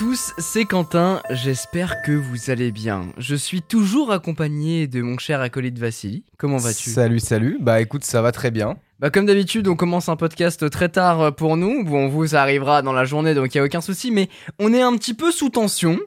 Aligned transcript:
Tous, 0.00 0.32
c'est 0.38 0.64
Quentin, 0.64 1.20
j'espère 1.28 2.00
que 2.00 2.12
vous 2.12 2.48
allez 2.48 2.72
bien. 2.72 3.12
Je 3.18 3.34
suis 3.34 3.60
toujours 3.60 4.12
accompagné 4.12 4.86
de 4.86 5.02
mon 5.02 5.18
cher 5.18 5.42
acolyte 5.42 5.78
Vassili. 5.78 6.24
Comment 6.38 6.56
vas-tu? 6.56 6.88
Salut, 6.88 7.20
salut. 7.20 7.58
Bah 7.60 7.82
écoute, 7.82 8.02
ça 8.04 8.22
va 8.22 8.32
très 8.32 8.50
bien. 8.50 8.78
Bah 9.00 9.08
comme 9.08 9.24
d'habitude, 9.24 9.66
on 9.66 9.76
commence 9.76 10.10
un 10.10 10.16
podcast 10.16 10.68
très 10.68 10.90
tard 10.90 11.34
pour 11.34 11.56
nous. 11.56 11.84
Bon, 11.84 12.08
vous, 12.08 12.26
ça 12.28 12.42
arrivera 12.42 12.82
dans 12.82 12.92
la 12.92 13.04
journée, 13.06 13.32
donc 13.34 13.54
il 13.54 13.56
y 13.58 13.60
a 13.60 13.64
aucun 13.64 13.80
souci. 13.80 14.10
Mais 14.10 14.28
on 14.58 14.74
est 14.74 14.82
un 14.82 14.94
petit 14.96 15.14
peu 15.14 15.30
sous 15.32 15.48
tension. 15.48 15.98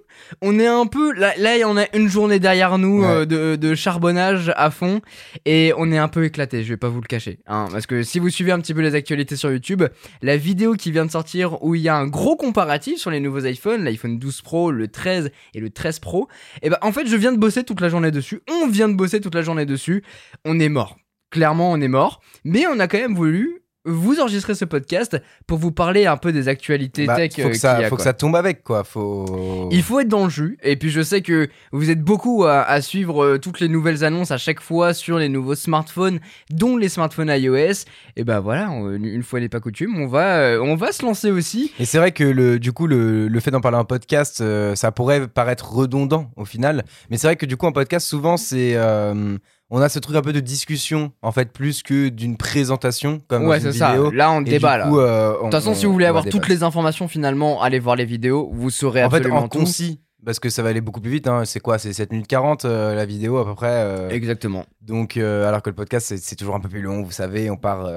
On 0.43 0.59
est 0.59 0.67
un 0.67 0.85
peu 0.85 1.11
là, 1.13 1.33
là 1.39 1.53
on 1.65 1.75
a 1.75 1.85
une 1.97 2.07
journée 2.07 2.37
derrière 2.39 2.77
nous 2.77 3.01
Ouais. 3.01 3.07
euh, 3.07 3.25
de, 3.25 3.55
de 3.55 3.73
charbonnage 3.73 4.51
à 4.55 4.69
fond 4.69 5.01
et 5.45 5.73
on 5.75 5.91
est 5.91 5.97
un 5.97 6.07
peu 6.07 6.23
éclaté. 6.23 6.63
Je 6.63 6.69
vais 6.69 6.77
pas 6.77 6.87
vous 6.89 7.01
le 7.01 7.07
cacher, 7.07 7.39
hein, 7.47 7.67
parce 7.71 7.87
que 7.87 8.03
si 8.03 8.19
vous 8.19 8.29
suivez 8.29 8.51
un 8.51 8.59
petit 8.59 8.75
peu 8.75 8.81
les 8.81 8.93
actualités 8.93 9.35
sur 9.35 9.51
YouTube, 9.51 9.81
la 10.21 10.37
vidéo 10.37 10.73
qui 10.75 10.91
vient 10.91 11.05
de 11.07 11.11
sortir 11.11 11.63
où 11.63 11.73
il 11.73 11.81
y 11.81 11.89
a 11.89 11.95
un 11.95 12.05
gros 12.05 12.35
comparatif 12.35 12.99
sur 12.99 13.09
les 13.09 13.19
nouveaux 13.19 13.43
iPhones, 13.43 13.83
l'iPhone 13.83 14.19
12 14.19 14.41
Pro, 14.43 14.71
le 14.71 14.87
13 14.87 15.31
et 15.55 15.59
le 15.59 15.71
13 15.71 15.97
Pro. 15.97 16.27
Et 16.61 16.69
ben 16.69 16.77
en 16.83 16.91
fait, 16.91 17.07
je 17.07 17.15
viens 17.15 17.31
de 17.31 17.39
bosser 17.39 17.63
toute 17.63 17.81
la 17.81 17.89
journée 17.89 18.11
dessus. 18.11 18.41
On 18.51 18.67
vient 18.67 18.87
de 18.89 18.93
bosser 18.95 19.19
toute 19.19 19.33
la 19.33 19.41
journée 19.41 19.65
dessus. 19.65 20.03
On 20.45 20.59
est 20.59 20.69
mort. 20.69 20.95
Clairement, 21.33 21.71
on 21.71 21.81
est 21.81 21.87
mort. 21.87 22.21
Mais 22.45 22.67
on 22.67 22.79
a 22.79 22.87
quand 22.87 22.99
même 22.99 23.15
voulu 23.15 23.59
vous 23.85 24.21
enregistrer 24.21 24.55
ce 24.55 24.63
podcast 24.63 25.17
pour 25.45 25.57
vous 25.57 25.73
parler 25.73 26.05
un 26.05 26.15
peu 26.15 26.31
des 26.31 26.47
actualités 26.47 27.05
Bah, 27.05 27.17
tech 27.17 27.33
faut 27.35 27.41
euh, 27.41 27.49
que 27.49 27.57
ça, 27.57 27.73
qu'il 27.73 27.81
y 27.81 27.85
a, 27.85 27.89
faut 27.89 27.97
que 27.97 28.01
ça 28.03 28.13
tombe 28.13 28.35
avec 28.37 28.63
quoi. 28.63 28.85
Faut. 28.85 29.67
Il 29.73 29.83
faut 29.83 29.99
être 29.99 30.07
dans 30.07 30.23
le 30.23 30.29
jus. 30.29 30.57
Et 30.63 30.77
puis 30.77 30.89
je 30.89 31.01
sais 31.01 31.21
que 31.21 31.49
vous 31.73 31.89
êtes 31.89 32.01
beaucoup 32.01 32.45
à, 32.45 32.61
à 32.61 32.79
suivre 32.79 33.21
euh, 33.25 33.37
toutes 33.39 33.59
les 33.59 33.67
nouvelles 33.67 34.05
annonces 34.05 34.31
à 34.31 34.37
chaque 34.37 34.61
fois 34.61 34.93
sur 34.93 35.17
les 35.17 35.27
nouveaux 35.27 35.55
smartphones, 35.55 36.19
dont 36.49 36.77
les 36.77 36.87
smartphones 36.87 37.27
iOS. 37.29 37.83
Et 38.15 38.23
ben 38.23 38.39
voilà, 38.39 38.71
on- 38.71 38.91
une 38.93 39.23
fois 39.23 39.41
n'est 39.41 39.49
pas 39.49 39.59
coutume, 39.59 39.99
on 39.99 40.07
va, 40.07 40.37
euh, 40.37 40.61
on 40.61 40.75
va 40.75 40.93
se 40.93 41.03
lancer 41.03 41.29
aussi. 41.31 41.73
Et 41.77 41.83
c'est 41.83 41.97
vrai 41.97 42.13
que 42.13 42.23
le, 42.23 42.59
du 42.59 42.71
coup, 42.71 42.87
le, 42.87 43.27
le 43.27 43.39
fait 43.41 43.51
d'en 43.51 43.59
parler 43.59 43.79
en 43.79 43.83
podcast, 43.85 44.39
euh, 44.39 44.75
ça 44.75 44.93
pourrait 44.93 45.27
paraître 45.27 45.73
redondant 45.73 46.31
au 46.37 46.45
final. 46.45 46.85
Mais 47.09 47.17
c'est 47.17 47.27
vrai 47.27 47.35
que 47.35 47.45
du 47.45 47.57
coup, 47.57 47.65
en 47.65 47.73
podcast, 47.73 48.07
souvent, 48.07 48.37
c'est. 48.37 48.75
euh, 48.77 49.37
on 49.69 49.81
a 49.81 49.89
ce 49.89 49.99
truc 49.99 50.15
un 50.15 50.21
peu 50.21 50.33
de 50.33 50.39
discussion, 50.39 51.11
en 51.21 51.31
fait, 51.31 51.51
plus 51.51 51.81
que 51.83 52.09
d'une 52.09 52.37
présentation, 52.37 53.21
comme 53.27 53.47
ouais, 53.47 53.59
dans 53.59 53.65
une 53.65 53.71
c'est 53.71 53.79
ça. 53.79 53.89
vidéo. 53.91 54.11
Là, 54.11 54.31
on 54.31 54.41
Et 54.41 54.43
débat 54.51 54.77
là. 54.77 54.87
euh, 54.91 55.33
De 55.37 55.41
toute 55.43 55.51
façon, 55.51 55.71
on- 55.71 55.75
si 55.75 55.85
vous 55.85 55.93
voulez 55.93 56.05
avoir 56.05 56.25
toutes 56.25 56.47
les 56.47 56.63
informations, 56.63 57.07
finalement, 57.07 57.61
allez 57.61 57.79
voir 57.79 57.95
les 57.95 58.05
vidéos. 58.05 58.49
Vous 58.53 58.69
saurez 58.69 59.03
En 59.03 59.09
fait, 59.09 59.25
en 59.31 59.47
tout. 59.47 59.59
concis, 59.59 59.99
parce 60.25 60.39
que 60.39 60.49
ça 60.49 60.61
va 60.63 60.69
aller 60.69 60.79
beaucoup 60.81 61.01
plus 61.01 61.09
vite. 61.11 61.27
hein. 61.27 61.43
C'est 61.45 61.59
quoi? 61.59 61.79
C'est 61.79 61.91
7 61.91 62.11
minutes 62.11 62.27
40 62.27 62.65
euh, 62.65 62.93
la 62.93 63.05
vidéo 63.05 63.37
à 63.37 63.45
peu 63.45 63.55
près. 63.55 63.67
euh, 63.83 64.09
Exactement. 64.09 64.65
Donc, 64.81 65.17
euh, 65.17 65.47
alors 65.47 65.61
que 65.63 65.69
le 65.69 65.75
podcast, 65.75 66.13
c'est- 66.17 66.35
toujours 66.35 66.55
un 66.55 66.59
peu 66.59 66.69
plus 66.69 66.81
long, 66.81 67.01
vous 67.01 67.11
savez, 67.11 67.49
on 67.49 67.57
part 67.57 67.89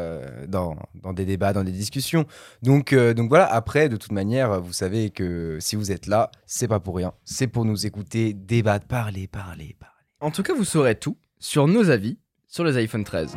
dans, 0.48 0.77
dans 1.03 1.12
des 1.12 1.25
débats, 1.27 1.53
dans 1.53 1.62
des 1.64 1.73
discussions. 1.73 2.25
Donc, 2.62 2.95
donc 2.95 3.28
voilà, 3.28 3.53
après, 3.53 3.89
de 3.89 3.97
toute 3.97 4.12
manière, 4.12 4.61
vous 4.62 4.73
savez 4.73 5.11
que 5.11 5.58
si 5.61 5.77
vous 5.77 5.92
êtes 5.92 6.06
là, 6.06 6.30
c'est 6.47 6.69
pas 6.69 6.80
pour 6.80 6.97
rien. 6.97 7.12
C'est 7.25 7.48
pour 7.48 7.64
nous 7.67 7.86
écouter, 7.86 8.33
débattre, 8.33 8.86
parler, 8.86 9.27
parler, 9.29 9.77
parler. 9.79 9.92
En 10.20 10.30
tout 10.30 10.42
cas, 10.42 10.55
vous 10.55 10.64
saurez 10.64 10.95
tout 10.95 11.17
sur 11.39 11.69
nos 11.69 11.91
avis 11.91 12.19
sur 12.48 12.64
les 12.64 12.77
iPhone 12.77 13.05
13. 13.05 13.36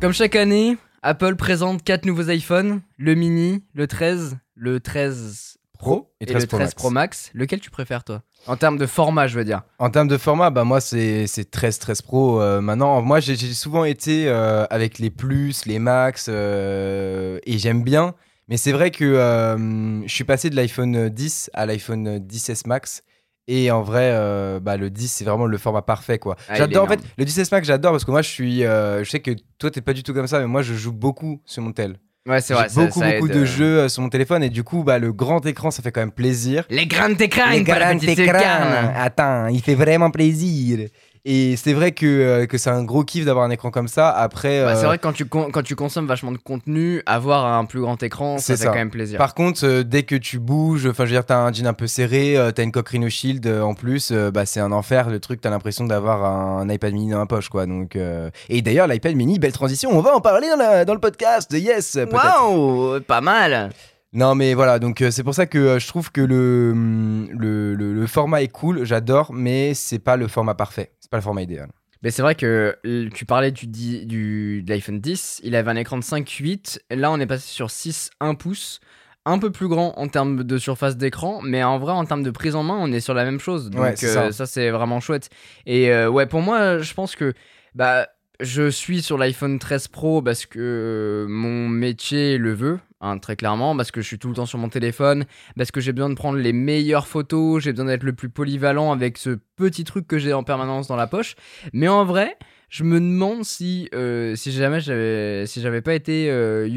Comme 0.00 0.12
chaque 0.12 0.36
année, 0.36 0.76
Apple 1.02 1.34
présente 1.36 1.82
4 1.82 2.06
nouveaux 2.06 2.28
iPhones, 2.30 2.80
le 2.96 3.14
mini, 3.14 3.64
le 3.74 3.86
13, 3.86 4.38
le 4.54 4.80
13 4.80 5.58
Pro 5.78 6.12
et, 6.20 6.24
et 6.24 6.26
13 6.26 6.42
le 6.42 6.46
Pro 6.48 6.56
13 6.58 6.66
Max. 6.66 6.74
Pro 6.74 6.90
Max. 6.90 7.30
Lequel 7.34 7.60
tu 7.60 7.70
préfères 7.70 8.04
toi? 8.04 8.22
En 8.46 8.56
termes 8.56 8.78
de 8.78 8.86
format, 8.86 9.26
je 9.26 9.36
veux 9.36 9.44
dire. 9.44 9.62
En 9.78 9.90
termes 9.90 10.08
de 10.08 10.16
format, 10.16 10.50
bah 10.50 10.64
moi, 10.64 10.80
c'est 10.80 11.26
c'est 11.26 11.50
13, 11.50 11.78
13 11.78 12.02
Pro. 12.02 12.40
euh, 12.40 12.60
maintenant, 12.60 13.00
moi, 13.02 13.20
j'ai 13.20 13.36
j'ai 13.36 13.52
souvent 13.54 13.84
été 13.84 14.28
euh, 14.28 14.64
avec 14.70 14.98
les 14.98 15.10
plus, 15.10 15.66
les 15.66 15.78
max, 15.78 16.26
euh, 16.28 17.38
et 17.44 17.58
j'aime 17.58 17.82
bien. 17.82 18.14
Mais 18.48 18.56
c'est 18.56 18.72
vrai 18.72 18.90
que 18.90 19.04
euh, 19.04 20.06
je 20.06 20.12
suis 20.12 20.24
passé 20.24 20.50
de 20.50 20.56
l'iPhone 20.56 21.08
10 21.08 21.50
à 21.52 21.66
l'iPhone 21.66 22.18
10S 22.18 22.66
Max. 22.66 23.02
Et 23.50 23.70
en 23.70 23.82
vrai, 23.82 24.10
euh, 24.12 24.60
bah, 24.60 24.76
le 24.76 24.90
10, 24.90 25.08
c'est 25.10 25.24
vraiment 25.24 25.46
le 25.46 25.56
format 25.56 25.80
parfait, 25.80 26.18
quoi. 26.18 26.36
Ah, 26.48 26.54
j'adore, 26.54 26.84
en 26.84 26.86
fait, 26.86 27.00
le 27.16 27.24
10S 27.24 27.48
Max, 27.50 27.66
j'adore 27.66 27.92
parce 27.92 28.04
que 28.04 28.10
moi, 28.10 28.20
je 28.20 28.28
suis. 28.28 28.64
euh, 28.64 29.02
je 29.04 29.10
sais 29.10 29.20
que 29.20 29.30
toi, 29.58 29.70
t'es 29.70 29.80
pas 29.80 29.94
du 29.94 30.02
tout 30.02 30.12
comme 30.12 30.26
ça, 30.26 30.38
mais 30.38 30.46
moi, 30.46 30.60
je 30.60 30.74
joue 30.74 30.92
beaucoup 30.92 31.40
sur 31.46 31.62
mon 31.62 31.72
tel. 31.72 31.96
Ouais, 32.28 32.42
c'est 32.42 32.52
vrai. 32.52 32.66
beaucoup, 32.74 33.00
ça 33.00 33.12
beaucoup 33.12 33.28
de 33.28 33.40
euh. 33.40 33.44
jeux 33.46 33.78
euh, 33.78 33.88
sur 33.88 34.02
mon 34.02 34.10
téléphone. 34.10 34.42
Et 34.42 34.50
du 34.50 34.62
coup, 34.62 34.84
bah, 34.84 34.98
le 34.98 35.12
grand 35.14 35.44
écran, 35.46 35.70
ça 35.70 35.82
fait 35.82 35.90
quand 35.90 36.00
même 36.02 36.12
plaisir. 36.12 36.64
Les 36.68 36.86
grands 36.86 37.08
écrans, 37.08 37.50
Les 37.50 37.62
grands 37.62 37.98
écrans. 37.98 38.92
Attends, 38.94 39.46
il 39.46 39.62
fait 39.62 39.74
vraiment 39.74 40.10
plaisir. 40.10 40.88
Et 41.24 41.56
c'est 41.56 41.72
vrai 41.72 41.92
que, 41.92 42.06
euh, 42.06 42.46
que 42.46 42.58
c'est 42.58 42.70
un 42.70 42.84
gros 42.84 43.04
kiff 43.04 43.24
d'avoir 43.24 43.44
un 43.44 43.50
écran 43.50 43.70
comme 43.70 43.88
ça. 43.88 44.10
Après, 44.10 44.62
Bah, 44.62 44.70
euh, 44.70 44.76
c'est 44.76 44.86
vrai 44.86 44.98
que 44.98 45.02
quand 45.02 45.12
tu, 45.12 45.24
quand 45.26 45.62
tu 45.62 45.74
consommes 45.76 46.06
vachement 46.06 46.32
de 46.32 46.38
contenu, 46.38 47.02
avoir 47.06 47.44
un 47.46 47.64
plus 47.64 47.80
grand 47.80 48.02
écran, 48.02 48.38
ça 48.38 48.56
fait 48.56 48.64
quand 48.66 48.74
même 48.74 48.90
plaisir. 48.90 49.18
par 49.18 49.34
contre, 49.34 49.64
euh, 49.66 49.82
dès 49.82 50.02
que 50.04 50.14
tu 50.14 50.38
bouges, 50.38 50.86
enfin, 50.86 51.04
je 51.04 51.10
veux 51.10 51.16
dire, 51.16 51.24
t'as 51.26 51.38
un 51.38 51.52
jean 51.52 51.66
un 51.66 51.72
peu 51.74 51.86
serré, 51.86 52.36
euh, 52.36 52.50
t'as 52.52 52.62
une 52.62 52.72
coque 52.72 52.88
Rhino 52.88 53.08
Shield 53.08 53.46
euh, 53.46 53.62
en 53.62 53.74
plus, 53.74 54.10
euh, 54.12 54.30
bah, 54.30 54.46
c'est 54.46 54.60
un 54.60 54.72
enfer. 54.72 55.10
Le 55.10 55.20
truc, 55.20 55.40
t'as 55.40 55.50
l'impression 55.50 55.84
d'avoir 55.86 56.24
un, 56.24 56.68
iPad 56.68 56.92
mini 56.92 57.10
dans 57.10 57.18
la 57.18 57.26
poche, 57.26 57.48
quoi. 57.48 57.66
Donc, 57.66 57.96
euh, 57.96 58.30
Et 58.48 58.62
d'ailleurs, 58.62 58.86
l'iPad 58.86 59.14
mini, 59.14 59.38
belle 59.38 59.52
transition, 59.52 59.90
on 59.92 60.00
va 60.00 60.14
en 60.14 60.20
parler 60.20 60.48
dans, 60.48 60.56
la- 60.56 60.84
dans 60.84 60.94
le 60.94 61.00
podcast. 61.00 61.52
Yes. 61.52 61.98
Waouh, 62.10 63.00
pas 63.00 63.20
mal. 63.20 63.70
Non, 64.12 64.34
mais 64.34 64.54
voilà, 64.54 64.78
donc 64.78 65.02
euh, 65.02 65.10
c'est 65.10 65.22
pour 65.22 65.34
ça 65.34 65.46
que 65.46 65.58
euh, 65.58 65.78
je 65.78 65.86
trouve 65.86 66.10
que 66.10 66.20
le, 66.22 66.70
hum, 66.72 67.28
le, 67.30 67.74
le- 67.74 67.92
le 67.92 68.06
format 68.06 68.42
est 68.42 68.48
cool, 68.48 68.84
j'adore, 68.84 69.32
mais 69.34 69.74
c'est 69.74 69.98
pas 69.98 70.16
le 70.16 70.28
format 70.28 70.54
parfait. 70.54 70.92
C'est 71.00 71.10
pas 71.10 71.18
le 71.18 71.22
format 71.22 71.42
idéal. 71.42 71.68
Mais 72.02 72.10
c'est 72.10 72.22
vrai 72.22 72.34
que 72.34 72.78
tu 73.12 73.26
parlais 73.26 73.50
du, 73.50 73.66
di- 73.66 74.06
du, 74.06 74.62
de 74.62 74.70
l'iPhone 74.72 75.00
10, 75.00 75.40
il 75.42 75.54
avait 75.56 75.70
un 75.70 75.76
écran 75.76 75.98
de 75.98 76.04
5,8. 76.04 76.80
Là, 76.90 77.10
on 77.10 77.18
est 77.20 77.26
passé 77.26 77.48
sur 77.48 77.70
6, 77.70 78.10
1 78.20 78.34
pouce. 78.34 78.80
Un 79.26 79.38
peu 79.38 79.50
plus 79.50 79.68
grand 79.68 79.92
en 79.98 80.08
termes 80.08 80.42
de 80.42 80.56
surface 80.58 80.96
d'écran, 80.96 81.40
mais 81.42 81.62
en 81.62 81.78
vrai, 81.78 81.92
en 81.92 82.06
termes 82.06 82.22
de 82.22 82.30
prise 82.30 82.54
en 82.54 82.62
main, 82.62 82.78
on 82.80 82.90
est 82.92 83.00
sur 83.00 83.12
la 83.12 83.24
même 83.24 83.40
chose. 83.40 83.68
Donc, 83.68 83.82
Ouais, 83.82 83.94
c'est 83.96 84.06
euh, 84.06 84.30
ça. 84.30 84.32
ça, 84.32 84.46
c'est 84.46 84.70
vraiment 84.70 85.00
chouette. 85.00 85.28
Et 85.66 85.92
ouais, 86.06 86.24
pour 86.24 86.40
moi, 86.40 86.78
je 86.78 86.94
pense 86.94 87.14
que 87.14 87.34
bah, 87.74 88.08
je 88.40 88.70
suis 88.70 89.02
sur 89.02 89.18
l'iPhone 89.18 89.58
13 89.58 89.88
Pro 89.88 90.22
parce 90.22 90.46
que 90.46 91.26
mon 91.28 91.68
métier 91.68 92.38
le 92.38 92.52
veut, 92.52 92.78
hein, 93.00 93.18
très 93.18 93.36
clairement, 93.36 93.76
parce 93.76 93.90
que 93.90 94.00
je 94.00 94.06
suis 94.06 94.18
tout 94.18 94.28
le 94.28 94.34
temps 94.34 94.46
sur 94.46 94.58
mon 94.58 94.68
téléphone, 94.68 95.24
parce 95.56 95.70
que 95.70 95.80
j'ai 95.80 95.92
besoin 95.92 96.10
de 96.10 96.14
prendre 96.14 96.38
les 96.38 96.52
meilleures 96.52 97.08
photos, 97.08 97.62
j'ai 97.62 97.72
besoin 97.72 97.86
d'être 97.86 98.04
le 98.04 98.12
plus 98.12 98.28
polyvalent 98.28 98.92
avec 98.92 99.18
ce 99.18 99.38
petit 99.56 99.84
truc 99.84 100.06
que 100.06 100.18
j'ai 100.18 100.32
en 100.32 100.44
permanence 100.44 100.86
dans 100.88 100.96
la 100.96 101.06
poche. 101.06 101.34
Mais 101.72 101.88
en 101.88 102.04
vrai, 102.04 102.36
je 102.68 102.84
me 102.84 103.00
demande 103.00 103.44
si, 103.44 103.88
euh, 103.94 104.36
si 104.36 104.52
jamais 104.52 104.80
j'avais, 104.80 105.46
si 105.46 105.60
j'avais 105.60 105.80
pas 105.80 105.94
été 105.94 106.30
euh, 106.30 106.68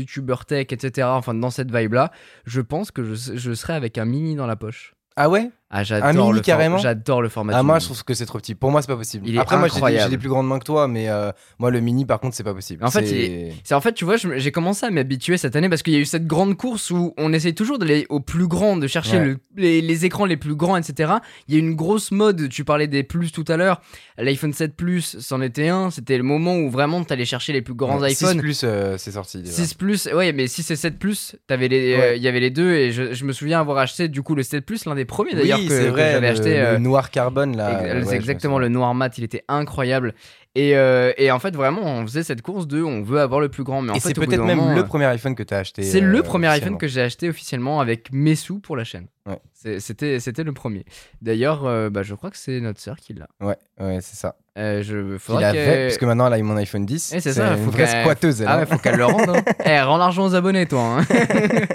tech, 0.48 0.68
etc., 0.72 1.08
enfin 1.12 1.34
dans 1.34 1.52
cette 1.52 1.72
vibe-là, 1.72 2.12
je 2.46 2.62
pense 2.62 2.92
que 2.92 3.04
je, 3.04 3.36
je 3.36 3.54
serais 3.54 3.74
avec 3.74 3.98
un 3.98 4.06
mini 4.06 4.36
dans 4.36 4.48
la 4.48 4.56
poche. 4.56 4.96
Ah 5.16 5.30
ouais? 5.30 5.52
Ah, 5.74 5.84
j'adore 5.84 6.10
Un 6.10 6.14
mini 6.14 6.42
carrément 6.42 6.78
J'adore 6.78 7.22
le 7.22 7.30
format. 7.30 7.54
Ah, 7.56 7.64
moi, 7.64 7.80
je 7.80 7.86
trouve 7.86 8.04
que 8.04 8.14
c'est 8.14 8.26
trop 8.26 8.40
petit. 8.40 8.56
Pour 8.56 8.72
moi, 8.72 8.82
c'est 8.82 8.88
pas 8.90 8.98
possible. 8.98 9.26
Il 9.28 9.36
est 9.36 9.40
Après, 9.40 9.56
moi, 9.58 9.68
j'ai 9.68 9.72
des, 9.72 9.78
incroyable. 9.78 10.04
j'ai 10.04 10.18
des 10.18 10.20
plus 10.20 10.28
grandes 10.30 10.48
mains 10.48 10.60
que 10.60 10.66
toi, 10.66 10.88
mais 10.90 11.10
euh, 11.10 11.32
moi, 11.60 11.72
le 11.72 11.80
mini, 11.80 12.06
par 12.06 12.20
contre, 12.20 12.36
c'est 12.36 12.44
pas 12.44 12.54
possible. 12.54 12.84
En 12.84 12.92
fait, 12.92 13.06
C'est- 13.06 13.54
C'est 13.64 13.74
en 13.74 13.80
fait, 13.82 13.94
tu 13.94 14.04
vois, 14.04 14.16
j'ai 14.18 14.52
commencé 14.52 14.86
à 14.86 14.92
m'habituer 14.92 15.38
cette 15.38 15.56
année 15.56 15.70
parce 15.70 15.82
qu'il 15.82 15.94
y 15.94 15.96
a 15.96 16.00
eu 16.00 16.06
cette 16.06 16.28
grande 16.28 16.58
course 16.58 16.92
où 16.92 17.14
on 17.18 17.32
essaye 17.32 17.56
toujours 17.56 17.80
d'aller 17.80 18.06
au 18.10 18.20
plus 18.20 18.48
grand, 18.48 18.76
de 18.76 18.86
chercher 18.88 19.18
Ouais. 19.18 19.26
le- 19.26 19.38
les, 19.56 19.82
les 19.82 20.06
écrans 20.06 20.26
les 20.26 20.36
plus 20.38 20.56
grands, 20.56 20.76
etc. 20.76 21.14
Il 21.48 21.54
y 21.56 21.58
a 21.58 21.60
une 21.62 21.76
grosse 21.76 22.12
mode, 22.12 22.50
tu 22.50 22.66
parlais 22.66 22.88
des 22.88 23.04
plus 23.04 23.32
tout 23.32 23.46
à 23.48 23.56
l'heure, 23.56 23.82
l'iPhone 24.18 24.52
7 24.54 24.76
Plus, 24.76 25.18
c'en 25.20 25.42
était 25.42 25.70
un, 25.70 25.90
c'était 25.90 26.18
le 26.18 26.24
moment 26.24 26.58
où 26.58 26.70
vraiment 26.70 27.04
t'allais 27.04 27.24
chercher 27.26 27.54
les 27.54 27.62
plus 27.62 27.74
grands 27.76 28.00
Ouais, 28.00 28.12
iPhones. 28.12 28.34
6 28.34 28.38
plus, 28.40 28.62
euh, 28.66 28.98
c'est 28.98 29.12
sorti. 29.12 29.38
déjà. 29.40 29.52
6 29.54 29.74
plus, 29.76 30.08
ouais, 30.14 30.34
mais 30.34 30.48
6 30.48 30.70
et 30.72 30.76
7 30.76 31.00
plus, 31.00 31.36
les, 31.50 31.94
euh, 31.94 31.98
Ouais. 31.98 32.18
il 32.18 32.24
y 32.24 32.28
avait 32.28 32.40
les 32.40 32.50
deux 32.50 32.74
et 32.74 32.92
je, 32.92 33.14
je 33.14 33.26
me 33.26 33.32
souviens 33.34 33.60
avoir 33.62 33.78
acheté 33.78 34.08
du 34.10 34.22
coup 34.22 34.36
le 34.36 34.44
7 34.44 34.66
plus, 34.66 34.86
l'un 34.86 34.96
des 34.96 35.06
premiers 35.06 35.34
d'ailleurs 35.34 35.60
oui, 35.60 35.61
que, 35.68 35.74
c'est 35.78 35.86
que 35.86 35.90
vrai. 35.90 36.12
j'avais 36.14 36.28
le, 36.28 36.34
acheté. 36.34 36.58
le 36.58 36.66
euh, 36.66 36.78
noir 36.80 37.10
carbone, 37.12 37.56
là. 37.58 37.72
Ex- 37.72 37.82
ouais, 38.08 38.12
me 38.12 38.14
exactement 38.14 38.60
le 38.60 38.68
noir 38.70 38.94
mat, 38.96 39.18
il 39.18 39.24
était 39.24 39.44
incroyable. 39.48 40.14
Et, 40.54 40.76
euh, 40.76 41.14
et 41.18 41.32
en 41.32 41.40
fait, 41.40 41.56
vraiment, 41.56 41.82
on 41.84 42.02
faisait 42.06 42.24
cette 42.24 42.42
course 42.42 42.68
de 42.68 42.84
on 42.84 43.02
veut 43.04 43.22
avoir 43.22 43.40
le 43.40 43.48
plus 43.48 43.64
grand. 43.64 43.82
Mais 43.82 43.92
en 43.92 43.96
Et 43.96 44.00
c'est 44.02 44.14
peut-être 44.14 44.44
même 44.44 44.58
moment, 44.58 44.74
le 44.76 44.82
euh, 44.82 44.84
premier 44.84 45.06
iPhone 45.06 45.34
que 45.34 45.44
t'as 45.44 45.60
acheté. 45.60 45.84
C'est 45.84 46.02
euh, 46.02 46.06
le 46.06 46.24
premier 46.24 46.48
iPhone 46.48 46.78
que 46.78 46.88
j'ai 46.90 47.02
acheté 47.02 47.30
officiellement 47.30 47.80
avec 47.80 48.12
mes 48.12 48.36
sous 48.36 48.60
pour 48.60 48.76
la 48.76 48.84
chaîne. 48.84 49.08
Ouais. 49.26 49.40
C'était 49.80 50.20
c'était 50.20 50.44
le 50.44 50.52
premier. 50.52 50.84
D'ailleurs, 51.22 51.66
euh, 51.66 51.90
bah, 51.90 52.04
je 52.04 52.14
crois 52.16 52.32
que 52.32 52.38
c'est 52.38 52.60
notre 52.60 52.82
sœur 52.82 52.98
qui 52.98 53.14
l'a. 53.14 53.28
Ouais, 53.40 53.56
ouais, 53.80 54.00
c'est 54.02 54.18
ça. 54.18 54.36
Euh, 54.58 54.84
je 54.84 55.14
Il 55.14 55.20
faudrait 55.20 55.46
avait, 55.46 55.58
qu'elle- 55.58 55.88
parce 55.88 55.98
que 55.98 56.06
maintenant, 56.06 56.28
elle 56.28 56.34
a 56.34 56.40
eu 56.40 56.44
mon 56.44 56.58
iPhone 56.58 56.86
10. 56.86 57.14
Eh, 57.16 57.22
c'est 57.22 57.32
ça, 57.32 57.56
faut 57.56 57.72
qu'elle- 57.72 57.88
squatteuse, 57.88 58.42
elle. 58.42 58.48
Ah 58.50 58.56
hein. 58.56 58.60
ouais, 58.60 58.66
faut 58.66 58.78
qu'elle 58.78 58.98
le 58.98 59.06
rende. 59.06 59.30
Hein. 59.30 59.44
Eh, 59.66 59.80
rends 59.80 59.96
l'argent 59.98 60.26
aux 60.26 60.36
abonnés, 60.36 60.66
toi. 60.66 60.98
hein. 61.00 61.06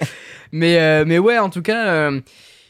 mais, 0.52 0.78
euh, 0.78 1.04
mais 1.06 1.18
ouais, 1.18 1.38
en 1.38 1.48
tout 1.48 1.62
cas, 1.62 1.86
euh, 1.88 2.20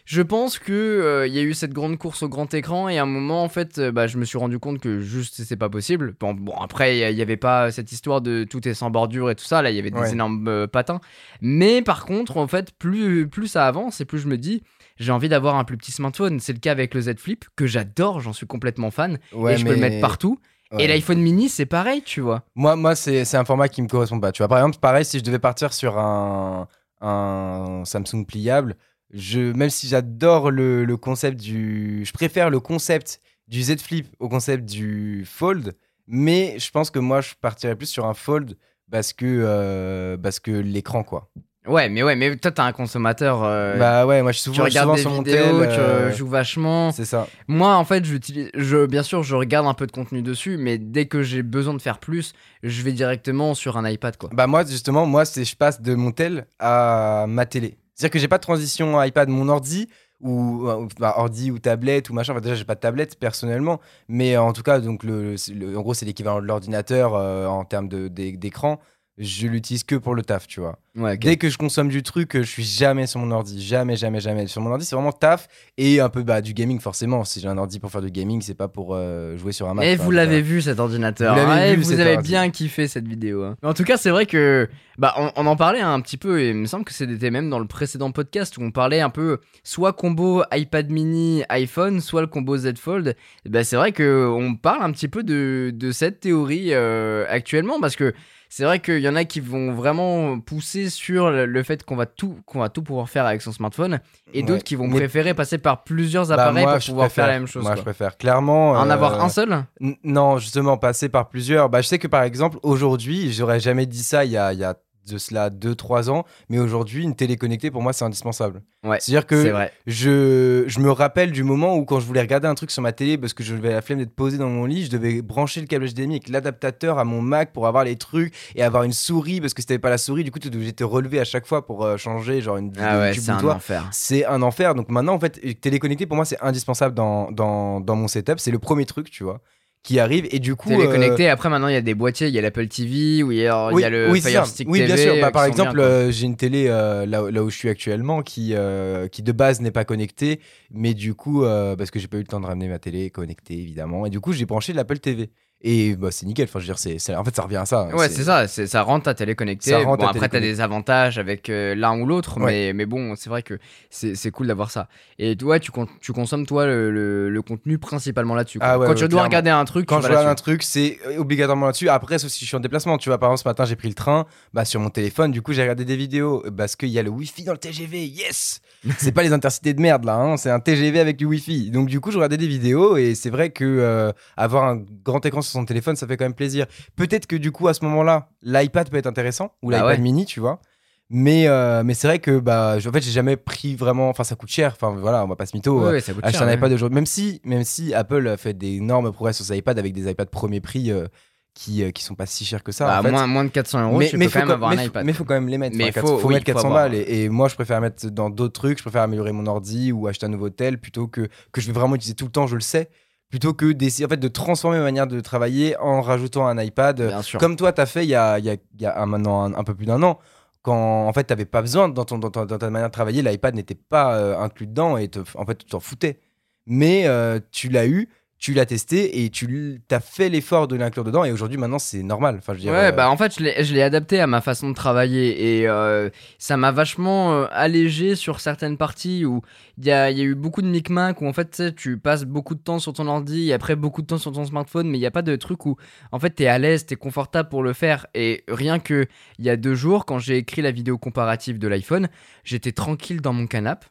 je 0.06 0.22
pense 0.22 0.58
que 0.58 0.72
euh, 0.72 1.26
il 1.26 1.34
y 1.34 1.38
a 1.38 1.42
eu 1.42 1.52
cette 1.52 1.72
grande 1.72 1.98
course 1.98 2.22
au 2.22 2.28
grand 2.28 2.54
écran 2.54 2.88
et 2.88 2.96
à 2.98 3.02
un 3.02 3.06
moment, 3.06 3.42
en 3.42 3.48
fait, 3.48 3.78
euh, 3.78 3.90
bah, 3.92 4.06
je 4.06 4.16
me 4.18 4.24
suis 4.24 4.38
rendu 4.38 4.58
compte 4.58 4.78
que 4.78 5.00
juste 5.00 5.42
c'est 5.44 5.56
pas 5.56 5.68
possible. 5.68 6.14
Bon, 6.20 6.32
bon, 6.32 6.54
après, 6.54 6.96
il 7.10 7.16
y 7.16 7.22
avait 7.22 7.36
pas 7.36 7.70
cette 7.72 7.90
histoire 7.90 8.20
de 8.20 8.44
tout 8.44 8.66
est 8.68 8.74
sans 8.74 8.88
bordure 8.90 9.30
et 9.30 9.34
tout 9.34 9.44
ça. 9.44 9.62
Là, 9.62 9.70
il 9.70 9.76
y 9.76 9.80
avait 9.80 9.90
des 9.90 9.98
Ouais. 9.98 10.12
énormes 10.12 10.46
euh, 10.48 10.66
patins. 10.68 11.00
Mais 11.40 11.82
par 11.82 12.06
contre, 12.06 12.36
en 12.36 12.46
fait, 12.46 12.70
plus, 12.78 13.28
plus 13.28 13.48
ça 13.48 13.66
avance 13.66 14.00
et 14.00 14.04
plus 14.04 14.20
je 14.20 14.28
me 14.28 14.38
dis. 14.38 14.62
J'ai 14.98 15.12
envie 15.12 15.28
d'avoir 15.28 15.56
un 15.56 15.64
plus 15.64 15.76
petit 15.76 15.92
smartphone. 15.92 16.40
C'est 16.40 16.54
le 16.54 16.58
cas 16.58 16.72
avec 16.72 16.94
le 16.94 17.02
Z 17.02 17.16
Flip, 17.18 17.44
que 17.54 17.66
j'adore, 17.66 18.20
j'en 18.20 18.32
suis 18.32 18.46
complètement 18.46 18.90
fan. 18.90 19.18
Ouais, 19.34 19.54
et 19.54 19.56
je 19.58 19.64
peux 19.66 19.72
le 19.74 19.76
mettre 19.80 20.00
partout. 20.00 20.38
Et 20.78 20.86
l'iPhone 20.86 21.20
mini, 21.20 21.48
c'est 21.48 21.66
pareil, 21.66 22.02
tu 22.02 22.20
vois. 22.20 22.42
Moi, 22.54 22.76
moi 22.76 22.94
c'est 22.94 23.24
c'est 23.24 23.36
un 23.36 23.44
format 23.44 23.68
qui 23.68 23.82
me 23.82 23.88
correspond 23.88 24.18
pas. 24.20 24.32
Tu 24.32 24.38
vois, 24.42 24.48
par 24.48 24.58
exemple, 24.58 24.78
pareil, 24.78 25.04
si 25.04 25.18
je 25.18 25.24
devais 25.24 25.38
partir 25.38 25.72
sur 25.72 25.98
un, 25.98 26.66
un 27.00 27.82
Samsung 27.84 28.24
pliable, 28.26 28.76
je, 29.12 29.52
même 29.52 29.70
si 29.70 29.88
j'adore 29.88 30.50
le, 30.50 30.84
le 30.84 30.96
concept 30.96 31.40
du. 31.40 32.04
Je 32.04 32.12
préfère 32.12 32.50
le 32.50 32.60
concept 32.60 33.20
du 33.48 33.62
Z 33.62 33.78
Flip 33.80 34.06
au 34.18 34.28
concept 34.28 34.64
du 34.64 35.24
Fold, 35.26 35.74
mais 36.06 36.58
je 36.58 36.70
pense 36.70 36.90
que 36.90 36.98
moi, 36.98 37.20
je 37.20 37.34
partirais 37.40 37.76
plus 37.76 37.86
sur 37.86 38.06
un 38.06 38.14
Fold 38.14 38.56
parce 38.90 39.12
que, 39.12 39.24
euh, 39.26 40.16
parce 40.16 40.40
que 40.40 40.50
l'écran, 40.50 41.02
quoi. 41.02 41.30
Ouais, 41.66 41.88
mais 41.88 42.04
ouais, 42.04 42.14
mais 42.14 42.36
toi, 42.36 42.52
t'es 42.52 42.60
un 42.60 42.70
consommateur. 42.70 43.42
euh, 43.42 43.76
bah 43.76 44.06
ouais, 44.06 44.22
moi, 44.22 44.30
je 44.30 44.38
suis 44.38 44.50
tu 44.50 44.54
souvent, 44.54 44.68
regardes 44.68 44.84
souvent 44.86 44.94
des 44.94 45.00
sur 45.02 45.10
mon 45.10 45.22
vidéos, 45.22 45.60
tel. 45.62 45.68
euh, 45.80 46.10
tu 46.12 46.18
joues 46.18 46.28
vachement. 46.28 46.92
C'est 46.92 47.04
ça. 47.04 47.26
Moi, 47.48 47.74
en 47.74 47.84
fait, 47.84 48.04
j'utilise, 48.04 48.50
je, 48.54 48.86
bien 48.86 49.02
sûr, 49.02 49.24
je 49.24 49.34
regarde 49.34 49.66
un 49.66 49.74
peu 49.74 49.88
de 49.88 49.90
contenu 49.90 50.22
dessus, 50.22 50.58
mais 50.58 50.78
dès 50.78 51.06
que 51.06 51.24
j'ai 51.24 51.42
besoin 51.42 51.74
de 51.74 51.82
faire 51.82 51.98
plus, 51.98 52.34
je 52.62 52.82
vais 52.82 52.92
directement 52.92 53.54
sur 53.54 53.76
un 53.78 53.88
iPad, 53.88 54.16
quoi. 54.16 54.30
Bah 54.32 54.46
moi 54.46 54.64
justement, 54.64 55.06
moi 55.06 55.24
c'est 55.24 55.44
je 55.44 55.56
passe 55.56 55.80
de 55.82 55.96
mon 55.96 56.12
tel 56.12 56.46
à 56.60 57.24
ma 57.28 57.46
télé. 57.46 57.78
C'est-à-dire 57.96 58.12
que 58.12 58.18
j'ai 58.20 58.28
pas 58.28 58.38
de 58.38 58.42
transition 58.42 59.02
iPad 59.02 59.28
mon 59.30 59.48
ordi 59.48 59.88
ou 60.20 60.68
ou- 60.70 60.88
bah, 60.98 61.14
ordi 61.18 61.50
ou 61.50 61.58
tablette 61.58 62.10
ou 62.10 62.14
machin. 62.14 62.32
Enfin 62.32 62.40
déjà 62.42 62.54
j'ai 62.54 62.64
pas 62.64 62.74
de 62.76 62.80
tablette 62.80 63.18
personnellement, 63.18 63.80
mais 64.08 64.36
en 64.36 64.52
tout 64.52 64.62
cas 64.62 64.80
donc 64.80 65.02
le, 65.02 65.34
en 65.76 65.80
gros 65.82 65.94
c'est 65.94 66.06
l'équivalent 66.06 66.40
de 66.40 66.46
l'ordinateur 66.46 67.14
euh, 67.14 67.46
en 67.46 67.64
termes 67.64 67.88
d'écran. 67.88 68.80
Je 69.18 69.46
l'utilise 69.46 69.82
que 69.82 69.96
pour 69.96 70.14
le 70.14 70.22
taf, 70.22 70.46
tu 70.46 70.60
vois. 70.60 70.78
Ouais. 70.94 71.16
Dès 71.16 71.36
que 71.38 71.48
je 71.48 71.56
consomme 71.56 71.88
du 71.88 72.02
truc, 72.02 72.32
je 72.36 72.42
suis 72.42 72.62
jamais 72.64 73.06
sur 73.06 73.18
mon 73.18 73.30
ordi, 73.30 73.62
jamais, 73.64 73.96
jamais, 73.96 74.20
jamais. 74.20 74.46
Sur 74.46 74.60
mon 74.60 74.70
ordi, 74.70 74.84
c'est 74.84 74.94
vraiment 74.94 75.12
taf 75.12 75.48
et 75.78 76.00
un 76.00 76.10
peu 76.10 76.22
bah, 76.22 76.42
du 76.42 76.52
gaming 76.52 76.80
forcément. 76.80 77.24
Si 77.24 77.40
j'ai 77.40 77.48
un 77.48 77.56
ordi 77.56 77.80
pour 77.80 77.90
faire 77.90 78.02
du 78.02 78.10
gaming, 78.10 78.42
c'est 78.42 78.54
pas 78.54 78.68
pour 78.68 78.94
euh, 78.94 79.36
jouer 79.38 79.52
sur 79.52 79.68
un 79.70 79.74
Mac. 79.74 79.86
Et 79.86 79.96
vous 79.96 80.10
l'avez 80.10 80.42
vu 80.42 80.60
cet 80.60 80.80
ordinateur. 80.80 81.34
Vous 81.34 81.40
l'avez 81.40 81.52
hein, 81.62 81.64
et 81.72 81.76
vu, 81.76 81.82
vous 81.82 81.90
cet 81.90 82.00
avez 82.00 82.16
ordi. 82.16 82.28
bien 82.28 82.50
kiffé 82.50 82.88
cette 82.88 83.08
vidéo. 83.08 83.42
hein. 83.44 83.56
Mais 83.62 83.68
en 83.70 83.74
tout 83.74 83.84
cas, 83.84 83.96
c'est 83.96 84.10
vrai 84.10 84.26
que 84.26 84.68
bah 84.98 85.14
on, 85.16 85.30
on 85.36 85.46
en 85.46 85.56
parlait 85.56 85.80
un 85.80 86.00
petit 86.02 86.16
peu 86.18 86.40
et 86.42 86.50
il 86.50 86.54
me 86.56 86.66
semble 86.66 86.84
que 86.84 86.92
c'était 86.92 87.30
même 87.30 87.48
dans 87.48 87.58
le 87.58 87.66
précédent 87.66 88.10
podcast 88.12 88.58
où 88.58 88.62
on 88.62 88.70
parlait 88.70 89.00
un 89.00 89.10
peu 89.10 89.38
soit 89.62 89.94
combo 89.94 90.42
iPad 90.52 90.90
mini 90.90 91.42
iPhone, 91.48 92.00
soit 92.02 92.20
le 92.20 92.26
combo 92.26 92.56
Z 92.58 92.74
Fold. 92.78 93.16
Bah, 93.48 93.64
c'est 93.64 93.76
vrai 93.76 93.92
que 93.92 94.26
on 94.30 94.54
parle 94.56 94.82
un 94.82 94.92
petit 94.92 95.08
peu 95.08 95.22
de, 95.22 95.70
de 95.74 95.90
cette 95.92 96.20
théorie 96.20 96.68
euh, 96.72 97.24
actuellement 97.30 97.80
parce 97.80 97.96
que 97.96 98.12
c'est 98.56 98.64
vrai 98.64 98.80
qu'il 98.80 99.00
y 99.00 99.08
en 99.08 99.16
a 99.16 99.24
qui 99.24 99.40
vont 99.40 99.74
vraiment 99.74 100.40
pousser 100.40 100.88
sur 100.88 101.30
le, 101.30 101.62
fait 101.62 101.84
qu'on 101.84 101.94
va 101.94 102.06
tout 102.06 102.38
qu'on 102.46 102.60
va 102.60 102.70
tout 102.70 102.82
pouvoir 102.82 103.06
faire 103.10 103.26
avec 103.26 103.42
son 103.42 103.52
smartphone 103.52 104.00
et 104.32 104.38
Ouais. 104.40 104.46
d'autres 104.46 104.64
qui 104.64 104.76
vont 104.76 104.88
Mais- 104.88 104.96
préférer 104.96 105.34
passer 105.34 105.58
par 105.58 105.84
plusieurs 105.84 106.28
Bah, 106.28 106.34
appareils 106.36 106.64
moi, 106.64 106.76
pour 106.78 106.84
pouvoir 106.86 107.12
faire 107.12 107.26
la 107.26 107.34
même 107.34 107.46
chose. 107.46 107.62
Moi, 107.62 107.72
quoi. 107.72 107.76
je 107.76 107.82
préfère 107.82 108.16
clairement. 108.16 108.70
En 108.70 108.88
euh, 108.88 108.92
avoir 108.94 109.22
un 109.22 109.28
seul? 109.28 109.64
N- 109.82 109.96
Non, 110.04 110.38
justement, 110.38 110.78
passer 110.78 111.10
par 111.10 111.28
plusieurs. 111.28 111.68
Bah, 111.68 111.82
je 111.82 111.86
sais 111.88 111.98
que 111.98 112.06
par 112.08 112.22
exemple, 112.22 112.56
aujourd'hui, 112.62 113.30
j'aurais 113.30 113.60
jamais 113.60 113.84
dit 113.84 114.02
ça 114.02 114.24
il 114.24 114.30
y 114.30 114.38
a, 114.38 114.54
il 114.54 114.58
y 114.58 114.64
a 114.64 114.74
de 115.06 115.18
cela 115.18 115.50
2-3 115.50 116.10
ans, 116.10 116.24
mais 116.48 116.58
aujourd'hui, 116.58 117.02
une 117.04 117.14
télé 117.14 117.36
connectée, 117.36 117.70
pour 117.70 117.82
moi, 117.82 117.92
c'est 117.92 118.04
indispensable. 118.04 118.62
Ouais, 118.84 118.98
C'est-à-dire 119.00 119.22
C'est 119.28 119.44
que 119.44 119.50
vrai. 119.50 119.72
je, 119.86 120.64
je 120.66 120.80
me 120.80 120.90
rappelle 120.92 121.32
du 121.32 121.42
moment 121.42 121.76
où, 121.76 121.84
quand 121.84 121.98
je 122.00 122.06
voulais 122.06 122.20
regarder 122.20 122.46
un 122.46 122.54
truc 122.54 122.70
sur 122.70 122.82
ma 122.82 122.92
télé, 122.92 123.18
parce 123.18 123.32
que 123.34 123.42
je 123.42 123.54
devais 123.54 123.70
la 123.72 123.82
flemme 123.82 123.98
d'être 123.98 124.14
posé 124.14 124.38
dans 124.38 124.48
mon 124.48 124.64
lit, 124.64 124.84
je 124.84 124.90
devais 124.90 125.22
brancher 125.22 125.60
le 125.60 125.66
câble 125.66 125.86
HDMI 125.88 126.16
avec 126.16 126.28
l'adaptateur 126.28 126.98
à 126.98 127.04
mon 127.04 127.20
Mac 127.20 127.52
pour 127.52 127.66
avoir 127.66 127.84
les 127.84 127.96
trucs 127.96 128.32
et 128.54 128.62
avoir 128.62 128.82
une 128.84 128.92
souris, 128.92 129.40
parce 129.40 129.54
que 129.54 129.62
si 129.62 129.66
t'avais 129.66 129.78
pas 129.78 129.90
la 129.90 129.98
souris, 129.98 130.22
du 130.24 130.30
coup, 130.30 130.38
tu 130.38 130.50
devais 130.50 130.72
te 130.72 130.84
relever 130.84 131.18
à 131.20 131.24
chaque 131.24 131.46
fois 131.46 131.66
pour 131.66 131.84
euh, 131.84 131.96
changer, 131.96 132.40
genre 132.40 132.56
une 132.58 132.68
vidéo 132.68 132.84
Ah 132.86 132.98
ouais, 133.00 133.14
c'est 133.14 133.30
un 133.30 133.38
toi 133.38 133.54
enfer. 133.54 133.88
c'est 133.92 134.24
un 134.24 134.42
enfer. 134.42 134.74
Donc 134.74 134.88
maintenant, 134.88 135.14
en 135.14 135.20
fait, 135.20 135.40
téléconnecté, 135.60 136.06
pour 136.06 136.16
moi, 136.16 136.24
c'est 136.24 136.40
indispensable 136.40 136.94
dans, 136.94 137.30
dans, 137.32 137.80
dans 137.80 137.96
mon 137.96 138.08
setup. 138.08 138.38
C'est 138.38 138.50
le 138.52 138.58
premier 138.58 138.86
truc, 138.86 139.10
tu 139.10 139.24
vois, 139.24 139.40
qui 139.86 140.00
arrive. 140.00 140.26
Et 140.32 140.38
du 140.40 140.56
coup. 140.56 140.70
euh, 140.72 140.76
Téléconnecté, 140.76 141.28
après 141.28 141.48
maintenant 141.48 141.68
il 141.68 141.74
y 141.74 141.76
a 141.76 141.80
des 141.80 141.94
boîtiers, 141.94 142.26
il 142.28 142.34
y 142.34 142.38
a 142.38 142.42
l'Apple 142.42 142.66
TV, 142.66 143.22
ou 143.22 143.30
il 143.32 143.38
y 143.38 143.46
a, 143.46 143.70
il 143.72 143.80
y 143.80 143.84
a 143.84 143.88
le 143.90 144.10
oui, 144.10 144.20
Fire. 144.20 144.44
Stick 144.46 144.68
Oui, 144.68 144.80
TV. 144.80 144.92
bien 144.94 144.96
sûr. 145.02 145.14
Bah, 145.20 145.28
euh, 145.28 145.30
par 145.30 145.44
exemple, 145.44 145.78
euh, 145.80 146.10
j'ai 146.10 146.26
une 146.26 146.36
télé 146.36 146.66
euh, 146.68 147.06
là, 147.06 147.22
là 147.30 147.42
où 147.44 147.48
je 147.50 147.56
suis 147.56 147.68
actuellement 147.68 148.22
qui, 148.22 148.50
euh, 148.54 149.06
qui 149.08 149.22
de 149.22 149.32
base 149.32 149.60
n'est 149.60 149.70
pas 149.70 149.84
connectée. 149.84 150.40
Mais 150.72 150.92
du 150.92 151.14
coup, 151.14 151.44
euh, 151.44 151.76
parce 151.76 151.90
que 151.92 151.98
j'ai 152.00 152.08
pas 152.08 152.16
eu 152.16 152.20
le 152.20 152.26
temps 152.26 152.40
de 152.40 152.46
ramener 152.46 152.68
ma 152.68 152.78
télé 152.80 153.10
connectée, 153.10 153.54
évidemment. 153.54 154.04
Et 154.06 154.10
du 154.10 154.18
coup, 154.20 154.32
j'ai 154.32 154.44
branché 154.44 154.72
l'Apple 154.72 154.98
TV. 154.98 155.30
Et 155.62 155.96
bah, 155.96 156.08
c'est 156.10 156.26
nickel. 156.26 156.44
Enfin, 156.44 156.58
je 156.60 156.64
veux 156.64 156.68
dire, 156.68 156.78
c'est, 156.78 156.98
c'est- 156.98 157.14
en 157.16 157.24
fait, 157.24 157.34
ça 157.34 157.42
revient 157.42 157.56
à 157.56 157.64
ça. 157.64 157.86
Ouais, 157.96 158.08
c'est 158.10 158.24
ça, 158.24 158.46
c'est- 158.46 158.66
ça 158.66 158.82
rend 158.82 159.00
ta 159.00 159.14
télé 159.14 159.34
connectée. 159.34 159.70
Ça 159.70 159.78
rend 159.78 159.96
Bon, 159.96 160.04
ta 160.04 160.10
après, 160.10 160.28
t'as 160.28 160.38
des 160.38 160.60
avantages 160.60 161.18
avec 161.18 161.48
euh, 161.48 161.74
l'un 161.74 161.98
ou 161.98 162.04
l'autre, 162.06 162.38
Ouais. 162.38 162.44
mais, 162.44 162.72
mais 162.74 162.86
bon, 162.86 163.14
c'est 163.16 163.30
vrai 163.30 163.42
que 163.42 163.58
c'est 163.88 164.14
c'est 164.14 164.30
cool 164.30 164.46
d'avoir 164.48 164.70
ça. 164.70 164.88
Et 165.18 165.34
toi, 165.34 165.58
tu, 165.58 165.70
con- 165.70 165.88
tu 166.02 166.12
consommes, 166.12 166.44
toi, 166.46 166.66
le, 166.66 166.90
le- 166.90 167.30
le 167.30 167.42
contenu 167.42 167.78
principalement 167.78 168.34
là-dessus. 168.34 168.58
quoi. 168.58 168.68
Ah 168.68 168.78
ouais, 168.78 168.84
Quand 168.86 168.90
ouais, 168.92 168.96
tu 168.96 169.00
dois 169.02 169.08
clairement. 169.08 169.24
regarder 169.28 169.50
un 169.50 169.64
truc, 169.64 169.86
Quand 169.86 169.96
tu 169.96 170.02
je 170.02 170.08
vas 170.08 170.14
regarde 170.20 170.26
un 170.26 170.28
là-dessus. 170.30 170.42
truc, 170.44 170.62
c'est 170.62 170.98
euh, 171.06 171.18
obligatoirement 171.18 171.66
là-dessus. 171.66 171.88
Après, 171.88 172.18
sauf 172.18 172.30
si 172.30 172.40
je 172.44 172.48
suis 172.48 172.56
en 172.56 172.60
déplacement. 172.60 172.98
Tu 172.98 173.08
vois, 173.08 173.18
par 173.18 173.30
exemple, 173.30 173.42
ce 173.44 173.48
matin, 173.48 173.64
j'ai 173.64 173.76
pris 173.76 173.88
le 173.88 173.94
train 173.94 174.26
bah, 174.52 174.66
sur 174.66 174.78
mon 174.80 174.90
téléphone. 174.90 175.32
Du 175.32 175.40
coup, 175.40 175.52
j'ai 175.54 175.62
regardé 175.62 175.84
des 175.86 175.96
vidéos 175.96 176.44
euh, 176.46 176.50
parce 176.50 176.76
qu'il 176.76 176.90
y 176.90 176.98
a 176.98 177.02
le 177.02 177.10
Wi-Fi 177.10 177.44
dans 177.44 177.52
le 177.52 177.58
TGV. 177.58 178.04
Yes 178.06 178.60
C'est 178.98 179.10
pas 179.12 179.22
les 179.22 179.32
intercités 179.32 179.72
de 179.74 179.80
merde, 179.80 180.04
là. 180.04 180.16
hein, 180.16 180.36
C'est 180.36 180.50
un 180.50 180.60
TGV 180.60 181.00
avec 181.00 181.16
du 181.16 181.24
Wi-Fi. 181.24 181.70
Donc, 181.70 181.88
du 181.88 181.98
coup, 182.00 182.10
je 182.10 182.18
regardais 182.18 182.36
des 182.36 182.46
vidéos 182.46 182.98
et 182.98 183.14
c'est 183.14 183.30
vrai 183.30 183.50
que 183.50 183.64
euh, 183.64 184.12
avoir 184.36 184.64
un 184.64 184.82
grand 185.02 185.24
écran 185.24 185.40
sur 185.46 185.58
son 185.60 185.64
téléphone, 185.64 185.96
ça 185.96 186.06
fait 186.06 186.16
quand 186.16 186.24
même 186.24 186.34
plaisir. 186.34 186.66
Peut-être 186.96 187.26
que, 187.26 187.36
du 187.36 187.52
coup, 187.52 187.68
à 187.68 187.74
ce 187.74 187.84
moment-là, 187.84 188.28
l'iPad 188.42 188.90
peut 188.90 188.96
être 188.98 189.06
intéressant 189.06 189.52
ou 189.62 189.70
Bah 189.70 189.76
l'iPad 189.78 189.96
ouais. 189.96 190.02
mini, 190.02 190.26
tu 190.26 190.40
vois. 190.40 190.60
Mais, 191.08 191.46
euh, 191.46 191.84
mais 191.84 191.94
c'est 191.94 192.08
vrai 192.08 192.18
que, 192.18 192.40
bah, 192.40 192.78
en 192.84 192.92
fait, 192.92 193.00
j'ai 193.00 193.12
jamais 193.12 193.36
pris 193.36 193.76
vraiment. 193.76 194.08
Enfin, 194.08 194.24
ça 194.24 194.34
coûte 194.34 194.48
cher. 194.50 194.72
Enfin, 194.74 194.90
voilà, 194.98 195.24
on 195.24 195.28
va 195.28 195.36
pas 195.36 195.46
se 195.46 195.56
mytho. 195.56 195.78
Ouais, 195.80 195.86
euh, 195.86 195.92
ouais, 195.92 196.00
ça 196.00 196.12
coûte 196.12 196.24
acheter 196.24 196.38
cher, 196.38 196.48
un 196.48 196.52
iPad 196.52 196.72
aujourd'hui, 196.72 196.96
même 196.96 197.06
si, 197.06 197.40
même 197.44 197.62
si 197.62 197.94
Apple 197.94 198.26
a 198.26 198.36
fait 198.36 198.54
d'énormes 198.54 199.12
progrès 199.12 199.32
sur 199.32 199.44
ses 199.44 199.56
iPads 199.56 199.78
avec 199.78 199.92
des 199.92 200.10
iPads 200.10 200.26
premier 200.26 200.60
prix 200.60 200.90
euh, 200.90 201.06
qui, 201.54 201.84
euh, 201.84 201.92
qui 201.92 202.02
sont 202.02 202.16
pas 202.16 202.26
si 202.26 202.44
chers 202.44 202.64
que 202.64 202.72
ça. 202.72 202.86
Bah, 202.86 202.98
en 202.98 203.02
fait. 203.04 203.10
moins, 203.12 203.26
moins 203.28 203.44
de 203.44 203.50
400 203.50 203.84
euros, 203.84 204.02
tu 204.02 204.18
peux 204.18 204.24
faut 204.24 204.30
quand 204.32 204.38
même 204.40 204.50
avoir 204.50 204.70
mais 204.70 204.76
un 204.78 204.80
faut- 204.80 204.86
iPad. 204.88 205.06
mais 205.06 205.12
faut 205.12 205.24
quand 205.24 205.34
même 205.34 205.48
les 205.48 205.58
mettre. 205.58 205.76
Mais 205.76 205.90
Enfin, 205.90 206.00
faut- 206.00 206.18
faut 206.18 206.26
oui, 206.28 206.34
mettre 206.34 206.46
faut 206.46 206.52
400 206.54 206.68
avoir, 206.70 206.88
balles. 206.90 206.94
Et, 206.96 207.22
et 207.22 207.28
moi, 207.28 207.46
je 207.46 207.54
préfère 207.54 207.80
mettre 207.80 208.10
dans 208.10 208.28
d'autres 208.28 208.54
trucs. 208.60 208.78
Je 208.78 208.82
préfère 208.82 209.02
améliorer 209.02 209.30
mon 209.30 209.46
ordi 209.46 209.92
ou 209.92 210.08
acheter 210.08 210.26
un 210.26 210.30
nouveau 210.30 210.50
tel 210.50 210.78
plutôt 210.80 211.06
que 211.06 211.28
que 211.52 211.60
je 211.60 211.68
vais 211.68 211.72
vraiment 211.72 211.94
utiliser 211.94 212.16
tout 212.16 212.24
le 212.24 212.32
temps. 212.32 212.48
Je 212.48 212.56
le 212.56 212.60
sais. 212.62 212.90
Plutôt 213.28 213.54
que 213.54 213.72
d'essayer 213.72 214.06
en 214.06 214.08
fait 214.08 214.16
de 214.18 214.28
transformer 214.28 214.78
ma 214.78 214.84
manière 214.84 215.06
de 215.08 215.18
travailler 215.20 215.76
en 215.78 216.00
rajoutant 216.00 216.46
un 216.46 216.58
iPad. 216.62 217.00
Comme 217.38 217.56
toi, 217.56 217.72
tu 217.72 217.80
as 217.80 217.86
fait 217.86 218.04
il 218.04 218.08
y 218.10 218.14
a, 218.14 218.38
y 218.38 218.50
a, 218.50 218.56
y 218.78 218.86
a 218.86 219.00
un, 219.02 219.06
maintenant 219.06 219.42
un, 219.42 219.54
un 219.54 219.64
peu 219.64 219.74
plus 219.74 219.86
d'un 219.86 220.00
an, 220.04 220.18
quand 220.62 221.06
en 221.08 221.12
fait, 221.12 221.24
tu 221.24 221.32
n'avais 221.32 221.44
pas 221.44 221.60
besoin 221.60 221.88
dans, 221.88 222.04
ton, 222.04 222.18
dans, 222.18 222.30
ton- 222.30 222.44
dans 222.46 222.58
ta 222.58 222.70
manière 222.70 222.88
de 222.88 222.92
travailler, 222.92 223.22
l'iPad 223.22 223.54
n'était 223.56 223.74
pas 223.74 224.16
euh, 224.16 224.38
inclus 224.38 224.66
dedans 224.68 224.96
et 224.96 225.08
te- 225.08 225.18
en 225.34 225.44
fait, 225.44 225.56
tu 225.58 225.66
t'en 225.66 225.80
foutais. 225.80 226.20
Mais 226.66 227.06
euh, 227.06 227.38
tu 227.52 227.68
l'as 227.68 227.86
eu, 227.86 228.08
tu 228.38 228.52
l'as 228.52 228.66
testé 228.66 229.24
et 229.24 229.30
tu 229.30 229.80
as 229.90 230.00
fait 230.00 230.28
l'effort 230.28 230.68
de 230.68 230.76
l'inclure 230.76 231.04
dedans 231.04 231.24
et 231.24 231.32
aujourd'hui, 231.32 231.56
maintenant, 231.56 231.78
c'est 231.78 232.02
normal. 232.02 232.36
Enfin, 232.38 232.54
je 232.54 232.68
Ouais, 232.68 232.88
euh, 232.88 232.92
bah 232.92 233.08
en 233.10 233.16
fait, 233.16 233.34
je 233.38 233.72
l'ai- 233.74 233.82
adapté 233.82 234.20
à 234.20 234.26
ma 234.26 234.40
façon 234.40 234.68
de 234.68 234.74
travailler 234.74 235.60
et 235.60 235.68
euh, 235.68 236.10
ça 236.38 236.56
m'a 236.56 236.70
vachement 236.70 237.32
euh, 237.34 237.46
allégé 237.50 238.14
sur 238.14 238.40
certaines 238.40 238.76
parties 238.76 239.24
où 239.24 239.40
il 239.78 239.86
y 239.86 239.90
a, 239.90 240.10
il 240.10 240.18
y 240.18 240.20
a 240.20 240.24
eu 240.24 240.34
beaucoup 240.34 240.60
de 240.60 240.66
micmac 240.66 241.20
où 241.22 241.26
en 241.26 241.32
fait, 241.32 241.74
tu 241.76 241.98
passes 241.98 242.24
beaucoup 242.24 242.54
de 242.54 242.60
temps 242.60 242.78
sur 242.78 242.92
ton 242.92 243.06
ordi 243.06 243.48
et 243.48 243.52
après 243.52 243.76
beaucoup 243.76 244.02
de 244.02 244.06
temps 244.06 244.18
sur 244.18 244.32
ton 244.32 244.44
smartphone, 244.44 244.88
mais 244.88 244.98
il 244.98 245.00
n'y 245.00 245.06
a 245.06 245.10
pas 245.10 245.22
de 245.22 245.36
truc 245.36 245.64
où 245.66 245.76
en 246.12 246.18
fait, 246.18 246.30
t'es 246.30 246.46
à 246.46 246.58
l'aise, 246.58 246.84
t'es 246.84 246.96
confortable 246.96 247.48
pour 247.48 247.62
le 247.62 247.72
faire. 247.72 248.06
Et 248.14 248.44
rien 248.48 248.78
que 248.78 249.06
il 249.38 249.44
y 249.44 249.50
a 249.50 249.56
deux 249.56 249.74
jours, 249.74 250.04
quand 250.04 250.18
j'ai 250.18 250.36
écrit 250.36 250.62
la 250.62 250.70
vidéo 250.72 250.98
comparative 250.98 251.58
de 251.58 251.68
l'iPhone, 251.68 252.08
j'étais 252.44 252.72
tranquille 252.72 253.20
dans 253.20 253.32
mon 253.32 253.46
canapé 253.46 253.86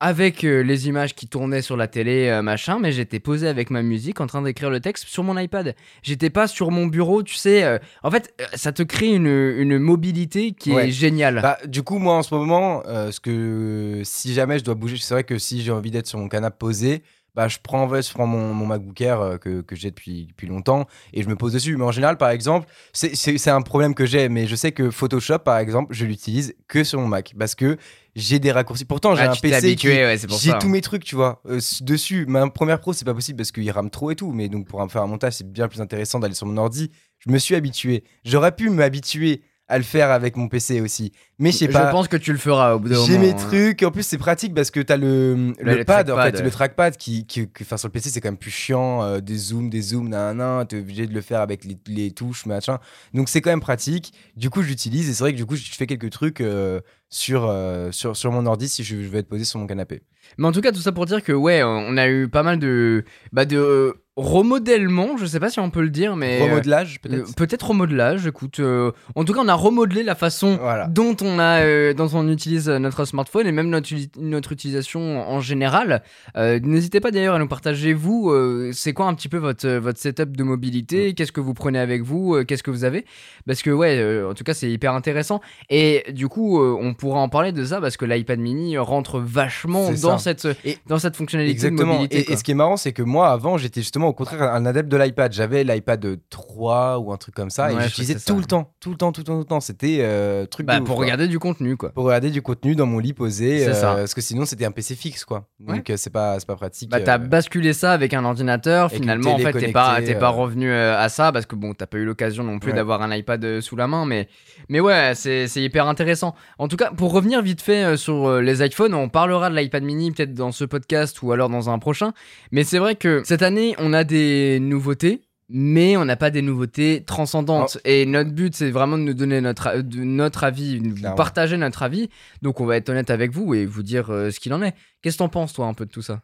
avec 0.00 0.44
euh, 0.44 0.62
les 0.62 0.88
images 0.88 1.14
qui 1.14 1.26
tournaient 1.28 1.60
sur 1.62 1.76
la 1.76 1.86
télé, 1.86 2.28
euh, 2.28 2.40
machin, 2.42 2.78
mais 2.80 2.90
j'étais 2.90 3.20
posé 3.20 3.46
avec 3.46 3.70
ma 3.70 3.82
musique 3.82 4.20
en 4.20 4.26
train 4.26 4.40
d'écrire 4.42 4.70
le 4.70 4.80
texte 4.80 5.06
sur 5.06 5.22
mon 5.22 5.36
iPad. 5.38 5.74
J'étais 6.02 6.30
pas 6.30 6.46
sur 6.46 6.70
mon 6.70 6.86
bureau, 6.86 7.22
tu 7.22 7.34
sais. 7.34 7.62
euh, 7.64 7.78
en 8.02 8.10
fait, 8.10 8.32
euh, 8.40 8.44
ça 8.54 8.72
te 8.72 8.82
crée 8.82 9.08
une, 9.14 9.26
une 9.26 9.78
mobilité 9.78 10.52
qui 10.52 10.72
Ouais. 10.72 10.88
est 10.88 10.90
géniale. 10.92 11.40
Bah, 11.42 11.58
du 11.66 11.82
coup, 11.82 11.98
moi, 11.98 12.14
en 12.14 12.22
ce 12.22 12.34
moment, 12.34 12.82
euh, 12.86 13.10
ce 13.12 13.20
que 13.20 14.00
si 14.04 14.32
jamais 14.34 14.58
je 14.58 14.64
dois 14.64 14.74
bouger, 14.74 14.96
c'est 14.98 15.14
vrai 15.14 15.24
que 15.24 15.38
si 15.38 15.62
j'ai 15.62 15.70
envie 15.72 15.90
d'être 15.90 16.06
sur 16.06 16.18
mon 16.18 16.28
canapé 16.28 16.56
posé, 16.58 17.02
bah, 17.36 17.46
je 17.46 17.58
prends, 17.62 17.88
je 18.00 18.10
prends 18.12 18.26
mon, 18.26 18.52
mon 18.52 18.66
MacBook 18.66 19.00
Air 19.00 19.20
euh, 19.20 19.36
que, 19.38 19.60
que 19.60 19.76
j'ai 19.76 19.90
depuis, 19.90 20.26
depuis 20.26 20.48
longtemps 20.48 20.86
et 21.12 21.22
je 21.22 21.28
me 21.28 21.36
pose 21.36 21.52
dessus. 21.52 21.76
Mais 21.76 21.84
en 21.84 21.92
général, 21.92 22.16
par 22.16 22.30
exemple, 22.30 22.66
c'est- 22.92 23.14
c'est 23.14 23.38
c'est 23.38 23.50
un 23.50 23.62
problème 23.62 23.94
que 23.94 24.04
j'ai, 24.04 24.28
mais 24.28 24.48
je 24.48 24.56
sais 24.56 24.72
que 24.72 24.90
Photoshop, 24.90 25.38
par 25.38 25.58
exemple, 25.58 25.94
je 25.94 26.06
l'utilise 26.06 26.54
que 26.66 26.82
sur 26.82 26.98
mon 27.00 27.06
Mac 27.06 27.32
parce 27.38 27.54
que 27.54 27.76
j'ai 28.14 28.38
des 28.38 28.52
raccourcis. 28.52 28.84
Pourtant, 28.84 29.14
j'ai 29.14 29.22
Ah, 29.22 29.30
un 29.30 29.34
tu 29.34 29.40
PC 29.42 29.76
ouais, 29.86 30.16
j'ai 30.40 30.52
tous 30.58 30.68
mes 30.68 30.80
trucs, 30.80 31.04
tu 31.04 31.14
vois, 31.14 31.40
euh, 31.48 31.60
dessus. 31.82 32.26
Ma 32.26 32.48
première 32.50 32.80
pro, 32.80 32.92
c'est 32.92 33.04
pas 33.04 33.14
possible 33.14 33.36
parce 33.38 33.52
qu'il 33.52 33.70
rame 33.70 33.90
trop 33.90 34.10
et 34.10 34.16
tout. 34.16 34.32
Mais 34.32 34.48
donc, 34.48 34.66
pour 34.66 34.84
faire 34.90 35.02
un 35.02 35.06
montage, 35.06 35.34
c'est 35.34 35.50
bien 35.50 35.68
plus 35.68 35.80
intéressant 35.80 36.18
d'aller 36.18 36.34
sur 36.34 36.46
mon 36.46 36.56
ordi. 36.56 36.90
Je 37.18 37.30
me 37.30 37.38
suis 37.38 37.54
habitué. 37.54 38.04
J'aurais 38.24 38.52
pu 38.54 38.70
m'habituer 38.70 39.42
à 39.68 39.78
le 39.78 39.84
faire 39.84 40.10
avec 40.10 40.36
mon 40.36 40.48
PC 40.48 40.80
aussi. 40.80 41.12
Mais 41.38 41.52
je 41.52 41.58
sais 41.58 41.66
Je 41.66 41.70
pas. 41.70 41.92
pense 41.92 42.08
que 42.08 42.16
tu 42.16 42.32
le 42.32 42.38
feras 42.38 42.74
au 42.74 42.80
bout 42.80 42.88
d'un 42.88 42.96
moment. 42.96 43.06
J'ai 43.06 43.18
mes 43.18 43.30
hein. 43.30 43.36
trucs. 43.36 43.84
En 43.84 43.92
plus, 43.92 44.02
c'est 44.02 44.18
pratique 44.18 44.52
parce 44.52 44.72
que 44.72 44.80
t'as 44.80 44.96
le, 44.96 45.54
le, 45.60 45.76
le 45.76 45.84
pad, 45.84 46.10
en 46.10 46.16
fait, 46.16 46.34
ouais. 46.38 46.42
le 46.42 46.50
trackpad 46.50 46.96
qui, 46.96 47.24
qui, 47.24 47.46
qui- 47.46 47.62
enfin, 47.62 47.76
sur 47.76 47.86
le 47.86 47.92
PC, 47.92 48.10
c'est 48.10 48.20
quand 48.20 48.30
même 48.30 48.36
plus 48.36 48.50
chiant. 48.50 49.04
euh, 49.04 49.20
des 49.20 49.36
zooms, 49.38 49.70
des 49.70 49.80
zooms, 49.80 50.08
nan, 50.08 50.66
T'es 50.66 50.78
obligé 50.80 51.06
de 51.06 51.14
le 51.14 51.20
faire 51.20 51.40
avec 51.40 51.64
les, 51.64 51.78
les 51.86 52.10
touches, 52.10 52.46
machin. 52.46 52.80
Donc, 53.14 53.28
c'est 53.28 53.40
quand 53.40 53.50
même 53.50 53.60
pratique. 53.60 54.12
Du 54.34 54.50
coup, 54.50 54.60
je 54.62 54.66
l'utilise 54.68 55.08
et 55.08 55.12
c'est 55.14 55.22
vrai 55.22 55.30
que 55.32 55.36
du 55.36 55.46
coup, 55.46 55.54
je 55.54 55.70
fais 55.70 55.86
quelques 55.86 56.10
trucs. 56.10 56.40
euh, 56.40 56.80
sur, 57.10 57.46
euh, 57.46 57.90
sur, 57.92 58.16
sur 58.16 58.32
mon 58.32 58.46
ordi 58.46 58.68
si 58.68 58.82
je, 58.84 58.96
je 59.02 59.08
veux 59.08 59.18
être 59.18 59.28
posé 59.28 59.44
sur 59.44 59.58
mon 59.60 59.66
canapé. 59.66 60.02
Mais 60.38 60.46
en 60.46 60.52
tout 60.52 60.60
cas, 60.60 60.70
tout 60.72 60.80
ça 60.80 60.92
pour 60.92 61.06
dire 61.06 61.22
que, 61.24 61.32
ouais, 61.32 61.62
on 61.64 61.96
a 61.96 62.08
eu 62.08 62.28
pas 62.28 62.42
mal 62.44 62.58
de. 62.58 63.04
Bah, 63.32 63.44
de. 63.44 63.56
euh, 63.56 63.92
remodèlement, 64.16 65.16
je 65.16 65.24
sais 65.26 65.40
pas 65.40 65.50
si 65.50 65.58
on 65.60 65.70
peut 65.70 65.80
le 65.82 65.90
dire, 65.90 66.14
mais. 66.16 66.42
Remodelage, 66.42 67.00
euh, 67.06 67.08
peut-être 67.08 67.34
Peut-être 67.36 67.68
remodelage, 67.68 68.26
écoute. 68.26 68.60
euh, 68.60 68.92
en 69.14 69.24
tout 69.24 69.32
cas, 69.32 69.40
on 69.42 69.48
a 69.48 69.54
remodelé 69.54 70.02
la 70.02 70.14
façon 70.14 70.56
Voilà. 70.60 70.86
dont 70.88 71.16
on 71.22 71.38
a 71.38 71.62
euh, 71.62 71.94
dont 71.94 72.08
on 72.14 72.28
utilise 72.28 72.68
notre 72.68 73.04
smartphone 73.06 73.46
et 73.46 73.52
même 73.52 73.68
notre, 73.70 73.88
notre 74.18 74.52
utilisation 74.52 75.00
en 75.28 75.40
général. 75.40 76.02
N'hésitez 76.36 77.00
pas 77.00 77.10
d'ailleurs 77.10 77.34
à 77.34 77.38
nous 77.38 77.48
partager 77.48 77.92
vous, 77.92 78.32
c'est 78.72 78.92
quoi 78.92 79.06
un 79.06 79.14
petit 79.14 79.28
peu 79.28 79.38
votre 79.38 79.68
votre 79.68 79.98
setup 79.98 80.36
de 80.36 80.42
Mm. 80.44 80.46
mobilité, 80.46 81.14
qu'est-ce 81.14 81.32
que 81.32 81.40
vous 81.40 81.54
prenez 81.54 81.78
avec 81.78 82.02
vous, 82.02 82.44
qu'est-ce 82.44 82.62
que 82.62 82.70
vous 82.70 82.84
avez? 82.84 83.04
Parce 83.46 83.62
que 83.62 83.70
ouais, 83.70 84.22
en 84.28 84.34
tout 84.34 84.44
cas 84.44 84.54
c'est 84.54 84.70
hyper 84.70 84.92
intéressant 84.94 85.40
et 85.70 86.04
du 86.12 86.28
coup 86.28 86.60
on 86.60 86.94
pourra 87.00 87.20
en 87.20 87.28
parler 87.28 87.52
de 87.52 87.64
ça 87.64 87.80
parce 87.80 87.96
que 87.96 88.04
l'iPad 88.04 88.38
Mini 88.38 88.76
rentre 88.78 89.18
vachement 89.18 89.90
dans 90.02 90.18
cette 90.18 90.46
Et- 90.64 90.78
dans 90.86 90.98
cette 90.98 91.16
fonctionnalité 91.16 91.54
de 91.60 91.66
Exactement. 91.66 91.94
mobilité. 91.94 92.20
Et, 92.20 92.24
quoi. 92.24 92.34
et 92.34 92.36
ce 92.36 92.44
qui 92.44 92.50
est 92.50 92.54
marrant, 92.54 92.76
c'est 92.76 92.92
que 92.92 93.02
moi, 93.02 93.30
avant, 93.30 93.56
j'étais 93.58 93.80
justement 93.80 94.08
au 94.08 94.12
contraire 94.12 94.42
un 94.42 94.64
adepte 94.66 94.88
de 94.88 94.96
l'iPad. 94.96 95.32
J'avais 95.32 95.64
l'iPad 95.64 96.18
3 96.30 96.98
ou 96.98 97.12
un 97.12 97.16
truc 97.16 97.34
comme 97.34 97.50
ça, 97.50 97.72
Ouais, 97.72 97.76
et 97.80 97.88
j'utilisais 97.88 98.16
tout 98.18 98.36
le 98.38 98.44
temps, 98.44 98.72
tout 98.80 98.90
le 98.90 98.96
temps, 98.96 99.12
tout 99.12 99.20
le 99.20 99.24
temps, 99.24 99.34
tout 99.34 99.38
le 99.40 99.44
temps. 99.44 99.60
C'était 99.60 99.98
euh, 100.00 100.46
truc 100.46 100.66
Bah, 100.66 100.76
de 100.76 100.82
ouf, 100.82 100.86
pour 100.86 100.96
quoi. 100.96 101.04
regarder 101.04 101.28
du 101.28 101.38
contenu 101.38 101.76
quoi. 101.76 101.90
pour 101.90 102.04
regarder 102.04 102.30
du 102.30 102.42
contenu 102.42 102.74
dans 102.76 102.86
mon 102.86 102.98
lit 102.98 103.12
posé, 103.12 103.66
euh, 103.66 103.74
ça. 103.74 103.94
parce 103.94 104.14
que 104.14 104.20
sinon 104.20 104.44
c'était 104.44 104.64
un 104.64 104.70
PC 104.70 104.94
fixe, 104.94 105.24
quoi. 105.24 105.46
Donc 105.58 105.90
euh, 105.90 105.96
c'est 105.96 106.10
pas, 106.10 106.36
pas 106.46 106.56
pratique. 106.56 106.90
Bah, 106.90 107.00
t'as 107.00 107.14
euh, 107.16 107.18
basculé 107.18 107.72
ça 107.72 107.92
avec 107.92 108.14
un 108.14 108.24
ordinateur. 108.24 108.90
Finalement, 108.90 109.34
en 109.34 109.38
fait, 109.38 109.52
t'es 109.52 109.72
pas, 109.72 110.00
pas 110.00 110.26
euh. 110.26 110.28
revenu 110.30 110.72
à 110.72 111.08
ça 111.08 111.32
parce 111.32 111.46
que 111.46 111.56
bon, 111.56 111.74
t'as 111.74 111.86
pas 111.86 111.98
eu 111.98 112.04
l'occasion 112.04 112.44
non 112.44 112.58
plus 112.58 112.70
Ouais. 112.70 112.76
d'avoir 112.76 113.02
un 113.02 113.14
iPad 113.14 113.60
sous 113.60 113.74
la 113.76 113.86
main. 113.86 114.04
Mais, 114.06 114.28
mais 114.68 114.80
ouais, 114.80 115.12
c'est 115.14 115.46
hyper 115.56 115.86
intéressant. 115.88 116.34
En 116.58 116.68
tout 116.68 116.76
cas, 116.76 116.89
pour 116.96 117.12
revenir 117.12 117.42
vite 117.42 117.60
fait 117.62 117.84
euh, 117.84 117.96
sur 117.96 118.26
euh, 118.28 118.40
les 118.40 118.64
iPhones, 118.64 118.94
on 118.94 119.08
parlera 119.08 119.50
de 119.50 119.56
l'iPad 119.56 119.82
mini 119.82 120.12
peut-être 120.12 120.34
dans 120.34 120.52
ce 120.52 120.64
podcast 120.64 121.22
ou 121.22 121.32
alors 121.32 121.48
dans 121.48 121.70
un 121.70 121.78
prochain. 121.78 122.12
Mais 122.52 122.64
c'est 122.64 122.78
vrai 122.78 122.94
que 122.96 123.22
cette 123.24 123.42
année, 123.42 123.74
on 123.78 123.92
a 123.92 124.04
des 124.04 124.58
nouveautés. 124.60 125.22
Mais 125.52 125.96
on 125.96 126.04
n'a 126.04 126.14
pas 126.14 126.30
des 126.30 126.42
nouveautés 126.42 127.02
transcendantes. 127.04 127.72
Oh. 127.78 127.80
Et 127.84 128.06
notre 128.06 128.30
but, 128.30 128.54
c'est 128.54 128.70
vraiment 128.70 128.96
de 128.96 129.02
nous 129.02 129.14
donner 129.14 129.40
notre, 129.40 129.66
a- 129.66 129.82
de 129.82 130.04
notre 130.04 130.44
avis, 130.44 130.80
de 130.80 130.90
vous 130.90 131.14
partager 131.16 131.56
notre 131.56 131.82
avis. 131.82 132.08
Donc 132.40 132.60
on 132.60 132.66
va 132.66 132.76
être 132.76 132.88
honnête 132.88 133.10
avec 133.10 133.32
vous 133.32 133.52
et 133.54 133.66
vous 133.66 133.82
dire 133.82 134.10
euh, 134.10 134.30
ce 134.30 134.38
qu'il 134.38 134.54
en 134.54 134.62
est. 134.62 134.74
Qu'est-ce 135.02 135.16
que 135.16 135.24
t'en 135.24 135.28
penses, 135.28 135.52
toi, 135.52 135.66
un 135.66 135.74
peu 135.74 135.86
de 135.86 135.90
tout 135.90 136.02
ça? 136.02 136.20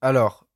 Alors, 0.00 0.46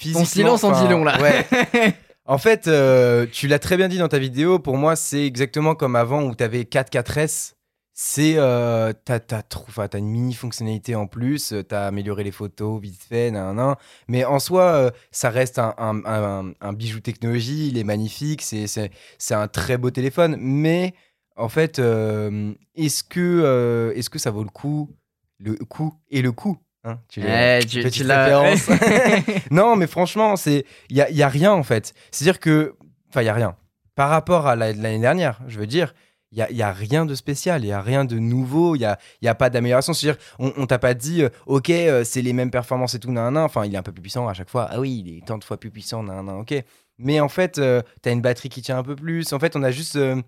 Ton 0.00 0.24
physiquement, 0.24 0.24
silence 0.58 0.64
en 0.64 0.82
dit 0.82 0.88
long, 0.90 1.04
là. 1.04 1.20
Ouais. 1.20 1.94
En 2.24 2.38
fait, 2.38 2.68
euh, 2.68 3.26
tu 3.30 3.48
l'as 3.48 3.58
très 3.58 3.76
bien 3.76 3.88
dit 3.88 3.98
dans 3.98 4.06
ta 4.08 4.18
vidéo. 4.18 4.60
Pour 4.60 4.76
moi, 4.76 4.94
c'est 4.94 5.26
exactement 5.26 5.74
comme 5.74 5.96
avant 5.96 6.22
où 6.22 6.34
tu 6.36 6.44
avais 6.44 6.64
4 6.64 6.88
4S. 6.92 7.54
C'est 7.94 8.34
euh, 8.38 8.92
t'as 9.04 9.20
t'as 9.20 9.42
une 9.98 10.08
mini 10.08 10.32
fonctionnalité 10.34 10.94
en 10.94 11.06
plus. 11.06 11.52
euh, 11.52 11.62
T'as 11.62 11.86
amélioré 11.88 12.24
les 12.24 12.30
photos 12.32 12.80
vite 12.80 13.02
fait, 13.02 13.30
nan, 13.30 13.54
nan. 13.56 13.74
Mais 14.08 14.24
en 14.24 14.38
soi, 14.38 14.62
euh, 14.62 14.90
ça 15.10 15.28
reste 15.28 15.58
un, 15.58 15.74
un- 15.76 16.02
un- 16.06 16.52
un 16.60 16.72
bijou 16.72 17.00
technologie. 17.00 17.68
Il 17.68 17.76
est 17.76 17.84
magnifique. 17.84 18.40
C'est 18.42 18.66
c'est 18.66 18.90
c'est 19.18 19.34
un 19.34 19.46
très 19.46 19.76
beau 19.76 19.90
téléphone. 19.90 20.36
Mais 20.38 20.94
en 21.36 21.50
fait, 21.50 21.78
euh, 21.78 22.52
est-ce 22.74 23.04
que 23.04 23.92
est-ce 23.94 24.08
que 24.08 24.18
ça 24.18 24.30
vaut 24.30 24.42
le 24.44 24.48
coup, 24.50 24.90
le 25.38 25.54
coup 25.56 25.92
et 26.10 26.22
le 26.22 26.32
coup 26.32 26.56
hein 26.84 26.98
Tu 27.08 27.20
l'as- 27.20 27.58
Eh, 27.60 27.64
tu, 27.66 27.82
tu 27.90 28.04
non, 29.50 29.76
mais 29.76 29.86
franchement, 29.86 30.36
c'est 30.36 30.64
il 30.88 30.96
y 30.96 31.02
a, 31.02 31.10
y 31.10 31.22
a 31.22 31.28
rien 31.28 31.52
en 31.52 31.62
fait. 31.62 31.92
C'est-à-dire 32.10 32.40
que, 32.40 32.74
enfin, 33.10 33.20
il 33.20 33.26
y 33.26 33.28
a 33.28 33.34
rien. 33.34 33.54
Par 33.94 34.08
rapport 34.08 34.46
à 34.46 34.56
la- 34.56 34.72
l'année 34.72 34.98
dernière, 34.98 35.40
je 35.46 35.58
veux 35.58 35.66
dire, 35.66 35.94
il 36.32 36.38
y 36.38 36.42
a, 36.42 36.50
y 36.50 36.62
a 36.62 36.72
rien 36.72 37.04
de 37.06 37.14
spécial, 37.14 37.62
il 37.62 37.68
y 37.68 37.72
a 37.72 37.82
rien 37.82 38.04
de 38.04 38.18
nouveau, 38.18 38.74
il 38.74 38.80
y 38.80 38.84
a, 38.84 38.98
y 39.20 39.28
a 39.28 39.34
pas 39.34 39.50
d'amélioration. 39.50 39.92
C'est-à-dire, 39.92 40.20
on, 40.38 40.52
on 40.56 40.66
t'a 40.66 40.78
pas 40.78 40.94
dit, 40.94 41.22
euh, 41.22 41.28
ok, 41.46 41.70
euh, 41.70 42.04
c'est 42.04 42.22
les 42.22 42.32
mêmes 42.32 42.50
performances 42.50 42.94
et 42.94 42.98
tout, 42.98 43.12
nan, 43.12 43.34
nan. 43.34 43.44
Enfin, 43.44 43.66
il 43.66 43.74
est 43.74 43.78
un 43.78 43.82
peu 43.82 43.92
plus 43.92 44.02
puissant 44.02 44.26
à 44.26 44.34
chaque 44.34 44.48
fois. 44.48 44.66
Ah 44.70 44.80
oui, 44.80 45.02
il 45.04 45.18
est 45.18 45.26
tant 45.26 45.38
de 45.38 45.44
fois 45.44 45.58
plus 45.58 45.70
puissant, 45.70 46.02
nan, 46.02 46.24
nan, 46.24 46.36
ok. 46.36 46.54
Mais 46.98 47.20
en 47.20 47.28
fait, 47.28 47.58
euh, 47.58 47.82
t'as 48.00 48.12
une 48.12 48.22
batterie 48.22 48.48
qui 48.48 48.62
tient 48.62 48.78
un 48.78 48.82
peu 48.82 48.96
plus. 48.96 49.32
En 49.32 49.38
fait, 49.38 49.56
on 49.56 49.62
a 49.62 49.70
juste 49.70 49.96
euh, 49.96 50.20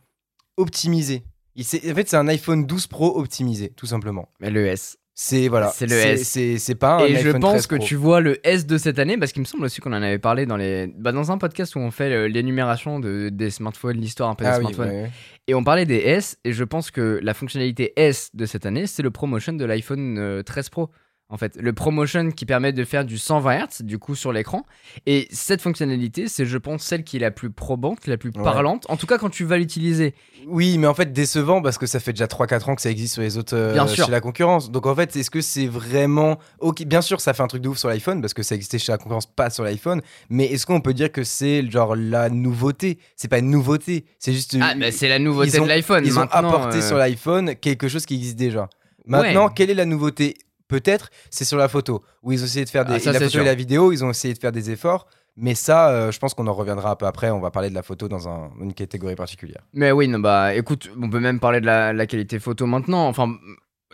optimisé. 0.57 1.25
Il 1.57 1.65
en 1.65 1.95
fait, 1.95 2.09
c'est 2.09 2.17
un 2.17 2.29
iPhone 2.29 2.67
12 2.67 2.89
Pro 2.89 3.19
optimisé, 3.19 3.71
tout 3.71 3.87
simplement. 3.87 4.29
Mais 4.41 4.51
le 4.51 4.67
S. 4.67 4.99
C'est 5.17 5.47
voilà. 5.47 5.69
C'est 5.69 5.87
le 5.87 5.95
S. 5.97 6.37
C'est 6.59 6.75
pas 6.75 6.97
un 6.97 7.07
Et 7.07 7.15
je 7.17 7.31
pense 7.31 7.53
13 7.53 7.67
que 7.69 7.77
Pro. 7.77 7.85
tu 7.85 7.95
vois 7.95 8.21
le 8.21 8.45
S 8.47 8.67
de 8.67 8.77
cette 8.79 8.99
année, 8.99 9.17
parce 9.17 9.33
qu'il 9.33 9.41
me 9.43 9.47
semble 9.47 9.65
aussi 9.65 9.81
qu'on 9.81 9.93
en 9.93 10.03
avait 10.03 10.19
parlé 10.19 10.45
dans, 10.45 10.57
les... 10.57 10.89
bah, 10.99 11.13
dans 11.13 11.31
un 11.31 11.39
podcast 11.39 11.77
où 11.77 11.79
on 11.79 11.93
fait 11.93 12.13
euh, 12.13 12.27
l'énumération 12.27 12.99
de, 12.99 13.29
des 13.29 13.51
smartphones, 13.51 13.97
l'histoire 13.97 14.29
un 14.31 14.35
peu 14.35 14.45
des 14.45 14.51
Ah 14.51 14.59
smartphones. 14.59 14.89
ouais. 14.89 15.11
Et 15.47 15.55
on 15.55 15.63
parlait 15.63 15.87
des 15.87 15.99
S, 15.99 16.37
et 16.45 16.53
je 16.53 16.65
pense 16.65 16.91
que 16.91 17.21
la 17.23 17.33
fonctionnalité 17.33 17.93
S 17.97 18.31
de 18.35 18.45
cette 18.45 18.67
année, 18.67 18.87
c'est 18.89 19.03
le 19.03 19.11
ProMotion 19.13 19.53
de 19.53 19.65
l'iPhone 19.65 20.19
euh, 20.19 20.43
13 20.43 20.69
Pro. 20.71 20.91
En 21.35 21.37
fait, 21.37 21.57
le 21.61 21.73
ProMotion 21.73 22.31
qui 22.31 22.47
permet 22.47 22.73
de 22.73 22.85
faire 22.85 23.05
du 23.05 23.19
120 23.19 23.59
Hz 23.67 23.83
du 23.83 23.99
coup 23.99 24.15
sur 24.15 24.33
l'écran. 24.33 24.65
Et 25.05 25.27
cette 25.33 25.61
fonctionnalité, 25.61 26.29
c'est 26.29 26.47
je 26.47 26.57
pense 26.59 26.85
celle 26.85 27.03
qui 27.03 27.17
est 27.17 27.21
la 27.21 27.33
plus 27.33 27.51
probante, 27.51 28.07
la 28.07 28.17
plus 28.17 28.31
Ouais. 28.37 28.43
parlante. 28.45 28.87
En 28.89 28.97
tout 28.97 29.07
cas, 29.09 29.19
quand 29.19 29.31
tu 29.31 29.45
vas 29.45 29.59
l'utiliser. 29.59 30.15
Oui, 30.47 30.79
mais 30.79 30.87
en 30.87 30.95
fait 30.95 31.13
décevant 31.13 31.61
parce 31.61 31.77
que 31.77 31.87
ça 31.87 31.99
fait 31.99 32.13
déjà 32.13 32.27
3-4 32.29 32.71
ans 32.71 32.77
que 32.77 32.83
ça 32.83 32.91
existe 32.91 33.15
sur 33.15 33.23
les 33.23 33.37
autres 33.37 33.57
euh, 33.57 33.73
Bien 33.73 33.89
sûr. 33.89 34.05
chez 34.07 34.13
la 34.13 34.21
concurrence. 34.21 34.71
Donc 34.71 34.87
en 34.87 34.95
fait, 34.95 35.17
est-ce 35.17 35.29
que 35.31 35.41
c'est 35.41 35.67
vraiment 35.67 36.39
OK, 36.61 36.85
bien 36.85 37.03
sûr, 37.03 37.21
ça 37.21 37.35
fait 37.35 37.43
un 37.43 37.49
truc 37.49 37.63
de 37.63 37.69
ouf 37.69 37.79
sur 37.79 37.89
l'iPhone 37.89 38.21
parce 38.21 38.33
que 38.33 38.45
ça 38.45 38.55
existait 38.55 38.79
chez 38.79 38.93
la 38.93 38.99
concurrence 38.99 39.27
pas 39.27 39.51
sur 39.51 39.65
l'iPhone, 39.65 40.03
mais 40.31 40.45
est-ce 40.45 40.67
qu'on 40.67 40.81
peut 40.81 40.95
dire 40.95 41.11
que 41.11 41.25
c'est 41.25 41.69
genre 41.69 41.97
la 41.97 42.31
nouveauté? 42.31 42.99
C'est 43.17 43.27
pas 43.27 43.39
une 43.39 43.51
nouveauté, 43.51 44.05
c'est 44.21 44.33
juste 44.33 44.57
Ah, 44.61 44.75
bah, 44.79 44.93
c'est 44.93 45.09
la 45.09 45.19
nouveauté 45.19 45.59
ont- 45.59 45.65
de 45.65 45.69
l'iPhone. 45.69 46.05
ils 46.07 46.17
ont 46.17 46.29
apporté 46.31 46.77
euh, 46.79 46.81
sur 46.81 46.97
l'iPhone 46.97 47.57
quelque 47.57 47.89
chose 47.89 48.07
qui 48.07 48.15
existe 48.15 48.37
déjà. 48.37 48.69
Maintenant, 49.07 49.47
Ouais. 49.49 49.53
quelle 49.57 49.71
est 49.71 49.75
la 49.75 49.85
nouveauté? 49.85 50.37
Peut-être 50.69 51.11
c'est 51.31 51.45
sur 51.45 51.59
la 51.59 51.69
photo 51.69 52.03
où 52.23 52.33
ils 52.33 52.41
ont 52.43 52.47
essayé 52.47 52.65
de 52.65 52.71
faire 52.71 52.85
des 52.85 52.95
Ah, 52.95 52.99
ça, 52.99 53.13
la 53.13 53.19
c'est 53.19 53.25
photo 53.27 53.33
sûr. 53.33 53.43
et 53.43 53.45
la 53.47 53.55
vidéo, 53.55 53.93
ils 53.93 54.05
ont 54.05 54.11
essayé 54.11 54.33
de 54.35 54.39
faire 54.39 54.53
des 54.53 54.71
efforts, 54.71 55.07
mais 55.37 55.55
ça 55.55 55.91
euh, 55.91 56.11
je 56.13 56.19
pense 56.19 56.33
qu'on 56.35 56.47
en 56.47 56.53
reviendra 56.55 56.91
un 56.93 56.97
peu 56.97 57.07
après, 57.07 57.31
on 57.31 57.41
va 57.41 57.51
parler 57.51 57.69
de 57.71 57.75
la 57.75 57.83
photo 57.83 58.09
dans 58.09 58.29
un- 58.29 58.51
une 58.61 58.73
catégorie 58.73 59.15
particulière. 59.17 59.63
Mais 59.73 59.93
oui, 59.93 60.09
non, 60.09 60.19
bah 60.21 60.55
écoute, 60.55 60.91
on 61.01 61.11
peut 61.11 61.21
même 61.21 61.41
parler 61.41 61.61
de 61.61 61.67
la, 61.67 61.93
la 61.93 62.07
qualité 62.07 62.39
photo 62.39 62.67
maintenant, 62.67 63.07
enfin 63.09 63.35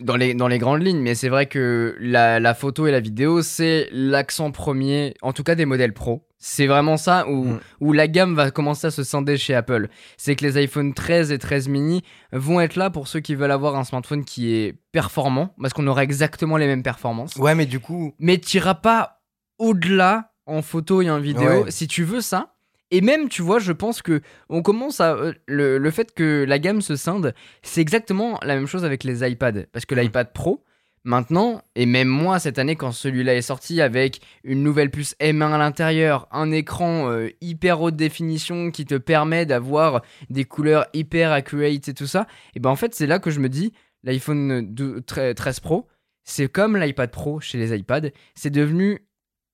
dans 0.03 0.17
les, 0.17 0.35
dans 0.35 0.49
les 0.49 0.59
grandes 0.59 0.83
lignes, 0.83 1.01
mais 1.01 1.15
c'est 1.15 1.29
vrai 1.29 1.47
que 1.47 1.97
la, 2.01 2.41
la 2.41 2.55
photo 2.55 2.87
et 2.87 2.91
la 2.91 3.01
vidéo, 3.01 3.43
c'est 3.43 3.89
l'accent 3.93 4.51
premier, 4.51 5.15
en 5.23 5.33
tout 5.33 5.43
cas 5.43 5.55
des 5.55 5.67
modèles 5.67 5.93
pro. 5.93 6.27
C'est 6.43 6.67
vraiment 6.67 6.97
ça 6.97 7.29
où, 7.29 7.45
Mm. 7.45 7.61
où 7.81 7.93
la 7.93 8.09
gamme 8.09 8.35
va 8.35 8.51
commencer 8.51 8.87
à 8.87 8.91
se 8.91 9.03
scinder 9.05 9.37
chez 9.37 9.55
Apple. 9.55 9.89
C'est 10.17 10.37
que 10.37 10.45
les 10.47 10.57
iPhone 10.57 10.95
13 10.95 11.33
et 11.33 11.39
13 11.39 11.69
mini 11.69 12.03
vont 12.33 12.61
être 12.61 12.77
là 12.77 12.89
pour 12.89 13.09
ceux 13.09 13.21
qui 13.21 13.35
veulent 13.35 13.51
avoir 13.51 13.77
un 13.77 13.85
smartphone 13.85 14.25
qui 14.25 14.55
est 14.55 14.75
performant, 14.93 15.55
parce 15.61 15.75
qu'on 15.75 15.87
aura 15.87 16.03
exactement 16.03 16.57
les 16.57 16.67
mêmes 16.67 16.83
performances. 16.83 17.37
Ouais, 17.37 17.55
mais 17.55 17.67
du 17.67 17.79
coup, 17.79 18.15
Mais 18.19 18.39
tu 18.39 18.57
n'iras 18.57 18.75
pas 18.75 19.21
au-delà 19.59 20.33
en 20.47 20.63
photo 20.63 21.03
et 21.03 21.11
en 21.11 21.21
vidéo 21.21 21.65
Ouais. 21.65 21.71
si 21.71 21.87
tu 21.87 22.05
veux 22.05 22.21
ça. 22.23 22.55
Et 22.91 23.01
même, 23.01 23.29
tu 23.29 23.43
vois, 23.43 23.59
je 23.61 23.73
pense 23.73 24.03
que 24.03 24.21
on 24.49 24.63
commence 24.63 25.01
à. 25.01 25.15
euh, 25.15 25.33
Le, 25.47 25.79
le 25.79 25.91
fait 25.91 26.13
que 26.13 26.45
la 26.49 26.59
gamme 26.59 26.83
se 26.83 26.97
scinde, 26.97 27.35
c'est 27.63 27.81
exactement 27.81 28.39
la 28.43 28.55
même 28.57 28.67
chose 28.67 28.85
avec 28.85 29.05
les 29.05 29.29
iPads. 29.29 29.67
Parce 29.73 29.87
que 29.87 29.95
l'iPad 29.95 30.33
Pro, 30.33 30.65
maintenant, 31.05 31.63
et 31.77 31.87
même 31.87 32.09
moi 32.09 32.39
cette 32.39 32.59
année, 32.59 32.77
quand 32.77 32.93
celui-là 32.93 33.35
est 33.37 33.43
sorti 33.43 33.81
avec 33.81 34.21
une 34.45 34.63
nouvelle 34.63 34.91
puce 34.91 35.15
M1 35.21 35.53
à 35.53 35.59
l'intérieur, 35.59 36.27
un 36.33 36.51
écran 36.51 37.11
euh, 37.11 37.29
hyper 37.41 37.81
haute 37.81 37.97
définition 37.97 38.71
qui 38.71 38.85
te 38.85 38.97
permet 38.97 39.47
d'avoir 39.47 40.03
des 40.29 40.45
couleurs 40.45 40.87
hyper 40.93 41.33
accurate 41.33 41.89
et 41.89 41.95
tout 41.95 42.07
ça, 42.07 42.27
et 42.55 42.61
ben 42.61 42.71
en 42.71 42.77
fait, 42.77 42.95
c'est 42.95 43.07
là 43.07 43.19
que 43.19 43.31
je 43.31 43.41
me 43.41 43.49
dis, 43.49 43.73
l'iPhone 44.03 44.63
12 44.75 45.03
13 45.37 45.61
Pro, 45.61 45.87
c'est 46.25 46.49
comme 46.49 46.77
l'iPad 46.77 47.11
Pro 47.11 47.41
chez 47.41 47.57
les 47.59 47.75
iPads, 47.77 48.11
c'est 48.35 48.51
devenu 48.51 49.01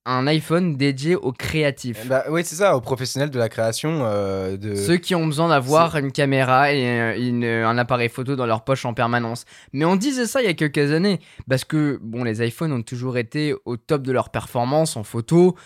un 0.06 0.26
iPhone 0.28 0.76
dédié 0.76 1.16
aux 1.16 1.32
créatifs. 1.32 2.06
bah, 2.06 2.24
oui, 2.30 2.42
c'est 2.44 2.54
ça, 2.54 2.76
aux 2.76 2.80
professionnels 2.80 3.30
de 3.30 3.38
la 3.38 3.48
création. 3.48 4.00
euh, 4.04 4.56
de... 4.56 4.74
Ceux 4.74 4.96
qui 4.96 5.14
ont 5.14 5.26
besoin 5.26 5.48
d'avoir 5.48 5.96
une 5.96 6.12
caméra 6.12 6.72
et 6.72 6.86
euh, 6.86 7.16
une- 7.18 7.44
un 7.44 7.76
appareil 7.76 8.08
photo 8.08 8.36
dans 8.36 8.46
leur 8.46 8.62
poche 8.64 8.84
en 8.84 8.94
permanence. 8.94 9.44
Mais 9.72 9.84
on 9.84 9.96
disait 9.96 10.26
ça 10.26 10.40
il 10.40 10.46
y 10.46 10.50
a 10.50 10.54
quelques 10.54 10.92
années, 10.92 11.18
parce 11.48 11.64
que 11.64 11.98
bon, 12.02 12.22
les 12.24 12.46
iPhones 12.46 12.72
ont 12.72 12.82
toujours 12.82 13.18
été 13.18 13.54
au 13.64 13.76
top 13.76 14.02
de 14.02 14.12
leur 14.12 14.30
performance 14.30 14.96
en 14.96 15.02
photo. 15.04 15.56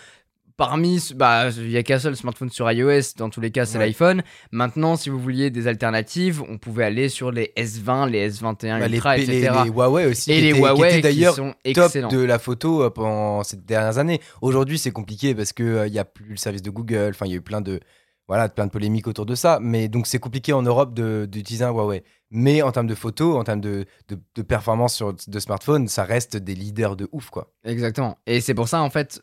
Parmi, 0.61 0.99
bah, 1.15 1.49
il 1.57 1.71
y 1.71 1.77
a 1.77 1.83
qu'un 1.83 1.97
seul 1.97 2.15
smartphone 2.15 2.49
sur 2.51 2.71
iOS, 2.71 3.15
dans 3.17 3.29
tous 3.29 3.41
les 3.41 3.49
cas, 3.51 3.65
c'est 3.65 3.77
Ouais. 3.79 3.85
l'iPhone. 3.87 4.21
Maintenant, 4.51 4.95
si 4.95 5.09
vous 5.09 5.19
vouliez 5.19 5.49
des 5.49 5.65
alternatives, 5.67 6.43
on 6.47 6.57
pouvait 6.59 6.83
aller 6.83 7.09
sur 7.09 7.31
les 7.31 7.51
S20, 7.57 8.07
les 8.09 8.29
S21 8.29 8.79
bah, 8.79 8.87
les, 8.87 8.95
Ultra, 8.97 9.17
les- 9.17 9.23
etc. 9.23 9.51
les 9.63 9.69
Huawei 9.71 10.05
aussi. 10.05 10.31
et 10.31 10.35
qui 10.35 10.41
les 10.41 10.49
étaient- 10.49 10.59
Huawei 10.59 11.01
d'ailleurs 11.01 11.33
sont 11.35 11.53
top 11.73 11.91
de 12.11 12.19
la 12.19 12.37
photo 12.37 12.83
euh, 12.83 12.89
pendant 12.91 13.43
ces 13.43 13.57
dernières 13.57 13.97
années. 13.97 14.21
Aujourd'hui, 14.41 14.77
c'est 14.77 14.91
compliqué 14.91 15.33
parce 15.33 15.51
que 15.51 15.63
euh, 15.63 15.87
il 15.87 15.93
y 15.93 15.99
a 15.99 16.05
plus 16.05 16.25
le 16.29 16.37
service 16.37 16.61
de 16.61 16.69
Google. 16.69 17.09
Enfin, 17.09 17.25
il 17.25 17.31
y 17.31 17.33
a 17.33 17.37
eu 17.37 17.41
plein 17.41 17.61
de 17.61 17.79
voilà, 18.27 18.47
plein 18.47 18.65
de 18.67 18.71
polémiques 18.71 19.07
autour 19.07 19.25
de 19.25 19.35
ça. 19.35 19.57
Mais 19.61 19.89
donc, 19.89 20.07
c'est 20.07 20.19
compliqué 20.19 20.53
en 20.53 20.61
Europe 20.61 20.93
d'utiliser 20.93 21.65
un 21.65 21.71
Huawei. 21.71 22.03
Mais 22.29 22.61
en 22.61 22.71
termes 22.71 22.87
de 22.87 22.95
photos, 22.95 23.35
en 23.35 23.43
termes 23.43 23.59
de, 23.59 23.85
de, 24.07 24.17
de 24.35 24.41
performance 24.41 24.95
sur 24.95 25.13
de 25.13 25.39
smartphone, 25.39 25.89
ça 25.89 26.03
reste 26.05 26.37
des 26.37 26.55
leaders 26.55 26.95
de 26.95 27.09
ouf, 27.11 27.29
quoi. 27.29 27.51
Exactement. 27.65 28.17
Et 28.27 28.39
c'est 28.39 28.53
pour 28.53 28.69
ça, 28.69 28.81
en 28.83 28.89
fait, 28.89 29.21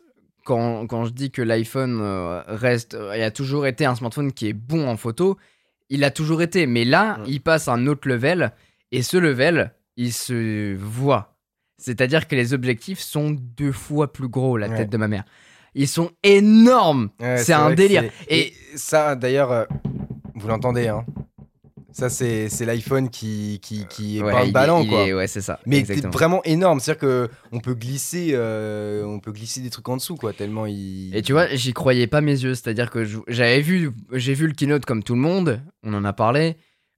quand, 0.49 0.87
quand 0.87 1.05
je 1.05 1.11
dis 1.11 1.29
que 1.29 1.43
l'iPhone 1.43 1.99
euh, 2.01 2.41
reste, 2.47 2.95
euh, 2.95 3.13
il 3.15 3.21
a 3.21 3.29
toujours 3.29 3.67
été 3.67 3.85
un 3.85 3.93
smartphone 3.93 4.33
qui 4.33 4.47
est 4.49 4.53
bon 4.53 4.87
en 4.89 4.97
photo, 4.97 5.37
il 5.89 6.03
a 6.03 6.09
toujours 6.09 6.41
été. 6.41 6.65
Mais 6.65 6.85
là, 6.85 7.19
il 7.27 7.39
passe 7.39 7.67
à 7.67 7.73
un 7.73 7.85
autre 7.85 8.07
level. 8.09 8.51
Et 8.91 9.03
ce 9.03 9.17
level, 9.17 9.71
il 9.95 10.11
se 10.11 10.75
voit. 10.75 11.35
C'est-à-dire 11.77 12.27
que 12.27 12.35
les 12.35 12.55
objectifs 12.55 12.99
sont 12.99 13.29
deux 13.29 13.71
fois 13.71 14.11
plus 14.11 14.27
gros, 14.27 14.57
la 14.57 14.69
Ouais. 14.69 14.77
tête 14.77 14.89
de 14.89 14.97
ma 14.97 15.07
mère. 15.07 15.23
Ils 15.75 15.87
sont 15.87 16.09
énormes. 16.23 17.09
Ouais, 17.19 17.37
c'est 17.37 17.53
un 17.53 17.71
délire. 17.75 18.05
Et, 18.27 18.47
Et 18.47 18.53
ça, 18.75 19.15
d'ailleurs, 19.15 19.51
euh, 19.51 19.65
vous 20.33 20.47
l'entendez, 20.47 20.87
hein. 20.87 21.05
Ça, 21.91 22.09
c'est 22.09 22.49
l'iPhone 22.65 23.09
qui, 23.09 23.59
qui, 23.61 23.85
qui 23.87 24.19
est 24.19 24.23
ouais, 24.23 24.31
pas 24.31 24.45
il 24.45 24.53
ballant, 24.53 24.85
quoi. 24.85 25.07
est- 25.07 25.13
ouais, 25.13 25.27
c'est 25.27 25.41
ça. 25.41 25.59
Mais 25.65 25.83
c'est 25.85 26.05
vraiment 26.05 26.41
énorme, 26.43 26.79
c'est-à-dire 26.79 27.01
que 27.01 27.29
on 27.51 27.59
peut 27.59 27.73
glisser, 27.73 28.31
euh, 28.33 29.03
on 29.05 29.19
peut 29.19 29.31
glisser 29.31 29.61
des 29.61 29.69
trucs 29.69 29.89
en 29.89 29.97
dessous, 29.97 30.15
quoi, 30.15 30.33
tellement 30.33 30.65
il. 30.65 31.15
Et 31.15 31.21
tu 31.21 31.31
vois, 31.33 31.47
j'y 31.55 31.73
croyais 31.73 32.07
pas 32.07 32.21
mes 32.21 32.39
yeux. 32.43 32.55
C'est-à-dire 32.55 32.89
que 32.89 33.05
j'avais 33.27 33.61
vu, 33.61 33.91
j'ai 34.13 34.33
vu 34.33 34.47
le 34.47 34.53
keynote 34.53 34.85
comme 34.85 35.03
tout 35.03 35.15
le 35.15 35.21
monde. 35.21 35.61
On 35.83 35.93
en 35.93 36.05
a 36.05 36.13
parlé. 36.13 36.55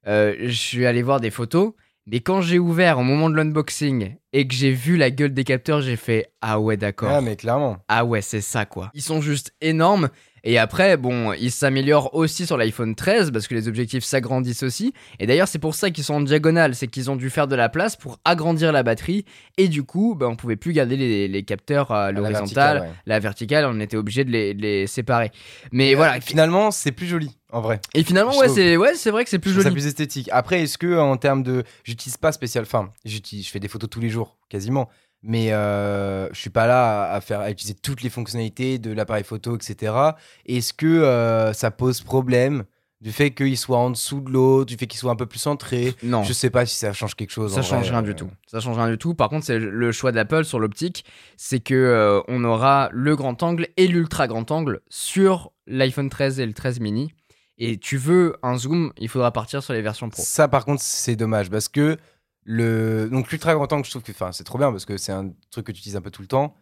Euh, 0.08 0.36
je 0.42 0.52
suis 0.52 0.86
allé 0.86 1.02
voir 1.02 1.20
des 1.20 1.32
photos. 1.32 1.74
Mais 2.08 2.20
quand 2.20 2.42
j'ai 2.42 2.58
ouvert 2.58 2.98
au 2.98 3.04
moment 3.04 3.30
de 3.30 3.36
l'unboxing 3.36 4.16
et 4.34 4.48
que 4.48 4.56
j'ai 4.56 4.72
vu 4.72 4.98
la 4.98 5.12
gueule 5.12 5.36
des 5.36 5.44
capteurs, 5.44 5.82
j'ai 5.82 5.96
fait 5.96 6.32
ah 6.42 6.60
ouais 6.60 6.76
d'accord. 6.76 7.12
Ah, 7.12 7.22
mais 7.22 7.36
clairement. 7.36 7.78
Ah 7.88 8.06
ouais, 8.06 8.22
c'est 8.24 8.42
ça 8.42 8.66
quoi. 8.66 8.90
Ils 8.96 9.04
sont 9.04 9.22
juste 9.22 9.54
énormes. 9.62 10.10
Et 10.44 10.58
après, 10.58 10.98
bon, 10.98 11.34
ils 11.34 11.52
s'améliorent 11.52 12.14
aussi 12.16 12.46
sur 12.46 12.58
l'iPhone 12.58 12.96
13 12.96 13.32
parce 13.32 13.48
que 13.48 13.54
les 13.54 13.68
objectifs 13.68 14.04
s'agrandissent 14.04 14.64
aussi. 14.64 14.94
Et 15.20 15.28
d'ailleurs, 15.28 15.48
c'est 15.48 15.60
pour 15.60 15.76
ça 15.76 15.92
qu'ils 15.92 16.04
sont 16.04 16.16
en 16.16 16.22
diagonale. 16.22 16.76
C'est 16.76 16.88
qu'ils 16.88 17.12
ont 17.12 17.16
dû 17.16 17.30
faire 17.30 17.48
de 17.48 17.56
la 17.56 17.70
place 17.70 17.96
pour 17.96 18.20
agrandir 18.26 18.72
la 18.72 18.84
batterie. 18.84 19.26
Et 19.58 19.68
du 19.68 19.84
coup, 19.84 20.16
bah, 20.16 20.28
on 20.28 20.36
pouvait 20.36 20.56
plus 20.56 20.74
garder 20.74 20.98
les, 20.98 21.28
les 21.28 21.44
capteurs 21.44 21.92
à 21.92 22.12
la 22.12 22.20
l'horizontale. 22.20 22.82
ouais. 22.82 22.90
La 23.06 23.20
verticale, 23.20 23.66
on 23.66 23.80
était 23.80 23.98
obligé 23.98 24.24
de 24.24 24.32
les, 24.32 24.54
de 24.54 24.62
les 24.62 24.88
séparer. 24.88 25.32
Mais 25.72 25.94
voilà. 25.94 26.20
Finalement, 26.22 26.72
c'est 26.72 26.92
plus 26.92 27.08
joli, 27.08 27.38
en 27.52 27.62
vrai. 27.62 27.80
Et 27.94 28.04
finalement, 28.04 28.36
ouais, 28.38 28.50
c'est 28.50 28.78
ouais, 28.78 28.96
c'est 28.96 29.12
vrai 29.12 29.24
que 29.24 29.30
c'est 29.30 29.40
plus 29.40 29.52
joli. 29.52 29.64
ça 29.66 29.72
plus 29.72 29.86
esthétique. 29.88 30.30
Après, 30.32 30.62
est-ce 30.62 30.78
que 30.78 30.98
en 30.98 31.18
termes 31.18 31.44
de, 31.44 31.64
j'utilise 31.84 32.18
pas 32.18 32.32
spécial, 32.32 32.64
enfin, 32.64 32.92
j'utilise, 33.06 33.46
je 33.46 33.52
fais 33.52 33.60
des 33.60 33.68
photos 33.68 33.90
tous 33.90 34.00
les 34.00 34.10
jours, 34.10 34.38
quasiment. 34.50 34.90
Mais 35.24 35.54
euh, 35.54 36.28
je 36.34 36.40
suis 36.40 36.50
pas 36.50 36.66
là 36.66 37.12
à, 37.12 37.22
faire, 37.22 37.42
à 37.42 37.52
utiliser 37.52 37.76
toutes 37.76 38.02
les 38.02 38.10
fonctionnalités 38.10 38.80
de 38.80 38.92
l'appareil 38.92 39.24
photo, 39.24 39.56
etc. 39.56 39.94
Est-ce 40.46 40.74
que 40.74 40.88
euh, 40.88 41.54
ça 41.54 41.70
pose 41.70 42.02
problème 42.02 42.64
du 43.02 43.12
fait 43.12 43.32
qu'il 43.32 43.58
soit 43.58 43.78
en 43.78 43.90
dessous 43.90 44.22
de 44.22 44.32
l'autre, 44.32 44.68
du 44.68 44.78
fait 44.78 44.88
qu'il 44.88 45.00
soit 45.00 45.12
un 45.12 45.16
peu 45.16 45.28
plus 45.28 45.40
centré? 45.40 45.94
Non. 46.02 46.24
Je 46.24 46.34
sais 46.34 46.50
pas 46.50 46.66
si 46.66 46.76
ça 46.76 46.94
change 46.94 47.16
quelque 47.16 47.32
chose. 47.32 47.54
Ça 47.54 47.62
change 47.62 47.88
vrai, 47.88 47.90
rien 47.92 48.00
euh. 48.00 48.08
du 48.08 48.16
tout. 48.16 48.30
Ça 48.48 48.60
change 48.60 48.78
rien 48.78 48.90
du 48.90 48.98
tout. 48.98 49.14
Par 49.14 49.30
contre, 49.30 49.46
c'est 49.46 49.60
le 49.60 49.92
choix 49.92 50.12
d'Apple 50.12 50.44
sur 50.44 50.60
l'optique, 50.60 51.06
c'est 51.38 51.60
que 51.60 51.76
euh, 51.76 52.22
on 52.28 52.44
aura 52.44 52.90
le 52.92 53.16
grand 53.16 53.44
angle 53.44 53.68
et 53.78 53.88
l'ultra 53.88 54.28
grand 54.28 54.50
angle 54.50 54.82
sur 54.90 55.52
l'iPhone 55.68 56.10
13 56.10 56.40
et 56.40 56.46
le 56.48 56.54
13 56.54 56.80
mini. 56.80 57.14
Et 57.60 57.78
tu 57.78 57.98
veux 57.98 58.38
un 58.42 58.58
zoom, 58.58 58.92
il 58.98 59.08
faudra 59.08 59.32
partir 59.32 59.62
sur 59.62 59.74
les 59.74 59.84
versions 59.84 60.10
pro. 60.10 60.24
Ça, 60.26 60.48
par 60.48 60.66
contre, 60.66 60.82
c'est 60.82 61.16
dommage 61.16 61.52
parce 61.52 61.70
que 61.70 61.98
le 62.44 63.08
donc 63.10 63.32
l'ultra 63.32 63.54
grand 63.54 63.72
angle, 63.72 63.86
je 63.86 63.92
trouve 63.92 64.04
que, 64.04 64.12
c'est 64.32 64.44
trop 64.44 64.58
bien 64.58 64.72
parce 64.72 64.86
que 64.86 64.98
c'est 64.98 65.12
un 65.12 65.32
truc 65.52 65.68
que 65.68 65.72
tu 65.72 65.80
utilises 65.80 65.96
un 65.96 66.02
peu 66.02 66.12
tout 66.12 66.22
le 66.22 66.28
temps. 66.28 66.56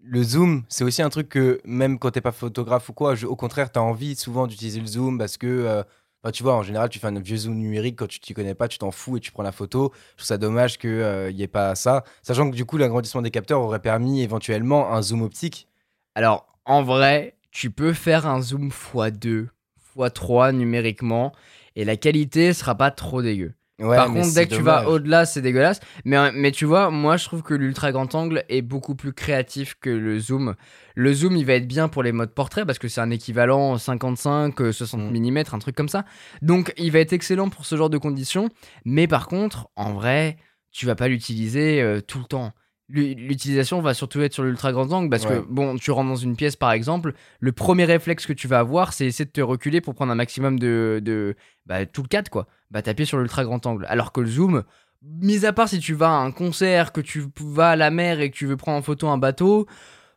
Le 0.00 0.22
zoom, 0.22 0.64
c'est 0.68 0.84
aussi 0.84 1.02
un 1.02 1.08
truc 1.08 1.28
que 1.28 1.60
même 1.64 1.98
quand 1.98 2.10
t'es 2.10 2.20
pas 2.20 2.32
photographe 2.32 2.88
ou 2.88 2.92
quoi, 2.92 3.14
au 3.24 3.36
contraire, 3.36 3.72
t'as 3.72 3.80
envie 3.80 4.14
souvent 4.14 4.46
d'utiliser 4.46 4.80
le 4.80 4.86
zoom 4.86 5.18
parce 5.18 5.36
que, 5.36 5.46
euh, 5.46 5.82
enfin, 6.22 6.30
tu 6.32 6.42
vois, 6.42 6.54
en 6.54 6.62
général, 6.62 6.90
tu 6.90 6.98
fais 6.98 7.06
un 7.06 7.18
vieux 7.18 7.38
zoom 7.38 7.56
numérique 7.56 7.96
quand 7.96 8.06
tu 8.06 8.20
t'y 8.20 8.34
connais 8.34 8.54
pas, 8.54 8.68
tu 8.68 8.78
t'en 8.78 8.90
fous 8.90 9.16
et 9.16 9.20
tu 9.20 9.32
prends 9.32 9.42
la 9.42 9.52
photo. 9.52 9.92
Je 10.10 10.18
trouve 10.18 10.26
ça 10.26 10.38
dommage 10.38 10.78
qu'il 10.78 11.34
n'y 11.34 11.42
ait 11.42 11.48
pas 11.48 11.74
ça, 11.74 12.04
sachant 12.22 12.50
que 12.50 12.54
du 12.54 12.64
coup, 12.64 12.76
l'agrandissement 12.76 13.22
des 13.22 13.30
capteurs 13.30 13.60
aurait 13.60 13.80
permis 13.80 14.22
éventuellement 14.22 14.92
un 14.92 15.02
zoom 15.02 15.22
optique. 15.22 15.66
Alors, 16.14 16.46
en 16.66 16.82
vrai, 16.82 17.36
tu 17.50 17.70
peux 17.70 17.94
faire 17.94 18.26
un 18.26 18.42
zoom 18.42 18.68
x2, 18.68 19.48
x3 19.96 20.52
numériquement, 20.52 21.32
et 21.74 21.84
la 21.84 21.96
qualité 21.96 22.52
sera 22.52 22.74
pas 22.74 22.90
trop 22.90 23.22
dégueu. 23.22 23.55
Ouais, 23.78 23.96
Par 23.96 24.06
contre, 24.10 24.32
dès 24.34 24.46
que 24.46 24.54
tu 24.54 24.62
vas 24.62 24.88
au-delà, 24.88 25.26
c'est 25.26 25.42
dégueulasse. 25.42 25.80
Mais, 26.06 26.32
mais 26.32 26.50
tu 26.50 26.64
vois, 26.64 26.90
moi, 26.90 27.18
je 27.18 27.24
trouve 27.26 27.42
que 27.42 27.52
l'ultra 27.52 27.92
grand 27.92 28.14
angle 28.14 28.42
est 28.48 28.62
beaucoup 28.62 28.94
plus 28.94 29.12
créatif 29.12 29.76
que 29.78 29.90
le 29.90 30.18
zoom. 30.18 30.54
Le 30.94 31.12
zoom, 31.12 31.36
il 31.36 31.44
va 31.44 31.52
être 31.54 31.68
bien 31.68 31.88
pour 31.88 32.02
les 32.02 32.12
modes 32.12 32.32
portrait 32.32 32.64
parce 32.64 32.78
que 32.78 32.88
c'est 32.88 33.02
un 33.02 33.10
équivalent 33.10 33.76
55, 33.76 34.58
euh, 34.62 34.72
60 34.72 35.12
Mm. 35.12 35.30
mm, 35.30 35.42
un 35.52 35.58
truc 35.58 35.76
comme 35.76 35.90
ça. 35.90 36.06
Donc, 36.40 36.72
il 36.78 36.90
va 36.90 37.00
être 37.00 37.12
excellent 37.12 37.50
pour 37.50 37.66
ce 37.66 37.76
genre 37.76 37.90
de 37.90 37.98
conditions. 37.98 38.48
Mais 38.86 39.06
par 39.06 39.28
contre, 39.28 39.68
en 39.76 39.92
vrai, 39.92 40.38
tu 40.70 40.86
vas 40.86 40.94
pas 40.94 41.08
l'utiliser 41.08 41.82
euh, 41.82 42.00
tout 42.00 42.18
le 42.18 42.24
temps. 42.24 42.52
L'u- 42.88 43.14
L'utilisation 43.14 43.80
va 43.82 43.92
surtout 43.92 44.22
être 44.22 44.32
sur 44.32 44.44
l'ultra 44.44 44.72
grand 44.72 44.90
angle 44.92 45.10
parce 45.10 45.24
Ouais. 45.26 45.40
que, 45.40 45.44
bon, 45.50 45.76
tu 45.76 45.90
rentres 45.90 46.08
dans 46.08 46.16
une 46.16 46.36
pièce 46.36 46.56
par 46.56 46.72
exemple, 46.72 47.12
le 47.40 47.52
premier 47.52 47.84
réflexe 47.84 48.24
que 48.26 48.32
tu 48.32 48.46
vas 48.48 48.60
avoir, 48.60 48.92
c'est 48.94 49.04
essayer 49.06 49.24
de 49.26 49.30
te 49.32 49.40
reculer 49.42 49.80
pour 49.82 49.94
prendre 49.94 50.12
un 50.12 50.16
maximum 50.16 50.58
de. 50.58 51.00
de 51.02 51.34
bah, 51.66 51.84
tout 51.84 52.02
le 52.02 52.08
cadre, 52.08 52.30
quoi. 52.30 52.46
Bah, 52.70 52.82
taper 52.82 53.04
sur 53.04 53.18
l'ultra 53.18 53.44
grand 53.44 53.64
angle. 53.66 53.86
Alors 53.88 54.12
que 54.12 54.20
le 54.20 54.26
zoom, 54.28 54.64
mis 55.02 55.46
à 55.46 55.52
part 55.52 55.68
si 55.68 55.78
tu 55.78 55.94
vas 55.94 56.08
à 56.08 56.18
un 56.18 56.32
concert, 56.32 56.92
que 56.92 57.00
tu 57.00 57.24
vas 57.40 57.70
à 57.70 57.76
la 57.76 57.90
mer 57.90 58.20
et 58.20 58.30
que 58.30 58.36
tu 58.36 58.46
veux 58.46 58.56
prendre 58.56 58.78
en 58.78 58.82
photo 58.82 59.08
un 59.08 59.18
bateau, 59.18 59.66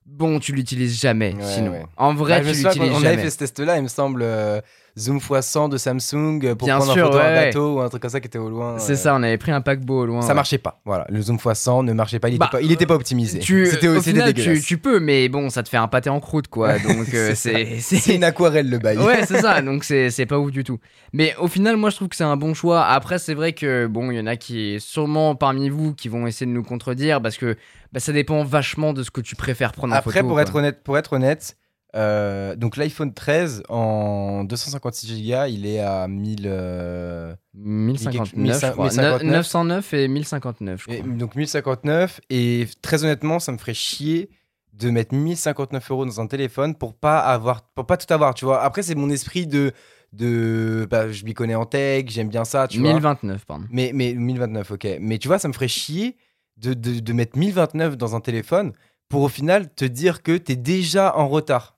bon, 0.06 0.40
tu 0.40 0.54
l'utilises 0.54 1.00
jamais 1.00 1.36
Ouais, 1.36 1.44
sinon. 1.44 1.72
ouais. 1.72 1.86
En 1.98 2.14
vrai, 2.16 2.40
Bah, 2.42 2.52
tu 2.52 2.58
l'utilises 2.58 2.78
qu'on 2.78 2.96
avait 2.96 3.02
jamais. 3.02 3.18
fait 3.22 3.30
ce 3.30 3.38
test-là, 3.38 3.78
il 3.78 3.84
me 3.84 3.88
semble, 3.88 4.22
euh, 4.24 4.62
zoom 5.00 5.18
x100 5.18 5.70
de 5.70 5.78
Samsung 5.78 6.56
pour 6.58 6.66
Bien 6.68 6.78
prendre 6.78 6.94
sûr, 6.94 7.04
en 7.08 7.12
photo 7.12 7.18
ouais, 7.18 7.24
un 7.24 7.28
ouais. 7.36 7.46
bateau 7.48 7.76
ou 7.76 7.80
un 7.82 7.90
truc 7.90 8.02
comme 8.02 8.12
ça 8.12 8.20
qui 8.20 8.28
était 8.28 8.38
au 8.38 8.50
loin. 8.50 8.78
C'est 8.78 8.92
euh, 8.94 8.96
ça, 8.96 9.16
on 9.16 9.24
avait 9.24 9.38
pris 9.38 9.52
un 9.52 9.62
paquebot 9.62 10.02
au 10.02 10.06
loin. 10.06 10.22
Ça 10.22 10.30
ouais. 10.30 10.34
marchait 10.36 10.58
pas. 10.58 10.82
Voilà, 10.86 11.06
le 11.10 11.22
zoom 11.22 11.38
x100 11.38 11.86
ne 11.86 11.94
marchait 11.94 12.20
pas. 12.20 12.28
Il 12.30 12.34
était, 12.36 12.40
Bah, 12.40 12.50
pas, 12.52 12.62
il 12.62 12.72
était 12.72 12.86
pas 12.86 12.96
optimisé. 12.96 13.40
Tu, 13.40 13.66
C'était 13.68 13.88
au 13.88 13.96
c'était 14.02 14.12
final, 14.12 14.34
tu, 14.34 14.42
dégueulasse. 14.42 14.64
tu 14.66 14.78
peux, 14.78 15.00
mais 15.00 15.30
bon, 15.30 15.50
ça 15.50 15.64
te 15.64 15.70
fait 15.70 15.78
un 15.78 15.88
pâté 15.88 16.10
en 16.10 16.20
croûte, 16.20 16.48
quoi. 16.50 16.78
Donc, 16.80 17.08
euh, 17.14 17.34
C'est 17.34 17.36
ça. 17.36 17.50
c'est. 17.80 18.00
C'est 18.00 18.16
une 18.16 18.24
aquarelle 18.24 18.70
le 18.70 18.78
bail. 18.78 18.98
Ouais, 18.98 19.26
c'est 19.26 19.40
ça, 19.42 19.62
donc 19.64 19.84
c'est 19.84 20.10
c'est 20.10 20.26
pas 20.26 20.38
ouf 20.40 20.52
du 20.52 20.64
tout. 20.64 20.80
Mais 21.14 21.34
au 21.40 21.48
final, 21.48 21.78
moi 21.78 21.90
je 21.90 21.96
trouve 21.96 22.08
que 22.10 22.16
c'est 22.16 22.24
un 22.24 22.38
bon 22.38 22.54
choix. 22.54 22.84
Après, 22.86 23.18
c'est 23.20 23.34
vrai 23.34 23.54
que, 23.54 23.88
bon, 23.88 24.12
il 24.12 24.18
y 24.18 24.20
en 24.20 24.28
a 24.28 24.36
qui, 24.36 24.78
sûrement 24.80 25.36
parmi 25.36 25.70
vous, 25.70 25.94
qui 25.94 26.08
vont 26.10 26.28
essayer 26.28 26.46
de 26.46 26.52
nous 26.52 26.64
contredire 26.64 27.22
parce 27.22 27.38
que 27.38 27.56
bah, 27.94 28.00
ça 28.00 28.12
dépend 28.12 28.44
vachement 28.44 28.94
de 28.94 29.02
ce 29.04 29.10
que 29.12 29.22
tu 29.22 29.36
préfères 29.36 29.72
prendre 29.72 29.94
en 29.94 29.98
Après, 29.98 30.12
photo. 30.20 30.26
pour 30.28 30.36
quoi. 30.36 30.42
être 30.44 30.56
honnête, 30.56 30.84
pour 30.84 30.98
être 30.98 31.14
honnête, 31.14 31.58
euh, 31.96 32.56
donc 32.56 32.78
l'iPhone 32.78 33.14
13 33.14 33.64
en 33.70 34.44
256 34.44 35.08
Go, 35.28 35.46
il 35.50 35.66
est 35.66 35.80
à 35.80 36.08
1000. 36.08 36.44
euh, 36.46 37.34
1059, 37.56 38.60
je 38.62 38.72
crois. 38.72 38.86
1059. 38.86 39.24
909 39.24 39.94
et 39.94 40.08
1059, 40.08 40.84
je 40.88 40.94
et- 40.94 41.00
crois. 41.00 41.14
donc 41.14 41.36
1059 41.36 42.22
et 42.30 42.68
très 42.82 43.04
honnêtement, 43.04 43.40
ça 43.40 43.52
me 43.52 43.58
ferait 43.58 43.74
chier 43.74 44.30
de 44.74 44.90
mettre 44.92 45.14
1059 45.14 45.92
euros 45.92 46.06
dans 46.06 46.22
un 46.22 46.28
téléphone 46.28 46.76
pour 46.76 46.94
pas 46.94 47.20
avoir, 47.20 47.64
pour 47.74 47.86
pas 47.86 47.98
tout 47.98 48.12
avoir, 48.14 48.34
tu 48.34 48.46
vois. 48.46 48.62
Après, 48.62 48.82
c'est 48.84 48.96
mon 48.96 49.10
esprit 49.10 49.46
de, 49.46 49.74
de, 50.14 50.88
bah, 50.90 51.12
je 51.12 51.26
m'y 51.26 51.34
connais 51.34 51.56
en 51.56 51.66
tech, 51.66 52.06
j'aime 52.08 52.30
bien 52.30 52.46
ça, 52.46 52.68
tu 52.68 52.80
vois. 52.80 52.94
1029, 52.94 53.46
pardon. 53.46 53.66
Mais, 53.72 53.92
mais 53.94 54.14
1029, 54.14 54.72
ok. 54.72 54.88
Mais 55.02 55.18
tu 55.18 55.28
vois, 55.28 55.38
ça 55.40 55.48
me 55.48 55.54
ferait 55.54 55.68
chier 55.68 56.16
de, 56.58 56.74
de, 56.74 57.00
de 57.00 57.14
mettre 57.14 57.38
1029 57.38 57.98
dans 57.98 58.16
un 58.16 58.22
téléphone 58.22 58.72
pour 59.10 59.24
au 59.24 59.28
final 59.30 59.74
te 59.74 59.86
dire 59.86 60.22
que 60.24 60.38
t'es 60.38 60.56
déjà 60.56 61.18
en 61.18 61.28
retard 61.28 61.76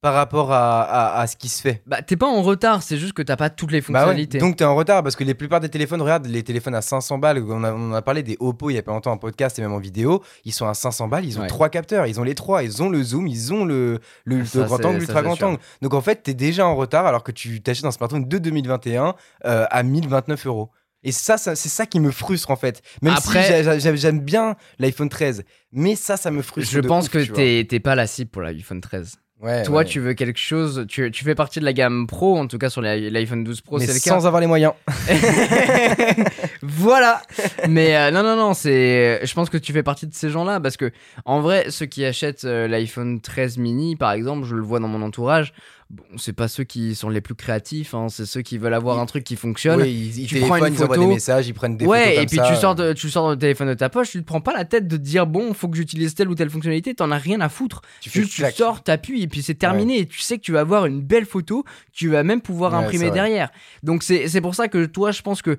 par 0.00 0.14
rapport 0.14 0.52
à, 0.52 0.82
à, 0.82 1.20
à 1.20 1.26
ce 1.26 1.36
qui 1.36 1.48
se 1.48 1.60
fait. 1.60 1.82
Bah, 1.86 2.02
t'es 2.02 2.16
pas 2.16 2.26
en 2.28 2.40
retard, 2.42 2.82
c'est 2.84 2.98
juste 2.98 3.14
que 3.14 3.22
t'as 3.22 3.36
pas 3.36 3.50
toutes 3.50 3.72
les 3.72 3.80
Bah 3.80 3.86
ouais, 3.88 3.92
fonctionnalités. 3.98 4.38
donc 4.38 4.56
t'es 4.56 4.64
en 4.64 4.76
retard 4.76 5.02
parce 5.02 5.16
que 5.16 5.24
les 5.24 5.34
plupart 5.34 5.58
des 5.60 5.68
téléphones, 5.68 6.00
regarde 6.02 6.26
les 6.26 6.42
téléphones 6.44 6.74
à 6.76 6.82
500 6.82 7.18
balles, 7.18 7.44
on 7.48 7.64
a, 7.64 7.72
on 7.72 7.92
a 7.92 8.00
parlé 8.02 8.22
des 8.22 8.36
Oppo 8.38 8.70
il 8.70 8.74
y 8.74 8.78
a 8.78 8.82
pas 8.82 8.92
longtemps 8.92 9.10
en 9.12 9.16
podcast 9.18 9.58
et 9.58 9.62
même 9.62 9.72
en 9.72 9.78
vidéo, 9.78 10.22
ils 10.44 10.52
sont 10.52 10.68
à 10.68 10.74
500 10.74 11.08
balles, 11.08 11.24
ils 11.24 11.38
ont 11.38 11.42
Ouais. 11.42 11.48
trois 11.48 11.68
capteurs, 11.68 12.06
ils 12.06 12.20
ont 12.20 12.24
les 12.24 12.34
trois, 12.36 12.62
ils 12.62 12.82
ont 12.82 12.88
le 12.88 13.02
zoom, 13.02 13.26
ils 13.26 13.52
ont 13.52 13.64
le, 13.64 13.98
le, 14.24 14.44
Ça, 14.44 14.60
le 14.60 14.64
grand 14.66 14.84
angle, 14.84 14.98
l'ultra 15.00 15.22
grand 15.22 15.34
sûr. 15.34 15.48
angle. 15.48 15.58
Donc 15.82 15.94
en 15.94 16.00
fait, 16.00 16.22
t'es 16.22 16.34
déjà 16.34 16.64
en 16.66 16.76
retard 16.76 17.06
alors 17.06 17.24
que 17.24 17.32
tu 17.32 17.60
t'achètes 17.60 17.84
un 17.84 17.90
smartphone 17.90 18.28
de 18.28 18.38
2021 18.38 19.14
euh, 19.46 19.66
à 19.68 19.82
1029 19.82 20.46
euros. 20.46 20.70
Et 21.04 21.12
ça, 21.12 21.38
ça 21.38 21.54
c'est 21.56 21.68
ça 21.68 21.86
qui 21.86 22.00
me 22.00 22.10
frustre 22.10 22.50
en 22.50 22.56
fait. 22.56 22.82
Même 23.02 23.14
Après- 23.16 23.42
si 23.42 23.48
j'a- 23.64 23.78
j'a- 23.78 23.94
j'aime 23.96 24.20
bien 24.20 24.56
l'iPhone 24.78 25.08
13, 25.08 25.44
mais 25.72 25.94
ça, 25.94 26.16
ça 26.16 26.30
me 26.32 26.42
frustre. 26.42 26.72
je 26.72 26.80
pense 26.80 27.06
ouf, 27.06 27.10
que 27.12 27.62
t'es 27.62 27.80
pas 27.80 27.94
la 27.94 28.06
cible 28.08 28.30
pour 28.30 28.42
l'iPhone 28.42 28.80
13. 28.80 29.16
Ouais, 29.40 29.62
Toi, 29.62 29.76
ouais. 29.78 29.84
tu 29.84 30.00
veux 30.00 30.14
quelque 30.14 30.38
chose, 30.40 30.84
tu, 30.88 31.10
tu 31.12 31.22
fais 31.24 31.36
partie 31.36 31.60
de 31.60 31.64
la 31.64 31.72
gamme 31.72 32.08
Pro, 32.08 32.36
en 32.36 32.48
tout 32.48 32.58
cas 32.58 32.70
sur 32.70 32.82
l'i- 32.82 33.08
l'iPhone 33.08 33.44
12 33.44 33.60
Pro, 33.60 33.78
c'est 33.78 33.86
le 33.86 33.92
sans 33.92 34.18
cas. 34.18 34.26
avoir 34.26 34.40
les 34.40 34.48
moyens. 34.48 34.72
voilà. 36.62 37.22
Mais 37.68 37.96
euh, 37.96 38.10
non, 38.10 38.22
non, 38.22 38.36
non, 38.36 38.54
c'est. 38.54 39.20
Je 39.24 39.34
pense 39.34 39.50
que 39.50 39.56
tu 39.58 39.72
fais 39.72 39.82
partie 39.82 40.06
de 40.06 40.14
ces 40.14 40.30
gens-là 40.30 40.60
parce 40.60 40.76
que, 40.76 40.90
en 41.24 41.40
vrai, 41.40 41.66
ceux 41.70 41.86
qui 41.86 42.04
achètent 42.04 42.44
euh, 42.44 42.66
l'iPhone 42.68 43.20
13 43.20 43.58
mini, 43.58 43.96
par 43.96 44.12
exemple, 44.12 44.44
je 44.46 44.54
le 44.56 44.62
vois 44.62 44.80
dans 44.80 44.88
mon 44.88 45.02
entourage. 45.02 45.52
Bon, 45.90 46.04
c'est 46.18 46.34
pas 46.34 46.48
ceux 46.48 46.64
qui 46.64 46.94
sont 46.94 47.08
les 47.08 47.22
plus 47.22 47.34
créatifs, 47.34 47.94
hein, 47.94 48.08
c'est 48.10 48.26
ceux 48.26 48.42
qui 48.42 48.58
veulent 48.58 48.74
avoir 48.74 48.98
un 48.98 49.06
truc 49.06 49.24
qui 49.24 49.36
fonctionne. 49.36 49.80
Oui, 49.80 49.90
ils, 49.90 50.20
ils 50.20 50.26
tu 50.26 50.38
prends 50.40 50.56
une 50.56 50.74
ils 50.74 50.82
envoient 50.82 50.98
des 50.98 51.02
photo. 51.04 51.14
messages, 51.14 51.48
ils 51.48 51.54
prennent 51.54 51.78
des 51.78 51.86
photos 51.86 51.98
ouais, 51.98 52.22
et 52.22 52.26
puis 52.26 52.36
ça. 52.36 52.46
tu 52.46 52.56
sors, 52.56 52.74
de, 52.74 52.92
tu 52.92 53.08
sors 53.08 53.30
le 53.30 53.38
téléphone 53.38 53.68
de 53.68 53.74
ta 53.74 53.88
poche, 53.88 54.10
tu 54.10 54.20
te 54.20 54.26
prends 54.26 54.42
pas 54.42 54.52
la 54.52 54.66
tête 54.66 54.86
de 54.86 54.96
dire 54.98 55.26
bon, 55.26 55.54
faut 55.54 55.66
que 55.66 55.78
j'utilise 55.78 56.14
telle 56.14 56.28
ou 56.28 56.34
telle 56.34 56.50
fonctionnalité, 56.50 56.94
t'en 56.94 57.10
as 57.10 57.16
rien 57.16 57.40
à 57.40 57.48
foutre. 57.48 57.80
tu 58.02 58.10
Juste 58.10 58.50
sors, 58.54 58.82
t'appuies 58.82 59.22
et 59.22 59.28
puis 59.28 59.40
c'est 59.42 59.54
terminé. 59.54 60.00
Et 60.00 60.06
tu 60.06 60.20
sais 60.20 60.36
que 60.36 60.42
tu 60.42 60.52
vas 60.52 60.60
avoir 60.60 60.84
une 60.84 61.00
belle 61.00 61.24
photo, 61.24 61.64
tu 61.94 62.10
vas 62.10 62.22
même 62.22 62.42
pouvoir 62.42 62.72
Ouais, 62.72 62.84
imprimer 62.84 63.10
derrière. 63.10 63.50
Donc 63.82 64.02
c'est 64.02 64.40
pour 64.42 64.54
ça 64.54 64.68
que 64.68 64.84
toi, 64.84 65.10
je 65.10 65.22
pense 65.22 65.40
que 65.40 65.56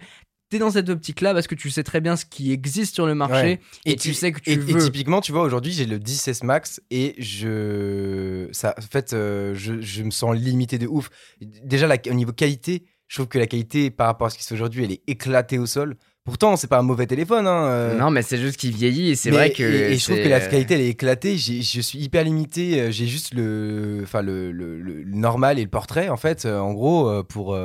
t'es 0.50 0.58
dans 0.60 0.72
cette 0.72 0.90
optique-là 0.90 1.34
parce 1.34 1.48
que 1.48 1.56
tu 1.56 1.70
sais 1.70 1.84
très 1.84 2.02
bien 2.02 2.16
ce 2.16 2.26
qui 2.26 2.52
existe 2.52 2.96
sur 2.96 3.06
le 3.06 3.16
marché 3.16 3.36
Ouais. 3.44 3.60
et, 3.86 3.92
Et 3.92 3.96
tu 3.96 4.14
sais 4.14 4.32
que 4.32 4.40
tu 4.40 4.50
Et, 4.50 4.54
et 4.54 4.58
veux. 4.58 4.80
typiquement, 4.80 5.22
tu 5.22 5.32
vois, 5.32 5.44
aujourd'hui, 5.44 5.72
j'ai 5.72 5.86
le 5.86 6.00
10S 6.00 6.44
Max 6.46 6.82
et 6.92 7.16
je. 7.20 8.48
Ça, 8.52 8.74
en 8.78 8.82
fait, 8.82 9.14
euh, 9.14 9.54
je, 9.56 9.80
je 9.82 10.04
me 10.04 10.12
sens 10.12 10.36
limité 10.36 10.78
de 10.78 10.88
ouf. 10.88 11.10
Déjà, 11.42 11.88
la- 11.88 11.98
au 12.10 12.14
niveau 12.14 12.32
qualité, 12.34 12.84
je 13.08 13.16
trouve 13.18 13.28
que 13.28 13.40
la 13.40 13.48
qualité 13.48 13.90
par 13.92 14.08
rapport 14.08 14.28
à 14.28 14.30
ce 14.30 14.38
qui 14.38 14.44
se 14.44 14.50
fait 14.50 14.56
aujourd'hui, 14.56 14.84
elle 14.84 14.92
est 14.92 15.02
éclatée 15.08 15.58
au 15.60 15.66
sol. 15.66 15.96
Pourtant, 16.26 16.58
c'est 16.58 16.68
pas 16.68 16.78
un 16.78 16.84
mauvais 16.84 17.08
téléphone. 17.08 17.48
Hein, 17.48 17.66
euh. 17.68 17.98
Non, 17.98 18.12
mais 18.12 18.22
c'est 18.22 18.38
juste 18.38 18.58
qu'il 18.58 18.72
vieillit 18.76 19.10
et 19.12 19.16
c'est 19.16 19.32
vrai 19.32 19.52
que. 19.52 19.64
Et, 19.64 19.94
et 19.94 19.98
je 19.98 20.04
trouve 20.04 20.18
que 20.22 20.28
la 20.28 20.40
qualité, 20.42 20.76
elle 20.76 20.82
est 20.82 20.90
éclatée. 20.90 21.38
J'ai- 21.38 21.62
Je 21.62 21.82
suis 21.82 22.00
hyper 22.00 22.24
limité. 22.24 22.82
euh, 22.82 22.92
J'ai 22.92 23.08
juste 23.08 23.34
le, 23.34 24.02
enfin 24.04 24.22
le, 24.22 24.52
le- 24.52 24.80
le 24.80 25.04
normal 25.06 25.58
et 25.60 25.64
le 25.64 25.70
portrait. 25.70 26.10
En 26.10 26.18
fait, 26.18 26.46
en 26.46 26.74
gros, 26.74 27.24
pour, 27.24 27.58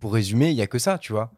pour 0.00 0.12
résumer, 0.14 0.50
il 0.50 0.56
y 0.56 0.62
a 0.62 0.66
que 0.66 0.78
ça, 0.78 0.98
tu 0.98 1.12
vois. 1.12 1.32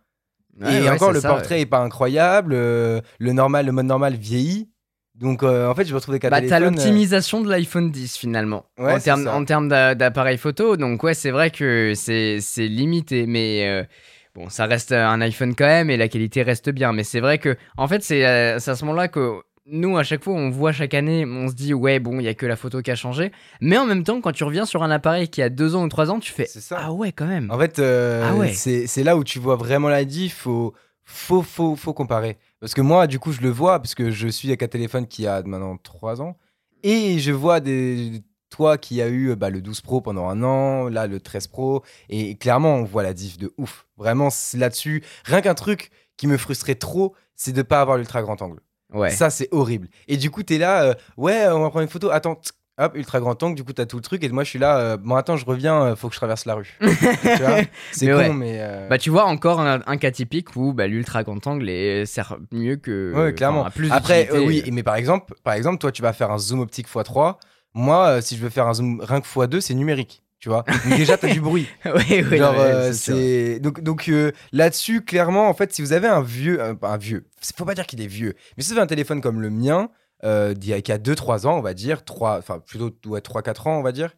Ouais, 0.60 0.74
et 0.76 0.82
ouais, 0.82 0.88
encore, 0.90 1.12
le 1.12 1.20
ça, 1.20 1.28
portrait 1.28 1.56
ouais. 1.56 1.60
est 1.62 1.66
pas 1.66 1.78
incroyable. 1.78 2.52
euh, 2.54 3.00
le 3.18 3.32
normal, 3.32 3.66
le 3.66 3.72
mode 3.72 3.86
normal 3.86 4.14
vieillit. 4.14 4.68
Donc, 5.14 5.42
euh, 5.42 5.68
en 5.68 5.74
fait, 5.74 5.84
je 5.84 5.90
me 5.90 5.96
retrouve 5.96 6.14
avec 6.14 6.24
un 6.24 6.30
Bah, 6.30 6.40
t'as 6.40 6.60
euh, 6.60 6.64
l'optimisation 6.64 7.40
de 7.42 7.48
l'iPhone 7.50 7.90
10 7.90 8.16
finalement. 8.16 8.64
Ouais, 8.78 8.94
en 8.94 8.98
termes 9.00 9.28
en 9.28 9.44
termes 9.44 9.68
d'a- 9.68 9.94
d'appareil 9.94 10.38
photo. 10.38 10.76
Donc, 10.76 11.02
ouais, 11.02 11.14
c'est 11.14 11.30
vrai 11.30 11.50
que 11.50 11.92
c'est 11.94 12.40
limité. 12.58 13.26
Mais 13.26 13.86
bon, 14.34 14.48
ça 14.48 14.64
reste 14.66 14.92
un 14.92 15.20
iPhone 15.20 15.54
quand 15.54 15.66
même 15.66 15.90
et 15.90 15.96
la 15.96 16.08
qualité 16.08 16.42
reste 16.42 16.70
bien. 16.70 16.92
Mais 16.92 17.04
c'est 17.04 17.20
vrai 17.20 17.38
que, 17.38 17.56
en 17.76 17.86
fait, 17.88 18.02
c'est 18.02 18.24
à 18.24 18.58
ce 18.60 18.84
moment-là 18.84 19.08
que. 19.08 19.40
Nous, 19.72 19.96
à 19.96 20.02
chaque 20.02 20.24
fois, 20.24 20.34
on 20.34 20.50
voit 20.50 20.72
chaque 20.72 20.94
année, 20.94 21.24
on 21.24 21.48
se 21.48 21.54
dit, 21.54 21.72
ouais, 21.72 22.00
bon, 22.00 22.18
il 22.18 22.24
y 22.24 22.28
a 22.28 22.34
que 22.34 22.46
la 22.46 22.56
photo 22.56 22.82
qui 22.82 22.90
a 22.90 22.96
changé. 22.96 23.30
Mais 23.60 23.78
en 23.78 23.86
même 23.86 24.02
temps, 24.02 24.20
quand 24.20 24.32
tu 24.32 24.42
reviens 24.44 24.66
sur 24.66 24.82
un 24.82 24.90
appareil 24.90 25.28
qui 25.28 25.42
a 25.42 25.48
deux 25.48 25.76
ans 25.76 25.84
ou 25.84 25.88
trois 25.88 26.10
ans, 26.10 26.18
tu 26.18 26.32
fais, 26.32 26.46
ça. 26.46 26.78
ah 26.82 26.92
ouais, 26.92 27.12
quand 27.12 27.26
même. 27.26 27.50
En 27.50 27.58
fait, 27.58 27.78
euh, 27.78 28.28
Ah 28.28 28.34
ouais. 28.34 28.52
c'est 28.52 29.04
là 29.04 29.16
où 29.16 29.22
tu 29.24 29.38
vois 29.38 29.56
vraiment 29.56 29.88
la 29.88 30.04
diff. 30.04 30.34
Faut, 30.38 30.74
faut, 31.04 31.42
faut, 31.42 31.76
faut 31.76 31.92
comparer. 31.92 32.38
Parce 32.60 32.74
que 32.74 32.80
moi, 32.80 33.06
du 33.06 33.18
coup, 33.18 33.32
je 33.32 33.40
le 33.42 33.48
vois 33.50 33.78
parce 33.78 33.94
que 33.94 34.10
je 34.10 34.28
suis 34.28 34.48
avec 34.48 34.62
un 34.62 34.68
téléphone 34.68 35.06
qui 35.06 35.26
a 35.26 35.42
maintenant 35.42 35.76
3 35.76 36.20
ans 36.20 36.36
et 36.82 37.18
je 37.18 37.32
vois 37.32 37.60
des 37.60 38.22
toi 38.50 38.76
qui 38.78 39.00
a 39.00 39.08
eu 39.08 39.36
bah, 39.36 39.48
le 39.48 39.60
12 39.62 39.80
Pro 39.80 40.00
pendant 40.00 40.28
un 40.28 40.42
an, 40.42 40.88
là 40.88 41.06
le 41.06 41.20
13 41.20 41.46
Pro 41.46 41.84
et 42.08 42.34
clairement 42.34 42.74
on 42.74 42.84
voit 42.84 43.02
la 43.04 43.14
diff 43.14 43.38
de 43.38 43.52
ouf. 43.58 43.86
Vraiment 43.96 44.28
là-dessus, 44.54 45.04
rien 45.24 45.40
qu'un 45.40 45.54
truc 45.54 45.90
qui 46.16 46.26
me 46.26 46.36
frustrait 46.36 46.74
trop, 46.74 47.14
c'est 47.36 47.52
de 47.52 47.62
pas 47.62 47.80
avoir 47.80 47.96
l'ultra 47.96 48.22
grand 48.22 48.42
angle. 48.42 48.60
Ouais. 48.92 49.10
Ça, 49.10 49.30
c'est 49.30 49.48
horrible. 49.52 49.88
Et 50.08 50.16
du 50.16 50.30
coup, 50.30 50.42
t'es 50.42 50.58
là, 50.58 50.82
euh, 50.82 50.94
ouais, 51.16 51.46
on 51.48 51.60
va 51.60 51.70
prendre 51.70 51.82
une 51.82 51.88
photo. 51.88 52.10
Attends, 52.10 52.34
tsk, 52.34 52.54
hop, 52.78 52.92
ultra 52.96 53.20
grand 53.20 53.42
angle. 53.42 53.54
Du 53.54 53.64
coup, 53.64 53.72
t'as 53.72 53.86
tout 53.86 53.96
le 53.96 54.02
truc. 54.02 54.24
Et 54.24 54.28
moi, 54.30 54.42
je 54.44 54.48
suis 54.50 54.58
là, 54.58 54.78
euh, 54.78 54.96
bon, 54.96 55.14
attends, 55.14 55.36
je 55.36 55.44
reviens, 55.46 55.82
euh, 55.82 55.96
faut 55.96 56.08
que 56.08 56.14
je 56.14 56.18
traverse 56.20 56.44
la 56.46 56.54
rue. 56.54 56.78
C'est 57.92 58.06
con, 58.06 58.16
ouais. 58.16 58.28
mais. 58.32 58.86
Bah, 58.88 58.98
tu 58.98 59.10
vois, 59.10 59.24
encore 59.26 59.60
un, 59.60 59.80
un 59.86 59.96
cas 59.96 60.10
typique 60.10 60.56
où 60.56 60.72
bah, 60.72 60.86
l'ultra 60.86 61.22
grand 61.22 61.44
angle 61.46 61.68
est- 61.68 62.06
sert 62.06 62.36
mieux 62.52 62.76
que. 62.76 63.12
ouais, 63.14 63.34
clairement. 63.34 63.60
enfin, 63.60 63.68
a 63.68 63.72
plus 63.72 63.92
Après, 63.92 64.28
oui, 64.38 64.64
mais 64.72 64.82
par 64.82 64.96
exemple, 64.96 65.34
par 65.44 65.54
exemple, 65.54 65.78
toi, 65.78 65.92
tu 65.92 66.02
vas 66.02 66.12
faire 66.12 66.30
un 66.30 66.38
zoom 66.38 66.60
optique 66.60 66.88
x3. 66.88 67.36
Moi, 67.74 68.20
si 68.20 68.36
je 68.36 68.42
veux 68.42 68.50
faire 68.50 68.66
un 68.66 68.74
zoom 68.74 69.00
rien 69.00 69.20
que 69.20 69.26
x2, 69.28 69.60
c'est 69.60 69.74
numérique. 69.74 70.22
Tu 70.40 70.48
vois. 70.48 70.64
Donc 70.84 70.96
déjà, 70.96 71.18
t'as 71.18 71.32
du 71.32 71.40
bruit. 71.40 71.68
oui, 71.84 72.24
oui, 72.30 72.38
Genre, 72.38 72.54
euh, 72.58 72.92
c'est 72.92 73.60
donc 73.60 73.82
donc 73.82 74.08
euh, 74.08 74.32
là-dessus 74.52 75.02
clairement 75.02 75.48
en 75.48 75.54
fait 75.54 75.72
si 75.72 75.82
vous 75.82 75.92
avez 75.92 76.08
un 76.08 76.22
vieux 76.22 76.62
un, 76.62 76.76
un 76.80 76.96
vieux 76.96 77.26
faut 77.54 77.66
pas 77.66 77.74
dire 77.74 77.86
qu'il 77.86 78.00
est 78.00 78.06
vieux 78.06 78.34
mais 78.56 78.62
si 78.62 78.70
vous 78.70 78.78
avez 78.78 78.82
un 78.84 78.86
téléphone 78.86 79.20
comme 79.20 79.42
le 79.42 79.50
mien 79.50 79.90
euh, 80.24 80.54
d'il 80.54 80.70
y 80.70 80.72
a, 80.72 80.80
qui 80.80 80.92
a 80.92 80.98
2 80.98 81.14
3 81.14 81.46
ans 81.46 81.58
on 81.58 81.60
va 81.60 81.74
dire 81.74 82.04
3 82.04 82.38
enfin 82.38 82.58
plutôt 82.58 82.90
ouais, 83.06 83.20
3 83.20 83.42
4 83.42 83.66
ans 83.66 83.78
on 83.78 83.82
va 83.82 83.92
dire 83.92 84.14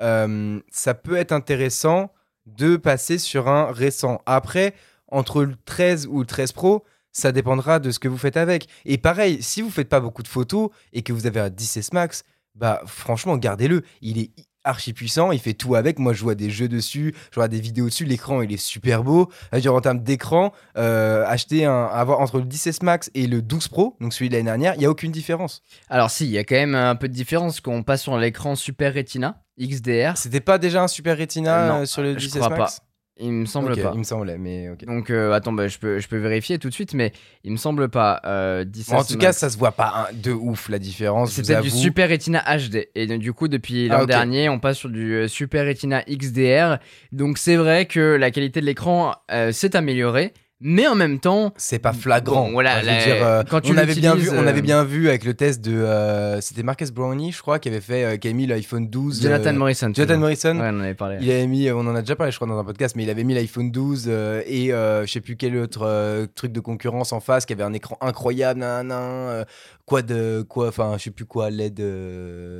euh, 0.00 0.60
ça 0.70 0.94
peut 0.94 1.16
être 1.16 1.32
intéressant 1.32 2.12
de 2.46 2.76
passer 2.76 3.18
sur 3.18 3.48
un 3.48 3.70
récent. 3.72 4.22
Après 4.26 4.74
entre 5.08 5.42
le 5.42 5.54
13 5.64 6.06
ou 6.06 6.20
le 6.20 6.26
13 6.26 6.52
Pro 6.52 6.84
ça 7.12 7.32
dépendra 7.32 7.78
de 7.78 7.90
ce 7.90 7.98
que 7.98 8.08
vous 8.08 8.18
faites 8.18 8.36
avec. 8.36 8.68
Et 8.84 8.98
pareil 8.98 9.42
si 9.42 9.62
vous 9.62 9.70
faites 9.70 9.88
pas 9.88 10.00
beaucoup 10.00 10.22
de 10.22 10.28
photos 10.28 10.70
et 10.92 11.02
que 11.02 11.12
vous 11.12 11.26
avez 11.26 11.40
un 11.40 11.48
10S 11.48 11.90
Max 11.92 12.24
bah 12.54 12.82
franchement 12.86 13.36
gardez-le. 13.36 13.82
Il 14.00 14.18
est 14.18 14.30
archi 14.68 14.92
puissant, 14.92 15.32
il 15.32 15.38
fait 15.38 15.54
tout 15.54 15.74
avec. 15.74 15.98
Moi, 15.98 16.12
je 16.12 16.28
à 16.28 16.34
des 16.34 16.50
jeux 16.50 16.68
dessus, 16.68 17.14
je 17.34 17.40
à 17.40 17.48
des 17.48 17.60
vidéos 17.60 17.86
dessus. 17.86 18.04
L'écran, 18.04 18.42
il 18.42 18.52
est 18.52 18.58
super 18.58 19.02
beau. 19.02 19.30
En 19.52 19.80
termes 19.80 20.00
d'écran, 20.00 20.52
euh, 20.76 21.24
acheter 21.26 21.64
un, 21.64 21.86
avoir 21.86 22.20
entre 22.20 22.38
le 22.38 22.44
10S 22.44 22.84
Max 22.84 23.10
et 23.14 23.26
le 23.26 23.42
12 23.42 23.68
Pro, 23.68 23.96
donc 24.00 24.12
celui 24.12 24.28
de 24.28 24.34
l'année 24.34 24.44
dernière, 24.44 24.74
il 24.76 24.82
y 24.82 24.86
a 24.86 24.90
aucune 24.90 25.12
différence. 25.12 25.62
Alors, 25.88 26.10
si, 26.10 26.26
il 26.26 26.30
y 26.30 26.38
a 26.38 26.44
quand 26.44 26.54
même 26.54 26.74
un 26.74 26.96
peu 26.96 27.08
de 27.08 27.14
différence 27.14 27.60
quand 27.60 27.72
on 27.72 27.82
passe 27.82 28.02
sur 28.02 28.16
l'écran 28.18 28.54
Super 28.56 28.94
Retina 28.94 29.42
XDR. 29.60 30.16
C'était 30.16 30.40
pas 30.40 30.58
déjà 30.58 30.82
un 30.82 30.88
Super 30.88 31.18
Retina 31.18 31.58
Euh, 31.58 31.68
non, 31.68 31.82
euh, 31.82 31.86
sur 31.86 32.02
le 32.02 32.18
je 32.18 32.28
10S 32.28 32.38
crois 32.38 32.50
Max? 32.50 32.80
Il 33.20 33.32
me 33.32 33.46
semble 33.46 33.74
pas. 33.76 33.90
Il 33.94 33.98
me 33.98 34.04
semblait, 34.04 34.38
mais 34.38 34.70
ok. 34.70 34.84
Donc, 34.84 35.10
euh, 35.10 35.32
attends, 35.32 35.52
bah, 35.52 35.66
je, 35.66 35.78
peux, 35.78 35.98
je 35.98 36.06
peux 36.08 36.18
vérifier 36.18 36.58
tout 36.58 36.68
de 36.68 36.74
suite, 36.74 36.94
mais 36.94 37.12
il 37.42 37.50
me 37.52 37.56
semble 37.56 37.88
pas. 37.88 38.20
Euh, 38.24 38.64
17 38.64 38.94
Bon, 38.94 39.00
en 39.00 39.04
tout 39.04 39.18
cas, 39.18 39.32
ça 39.32 39.50
se 39.50 39.58
voit 39.58 39.72
pas 39.72 39.92
hein, 39.94 40.14
de 40.14 40.30
ouf 40.32 40.68
la 40.68 40.78
différence. 40.78 41.32
c'est 41.32 41.42
peut-être 41.42 41.62
du. 41.62 41.70
Super 41.70 42.08
Retina 42.08 42.42
HD. 42.56 42.86
Et 42.94 43.06
du 43.18 43.32
coup, 43.32 43.48
depuis 43.48 43.88
l'an 43.88 43.96
Ah, 43.98 44.02
ok. 44.02 44.08
dernier, 44.08 44.48
on 44.48 44.60
passe 44.60 44.78
sur 44.78 44.88
du 44.88 45.14
euh, 45.14 45.28
Super 45.28 45.66
Retina 45.66 46.02
XDR. 46.08 46.78
Donc, 47.12 47.38
c'est 47.38 47.56
vrai 47.56 47.86
que 47.86 48.16
la 48.16 48.30
qualité 48.30 48.60
de 48.60 48.66
l'écran 48.66 49.14
euh, 49.32 49.50
s'est 49.52 49.74
améliorée. 49.74 50.32
Mais 50.60 50.88
en 50.88 50.96
même 50.96 51.20
temps, 51.20 51.52
C'est 51.56 51.78
pas 51.78 51.92
flagrant. 51.92 52.46
Bon, 52.46 52.52
voilà, 52.52 52.78
Enfin, 52.78 52.80
je 52.80 52.86
veux 52.86 52.96
la- 52.96 53.04
dire, 53.04 53.26
euh, 53.26 53.42
quand 53.48 53.60
tu 53.60 53.72
on 53.72 53.76
avait 53.76 53.94
bien 53.94 54.16
vu, 54.16 54.28
on 54.30 54.44
avait 54.46 54.58
euh, 54.58 54.62
bien 54.62 54.82
vu 54.82 55.08
avec 55.08 55.24
le 55.24 55.34
test 55.34 55.60
de, 55.64 55.72
euh, 55.72 56.40
c'était 56.40 56.64
Marcus 56.64 56.90
Brownie, 56.90 57.30
je 57.30 57.40
crois, 57.40 57.60
qui 57.60 57.68
avait 57.68 57.80
fait, 57.80 58.18
qui 58.18 58.26
a 58.26 58.32
mis 58.32 58.46
l'iPhone 58.46 58.88
12. 58.88 59.22
Jonathan 59.22 59.52
Morrison. 59.52 59.92
Jonathan. 59.94 60.18
Morrison. 60.18 60.58
Ouais, 60.58 60.68
on 60.72 60.78
en 60.78 60.80
avait 60.80 60.94
parlé. 60.94 61.18
Il 61.20 61.30
avait 61.30 61.46
mis, 61.46 61.70
on 61.70 61.78
en 61.80 61.94
a 61.94 62.00
déjà 62.00 62.16
parlé, 62.16 62.32
je 62.32 62.38
crois, 62.38 62.48
dans 62.48 62.58
un 62.58 62.64
podcast, 62.64 62.96
mais 62.96 63.04
il 63.04 63.10
avait 63.10 63.22
mis 63.22 63.34
l'iPhone 63.34 63.70
12 63.70 64.06
euh, 64.08 64.42
et 64.46 64.68
je 64.70 65.10
sais 65.10 65.20
plus 65.20 65.36
quel 65.36 65.56
autre 65.56 66.26
truc 66.34 66.50
de 66.52 66.60
concurrence 66.60 67.12
en 67.12 67.20
face 67.20 67.46
qui 67.46 67.52
avait 67.52 67.62
un 67.62 67.72
écran 67.72 67.96
incroyable, 68.00 68.58
nan, 68.60 69.44
quad, 69.86 70.10
euh, 70.10 70.44
quoi, 70.44 70.68
enfin, 70.68 70.94
je 70.98 71.04
sais 71.04 71.10
plus 71.10 71.24
quoi, 71.24 71.50
LED. 71.50 71.76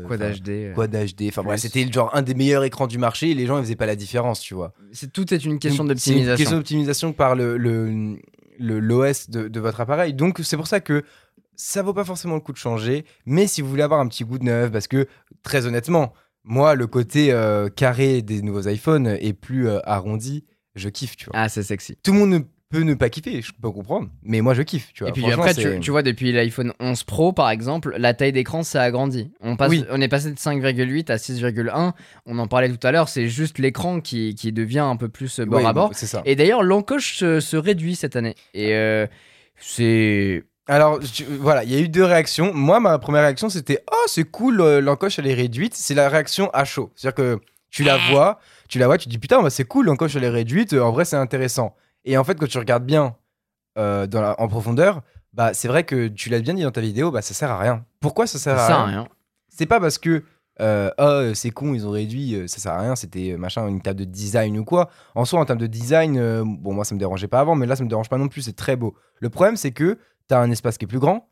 Quad 0.07 0.21
HD. 0.41 0.73
Quad 0.75 0.91
HD. 0.93 1.29
Enfin, 1.29 1.43
bref, 1.43 1.61
c'était 1.61 1.87
genre 1.93 2.11
un 2.15 2.23
des 2.23 2.35
meilleurs 2.35 2.65
écrans 2.65 2.87
du 2.87 2.97
marché 2.99 3.31
et 3.31 3.35
les 3.35 3.47
gens, 3.47 3.59
ils 3.59 3.65
faisaient 3.65 3.77
pas 3.77 3.87
la 3.87 3.97
différence, 3.97 4.41
tu 4.41 4.55
vois. 4.55 4.73
C'est 4.93 5.13
tout 5.13 5.35
est 5.35 5.45
une 5.45 5.59
question 5.59 5.85
Donc, 5.85 5.99
C'est 5.99 6.11
une 6.13 6.17
d'optimisation. 6.19 6.37
question 6.37 6.57
d'optimisation 6.57 7.13
par 7.13 7.35
le, 7.35 7.57
le, 7.59 7.88
le- 7.89 8.81
l'OS 8.81 9.31
de, 9.31 9.49
de 9.49 9.61
votre 9.61 9.81
appareil. 9.81 10.15
Donc, 10.15 10.41
c'est 10.43 10.57
pour 10.57 10.67
ça 10.67 10.81
que 10.81 11.03
ça 11.57 11.83
vaut 11.83 11.95
pas 11.95 12.05
forcément 12.05 12.35
le 12.35 12.41
coup 12.41 12.53
de 12.53 12.57
changer. 12.59 13.05
Mais 13.27 13.47
si 13.47 13.63
vous 13.63 13.69
voulez 13.69 13.83
avoir 13.83 14.01
un 14.01 14.09
petit 14.09 14.25
goût 14.25 14.39
de 14.39 14.45
neuf, 14.45 14.71
parce 14.71 14.87
que 14.89 15.07
très 15.43 15.67
honnêtement, 15.67 16.13
moi, 16.45 16.75
le 16.75 16.87
côté 16.87 17.33
euh, 17.33 17.69
carré 17.69 18.23
des 18.23 18.43
nouveaux 18.43 18.69
iPhones 18.69 19.07
est 19.09 19.33
plus 19.33 19.69
euh, 19.69 19.81
arrondi. 19.85 20.45
Je 20.75 20.89
kiffe, 20.89 21.17
tu 21.17 21.27
vois. 21.27 21.35
Ah, 21.37 21.49
c'est 21.49 21.63
sexy. 21.65 21.97
Tout 22.03 22.13
le 22.13 22.19
monde 22.21 22.31
ne 22.31 22.39
peut 22.71 22.83
ne 22.83 22.95
pas 22.95 23.09
kiffer, 23.09 23.41
je 23.41 23.53
peux 23.61 23.71
comprendre. 23.71 24.09
Mais 24.23 24.41
moi, 24.41 24.55
je 24.55 24.63
kiffe, 24.63 24.93
tu 24.93 25.03
vois. 25.03 25.11
Et 25.11 25.13
puis 25.13 25.31
après, 25.31 25.55
tu, 25.55 25.81
tu 25.81 25.91
vois, 25.91 26.03
depuis 26.03 26.33
l'iPhone 26.33 26.73
11 26.81 27.05
Pro, 27.05 27.33
par 27.33 27.51
exemple, 27.51 27.95
la 27.99 28.15
taille 28.15 28.33
d'écran 28.33 28.63
s'est 28.63 28.79
agrandie. 28.79 29.33
On, 29.41 29.57
passe, 29.57 29.71
Oui. 29.71 29.85
on 29.91 30.01
est 30.01 30.09
passé 30.09 30.31
de 30.31 30.37
5,8 30.37 31.11
à 31.11 31.17
6,1. 31.17 31.93
On 32.27 32.39
en 32.39 32.47
parlait 32.47 32.69
tout 32.71 32.87
à 32.87 32.93
l'heure, 32.93 33.09
c'est 33.09 33.29
juste 33.29 33.59
l'écran 33.59 34.01
qui, 34.01 34.35
qui 34.35 34.53
devient 34.53 34.81
un 34.81 34.97
peu 34.97 35.09
plus 35.09 35.41
bord 35.41 35.61
Oui, 35.61 35.67
à 35.67 35.73
bord. 35.73 35.95
Ça. 35.95 36.23
Et 36.25 36.37
d'ailleurs, 36.37 36.63
l'encoche 36.63 37.17
se, 37.17 37.41
se 37.41 37.57
réduit 37.57 37.95
cette 37.97 38.17
année. 38.17 38.35
Et 38.55 38.75
euh, 38.75 39.07
c'est. 39.57 40.45
Alors 40.67 41.01
voilà, 41.41 41.65
il 41.65 41.73
y 41.73 41.77
a 41.77 41.81
eu 41.81 41.89
deux 41.89 42.05
réactions. 42.05 42.53
Moi, 42.53 42.79
ma 42.81 42.99
première 42.99 43.23
réaction, 43.23 43.49
c'était 43.49 43.83
oh 43.91 44.05
c'est 44.07 44.25
cool, 44.25 44.61
euh, 44.61 44.83
l'encoche 44.83 45.19
elle 45.19 45.27
est 45.27 45.35
réduite. 45.35 45.75
C'est 45.75 45.95
la 45.95 46.11
réaction 46.11 46.51
à 46.53 46.67
chaud, 46.67 46.93
c'est-à-dire 46.95 47.15
que 47.15 47.41
tu 47.71 47.85
la 47.85 47.97
vois, 48.11 48.39
tu 48.69 48.79
la 48.79 48.87
vois, 48.87 48.99
tu 48.99 49.07
te 49.07 49.11
dis 49.11 49.17
putain 49.17 49.43
bah, 49.43 49.49
c'est 49.49 49.65
cool, 49.65 49.87
l'encoche 49.87 50.15
elle 50.17 50.25
est 50.25 50.29
réduite. 50.29 50.75
En 50.75 50.93
vrai, 50.93 51.07
c'est 51.07 51.17
intéressant. 51.17 51.75
Et 52.09 52.17
en 52.17 52.25
fait, 52.25 52.35
quand 52.39 52.47
tu 52.49 52.59
regardes 52.59 52.85
bien 52.85 53.15
euh, 53.79 54.07
dans 54.07 54.21
la- 54.21 54.41
en 54.41 54.49
profondeur, 54.49 55.03
bah 55.33 55.53
c'est 55.55 55.69
vrai 55.69 55.85
que 55.85 56.09
tu 56.09 56.31
l'as 56.31 56.41
bien 56.41 56.55
dit 56.55 56.63
dans 56.63 56.71
ta 56.71 56.81
vidéo, 56.81 57.11
bah 57.11 57.23
ça 57.23 57.35
sert 57.35 57.51
à 57.51 57.59
rien. 57.59 57.85
Pourquoi 58.01 58.27
ça 58.27 58.39
sert 58.39 58.57
Ça 58.57 58.65
à 58.65 58.67
sert 58.67 58.77
à 58.77 58.85
rien 58.87 59.01
rien. 59.03 59.09
C'est 59.49 59.67
pas 59.67 59.79
parce 59.81 59.99
que 59.99 60.25
euh, 60.61 60.91
oh 60.99 61.33
c'est 61.35 61.51
con, 61.51 61.75
ils 61.75 61.87
ont 61.87 61.91
réduit, 61.93 62.35
euh, 62.35 62.47
ça 62.49 62.59
sert 62.59 62.73
à 62.73 62.81
rien. 62.81 62.97
C'était 62.97 63.37
machin 63.37 63.69
une 63.69 63.81
table 63.81 64.01
de 64.01 64.05
design 64.05 64.59
ou 64.59 64.65
quoi. 64.65 64.91
En 65.15 65.25
soi, 65.25 65.39
en 65.41 65.45
termes 65.45 65.61
de 65.61 65.67
design, 65.69 66.17
euh, 66.19 66.43
bon 66.45 66.73
moi 66.75 66.85
ça 66.85 66.95
me 66.95 66.99
dérangeait 67.01 67.29
pas 67.29 67.41
avant, 67.41 67.55
mais 67.55 67.67
là 67.67 67.77
ça 67.77 67.85
me 67.85 67.89
dérange 67.89 68.09
pas 68.09 68.19
non 68.19 68.29
plus. 68.29 68.43
C'est 68.43 68.57
très 68.57 68.75
beau. 68.75 68.97
Le 69.21 69.29
problème, 69.29 69.57
c'est 69.57 69.71
que 69.73 69.99
tu 70.29 70.35
as 70.35 70.41
un 70.41 70.51
espace 70.51 70.79
qui 70.79 70.87
est 70.87 70.89
plus 70.89 70.99
grand 70.99 71.29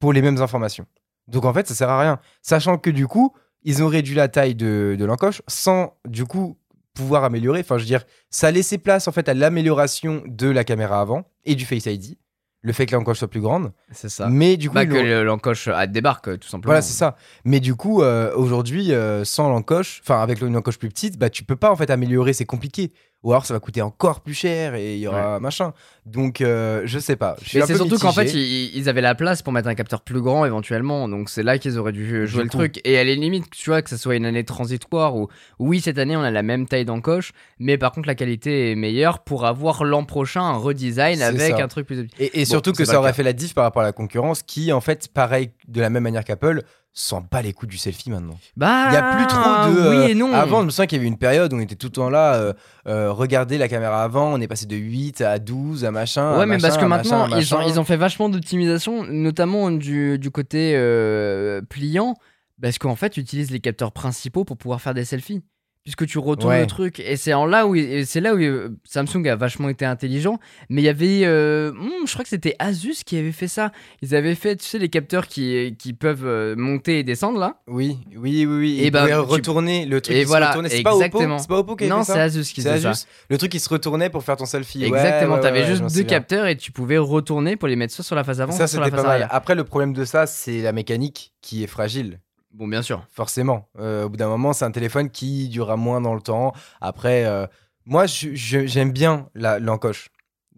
pour 0.00 0.12
les 0.12 0.22
mêmes 0.22 0.40
informations. 0.42 0.86
Donc 1.28 1.44
en 1.44 1.52
fait, 1.52 1.66
ça 1.68 1.74
sert 1.74 1.88
à 1.90 2.00
rien. 2.00 2.18
Sachant 2.42 2.78
que 2.78 2.90
du 2.90 3.06
coup, 3.06 3.32
ils 3.62 3.82
ont 3.82 3.88
réduit 3.88 4.14
la 4.14 4.28
taille 4.28 4.54
de, 4.54 4.96
de 4.98 5.04
l'encoche 5.04 5.42
sans 5.46 5.94
du 6.08 6.24
coup 6.24 6.56
pouvoir 6.96 7.22
améliorer. 7.24 7.60
Enfin, 7.60 7.76
je 7.78 7.82
veux 7.84 7.86
dire, 7.88 8.04
ça 8.30 8.48
a 8.48 8.50
laissé 8.50 8.78
place 8.78 9.06
en 9.06 9.12
fait 9.12 9.28
à 9.28 9.34
l'amélioration 9.34 10.22
de 10.26 10.48
la 10.48 10.64
caméra 10.64 11.00
avant 11.00 11.24
et 11.44 11.54
du 11.54 11.64
Face 11.64 11.86
ID. 11.86 12.16
Le 12.62 12.72
fait 12.72 12.86
que 12.86 12.96
l'encoche 12.96 13.18
soit 13.18 13.28
plus 13.28 13.40
grande. 13.40 13.70
C'est 13.92 14.08
ça. 14.08 14.28
Mais 14.28 14.56
du 14.56 14.68
coup, 14.70 14.74
Bah, 14.74 14.86
que 14.86 14.94
le- 14.94 15.22
l'encoche 15.22 15.68
euh, 15.68 15.86
débarque, 15.86 16.38
tout 16.40 16.48
simplement. 16.48 16.70
voilà, 16.70 16.82
c'est 16.82 16.94
ça. 16.94 17.14
Mais 17.44 17.60
du 17.60 17.76
coup, 17.76 18.02
euh, 18.02 18.34
aujourd'hui, 18.34 18.92
euh, 18.92 19.24
sans 19.24 19.48
l'encoche, 19.48 20.00
enfin 20.02 20.20
avec 20.20 20.40
une 20.40 20.56
encoche 20.56 20.78
plus 20.78 20.88
petite, 20.88 21.16
bah 21.16 21.30
tu 21.30 21.44
peux 21.44 21.54
pas 21.54 21.70
en 21.70 21.76
fait 21.76 21.90
améliorer, 21.90 22.32
c'est 22.32 22.44
compliqué. 22.46 22.92
Ou 23.26 23.32
alors 23.32 23.44
ça 23.44 23.54
va 23.54 23.58
coûter 23.58 23.82
encore 23.82 24.20
plus 24.20 24.34
cher 24.34 24.76
et 24.76 24.94
il 24.94 25.00
y 25.00 25.08
aura 25.08 25.40
machin. 25.40 25.72
Donc 26.04 26.40
euh, 26.40 26.82
je 26.84 27.00
sais 27.00 27.16
pas. 27.16 27.34
Je 27.42 27.48
suis 27.48 27.58
Mais 27.58 27.64
un 27.64 27.66
c'est 27.66 27.74
surtout 27.74 27.98
qu'en 27.98 28.12
fait, 28.12 28.32
ils, 28.32 28.70
ils 28.76 28.88
avaient 28.88 29.00
la 29.00 29.16
place 29.16 29.42
pour 29.42 29.52
mettre 29.52 29.66
un 29.66 29.74
capteur 29.74 30.02
plus 30.02 30.20
grand 30.20 30.44
éventuellement. 30.44 31.08
Donc 31.08 31.28
c'est 31.28 31.42
là 31.42 31.58
qu'ils 31.58 31.76
auraient 31.76 31.90
dû 31.90 32.28
jouer 32.28 32.42
Du 32.42 32.44
le 32.44 32.50
coup. 32.50 32.58
truc. 32.58 32.80
Et 32.84 32.92
elle 32.92 33.08
est 33.08 33.16
limite, 33.16 33.50
tu 33.50 33.70
vois, 33.70 33.82
que 33.82 33.90
ça 33.90 33.96
soit 33.98 34.14
une 34.14 34.26
année 34.26 34.44
transitoire 34.44 35.16
où, 35.16 35.26
oui, 35.58 35.80
cette 35.80 35.98
année, 35.98 36.16
on 36.16 36.22
a 36.22 36.30
la 36.30 36.44
même 36.44 36.68
taille 36.68 36.84
d'encoche. 36.84 37.32
Mais 37.58 37.78
par 37.78 37.90
contre, 37.90 38.06
la 38.06 38.14
qualité 38.14 38.70
est 38.70 38.76
meilleure 38.76 39.24
pour 39.24 39.44
avoir 39.44 39.82
l'an 39.82 40.04
prochain 40.04 40.42
un 40.42 40.56
redesign 40.56 41.20
avec 41.20 41.56
ça. 41.56 41.64
un 41.64 41.66
truc 41.66 41.88
plus. 41.88 42.06
Et, 42.20 42.40
et 42.40 42.44
Bon, 42.44 42.50
surtout 42.50 42.74
que 42.74 42.84
ça 42.84 43.00
aurait 43.00 43.12
fait 43.12 43.24
la 43.24 43.32
diff 43.32 43.54
par 43.54 43.64
rapport 43.64 43.82
à 43.82 43.86
la 43.86 43.92
concurrence 43.92 44.44
qui, 44.44 44.72
en 44.72 44.80
fait, 44.80 45.08
pareil, 45.12 45.50
de 45.66 45.80
la 45.80 45.90
même 45.90 46.04
manière 46.04 46.22
qu'Apple, 46.22 46.62
s'en 46.98 47.20
bat 47.20 47.42
les 47.42 47.52
coups 47.52 47.70
du 47.70 47.76
selfie 47.76 48.10
maintenant. 48.10 48.38
Bah, 48.56 48.86
Il 48.88 48.94
y 48.94 48.96
a 48.96 49.16
plus 49.16 49.26
trop 49.26 49.38
de. 49.38 49.90
Oui 49.90 49.96
euh, 49.96 50.08
et 50.08 50.14
non. 50.14 50.32
Avant, 50.32 50.60
je 50.60 50.64
me 50.64 50.70
souviens 50.70 50.86
qu'il 50.86 50.96
y 50.96 51.00
avait 51.00 51.08
une 51.08 51.18
période 51.18 51.52
où 51.52 51.56
on 51.56 51.60
était 51.60 51.74
tout 51.76 51.88
le 51.88 51.92
temps 51.92 52.08
là, 52.08 52.34
euh, 52.34 52.52
euh, 52.88 53.12
regarder 53.12 53.58
la 53.58 53.68
caméra 53.68 54.02
avant, 54.02 54.32
on 54.32 54.40
est 54.40 54.48
passé 54.48 54.64
de 54.64 54.76
8 54.76 55.20
à 55.20 55.38
12 55.38 55.84
à 55.84 55.90
machin. 55.90 56.32
à 56.32 56.38
Ouais, 56.38 56.46
mais 56.46 56.54
machin, 56.54 56.68
parce 56.68 56.78
que 56.78 56.86
machin, 56.86 57.18
maintenant, 57.18 57.36
ils 57.38 57.54
ont, 57.54 57.60
ils 57.60 57.84
fait 57.84 57.98
vachement 57.98 58.30
d'optimisation, 58.30 59.04
notamment 59.04 59.70
du, 59.70 60.18
du 60.18 60.30
côté 60.30 60.72
euh, 60.74 61.60
pliant, 61.68 62.14
parce 62.62 62.78
qu'en 62.78 62.96
fait, 62.96 63.10
tu 63.10 63.20
utilises 63.20 63.50
les 63.50 63.60
capteurs 63.60 63.92
principaux 63.92 64.44
pour 64.44 64.56
pouvoir 64.56 64.80
faire 64.80 64.94
des 64.94 65.04
selfies. 65.04 65.42
Puisque 65.86 66.04
tu 66.04 66.18
retournes 66.18 66.52
Ouais. 66.52 66.62
le 66.62 66.66
truc, 66.66 66.98
et 66.98 67.14
c'est 67.16 67.32
en 67.32 67.46
là 67.46 67.64
où, 67.64 67.76
c'est 68.04 68.20
là 68.20 68.34
où 68.34 68.38
euh, 68.40 68.70
Samsung 68.82 69.24
a 69.28 69.36
vachement 69.36 69.68
été 69.68 69.84
intelligent. 69.84 70.40
Mais 70.68 70.82
il 70.82 70.84
y 70.84 70.88
avait, 70.88 71.20
euh, 71.24 71.70
hmm, 71.70 72.06
je 72.08 72.12
crois 72.12 72.24
que 72.24 72.28
c'était 72.28 72.56
Asus 72.58 73.04
qui 73.06 73.16
avait 73.16 73.30
fait 73.30 73.46
ça. 73.46 73.70
Ils 74.02 74.16
avaient 74.16 74.34
fait, 74.34 74.56
tu 74.56 74.64
sais, 74.66 74.80
les 74.80 74.88
capteurs 74.88 75.28
qui, 75.28 75.76
qui 75.78 75.92
peuvent 75.92 76.26
euh, 76.26 76.56
monter 76.56 76.98
et 76.98 77.04
descendre 77.04 77.38
là. 77.38 77.60
Oui, 77.68 77.98
oui, 78.16 78.44
oui, 78.46 78.56
oui. 78.58 78.80
Et 78.80 78.86
Et 78.86 78.90
bah, 78.90 79.02
bah, 79.02 79.10
tu- 79.10 79.14
retourner 79.32 79.86
le 79.86 80.00
truc 80.00 80.16
Et 80.16 80.20
qui 80.22 80.24
voilà, 80.24 80.46
se 80.46 80.50
retournait. 80.50 80.68
C'est 80.70 80.82
pas 80.82 80.90
Oppo 80.90 81.04
exactement. 81.04 81.38
C'est 81.38 81.48
pas 81.48 81.58
Oppo 81.58 81.76
qui 81.76 81.86
Non, 81.86 82.02
c'est 82.02 82.18
Asus 82.20 82.42
qui 82.52 82.62
faisait 82.62 82.80
ça. 82.80 83.06
Le 83.30 83.38
truc 83.38 83.52
qui 83.52 83.60
se 83.60 83.68
retournait 83.68 84.10
pour 84.10 84.24
faire 84.24 84.36
ton 84.36 84.44
selfie. 84.44 84.82
Exactement, 84.82 85.36
ouais, 85.36 85.40
t'avais 85.40 85.60
ouais, 85.60 85.66
juste 85.66 85.78
je 85.78 85.82
m'en 85.84 85.88
deux 85.88 86.02
capteurs 86.02 86.46
et 86.46 86.56
tu 86.56 86.72
pouvais 86.72 86.98
retourner 86.98 87.54
pour 87.54 87.68
les 87.68 87.76
mettre 87.76 87.94
soit 87.94 88.02
sur 88.04 88.16
la 88.16 88.24
face 88.24 88.40
avant, 88.40 88.50
Ça, 88.50 88.66
soit 88.66 88.68
sur 88.68 88.80
la 88.80 88.90
face 88.90 89.04
arrière. 89.04 89.28
Après, 89.30 89.54
le 89.54 89.62
problème 89.62 89.92
de 89.92 90.04
ça, 90.04 90.26
c'est 90.26 90.62
la 90.62 90.72
mécanique 90.72 91.32
qui 91.42 91.62
est 91.62 91.68
fragile. 91.68 92.18
Bon, 92.56 92.66
bien 92.66 92.80
sûr. 92.80 93.04
Forcément. 93.12 93.68
Euh, 93.78 94.04
au 94.04 94.08
bout 94.08 94.16
d'un 94.16 94.28
moment, 94.28 94.52
c'est 94.54 94.64
un 94.64 94.70
téléphone 94.70 95.10
qui 95.10 95.48
durera 95.50 95.76
moins 95.76 96.00
dans 96.00 96.14
le 96.14 96.22
temps. 96.22 96.54
Après, 96.80 97.26
euh, 97.26 97.46
moi, 97.84 98.06
j'aime 98.06 98.92
bien 98.92 99.28
l'encoche. 99.34 100.08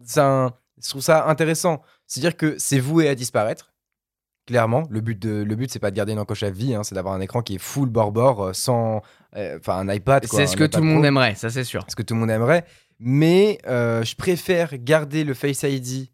C'est 0.03 0.21
un- 0.21 0.53
Je 0.81 0.89
trouve 0.89 1.01
ça 1.01 1.27
intéressant. 1.27 1.81
C'est-à-dire 2.07 2.37
que 2.37 2.55
c'est 2.57 2.79
voué 2.79 3.09
à 3.09 3.15
disparaître. 3.15 3.73
Clairement, 4.47 4.83
le 4.89 5.01
but, 5.01 5.19
de, 5.19 5.43
le 5.43 5.55
but 5.55 5.69
c'est 5.69 5.77
pas 5.79 5.91
de 5.91 5.95
garder 5.97 6.13
une 6.13 6.19
encoche 6.19 6.41
à 6.43 6.49
vie, 6.49 6.73
hein, 6.73 6.83
c'est 6.85 6.95
d'avoir 6.95 7.13
un 7.13 7.19
écran 7.19 7.41
qui 7.41 7.55
est 7.55 7.59
full 7.59 7.89
bord-bord, 7.89 8.41
euh, 8.45 8.53
sans. 8.53 9.01
Enfin, 9.35 9.77
un 9.77 9.93
iPad. 9.93 10.25
C'est 10.25 10.47
ce 10.47 10.55
que 10.55 10.63
iPad 10.63 10.71
tout 10.71 10.79
le 10.79 10.85
monde 10.85 11.05
aimerait, 11.05 11.35
ça 11.35 11.49
c'est 11.49 11.65
sûr. 11.65 11.83
ce 11.89 11.95
que 11.97 12.01
tout 12.01 12.13
le 12.13 12.21
monde 12.21 12.31
aimerait. 12.31 12.65
Mais 12.97 13.59
je 13.67 14.15
préfère 14.15 14.71
garder 14.77 15.23
le 15.25 15.33
Face 15.33 15.63
ID 15.63 16.09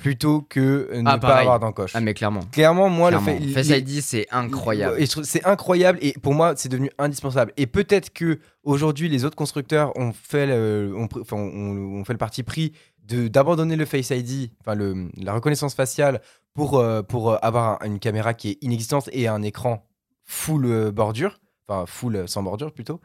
plutôt 0.00 0.40
que 0.42 0.88
euh, 0.92 1.02
ne 1.02 1.08
Ah, 1.08 1.18
pas 1.18 1.28
pareil. 1.28 1.42
avoir 1.42 1.60
d'encoche. 1.60 1.92
Ah, 1.94 2.00
mais 2.00 2.14
clairement. 2.14 2.40
Clairement, 2.50 2.88
moi, 2.88 3.10
Clairement. 3.10 3.38
le 3.40 3.52
Face 3.52 3.68
les- 3.68 3.78
ID, 3.78 4.00
c'est 4.00 4.26
incroyable. 4.32 4.96
C'est 5.24 5.44
incroyable 5.46 5.98
et 6.02 6.14
pour 6.20 6.34
moi, 6.34 6.54
c'est 6.56 6.68
devenu 6.68 6.90
indispensable. 6.98 7.52
Et 7.56 7.66
peut-être 7.66 8.12
que 8.12 8.40
aujourd'hui, 8.64 9.08
les 9.08 9.24
autres 9.24 9.36
constructeurs 9.36 9.96
ont 9.96 10.12
fait 10.12 10.46
le, 10.46 10.92
ont, 10.96 11.06
pr- 11.06 11.20
enfin, 11.20 11.36
ont- 11.36 12.00
ont 12.00 12.04
fait 12.04 12.14
le 12.14 12.18
parti 12.18 12.42
pris 12.42 12.72
d'abandonner 13.06 13.76
le 13.76 13.84
Face 13.86 14.10
ID, 14.10 14.50
enfin 14.60 14.74
le, 14.74 15.08
la 15.16 15.32
reconnaissance 15.34 15.74
faciale, 15.74 16.20
pour, 16.54 16.78
euh, 16.78 17.02
pour 17.02 17.30
euh, 17.32 17.36
avoir 17.42 17.82
un- 17.82 17.86
une 17.86 17.98
caméra 17.98 18.34
qui 18.34 18.50
est 18.50 18.58
inexistante 18.62 19.08
et 19.12 19.28
un 19.28 19.42
écran 19.42 19.86
full 20.24 20.90
bordure, 20.92 21.40
enfin 21.68 21.86
full 21.86 22.28
sans 22.28 22.42
bordure 22.42 22.72
plutôt. 22.72 23.00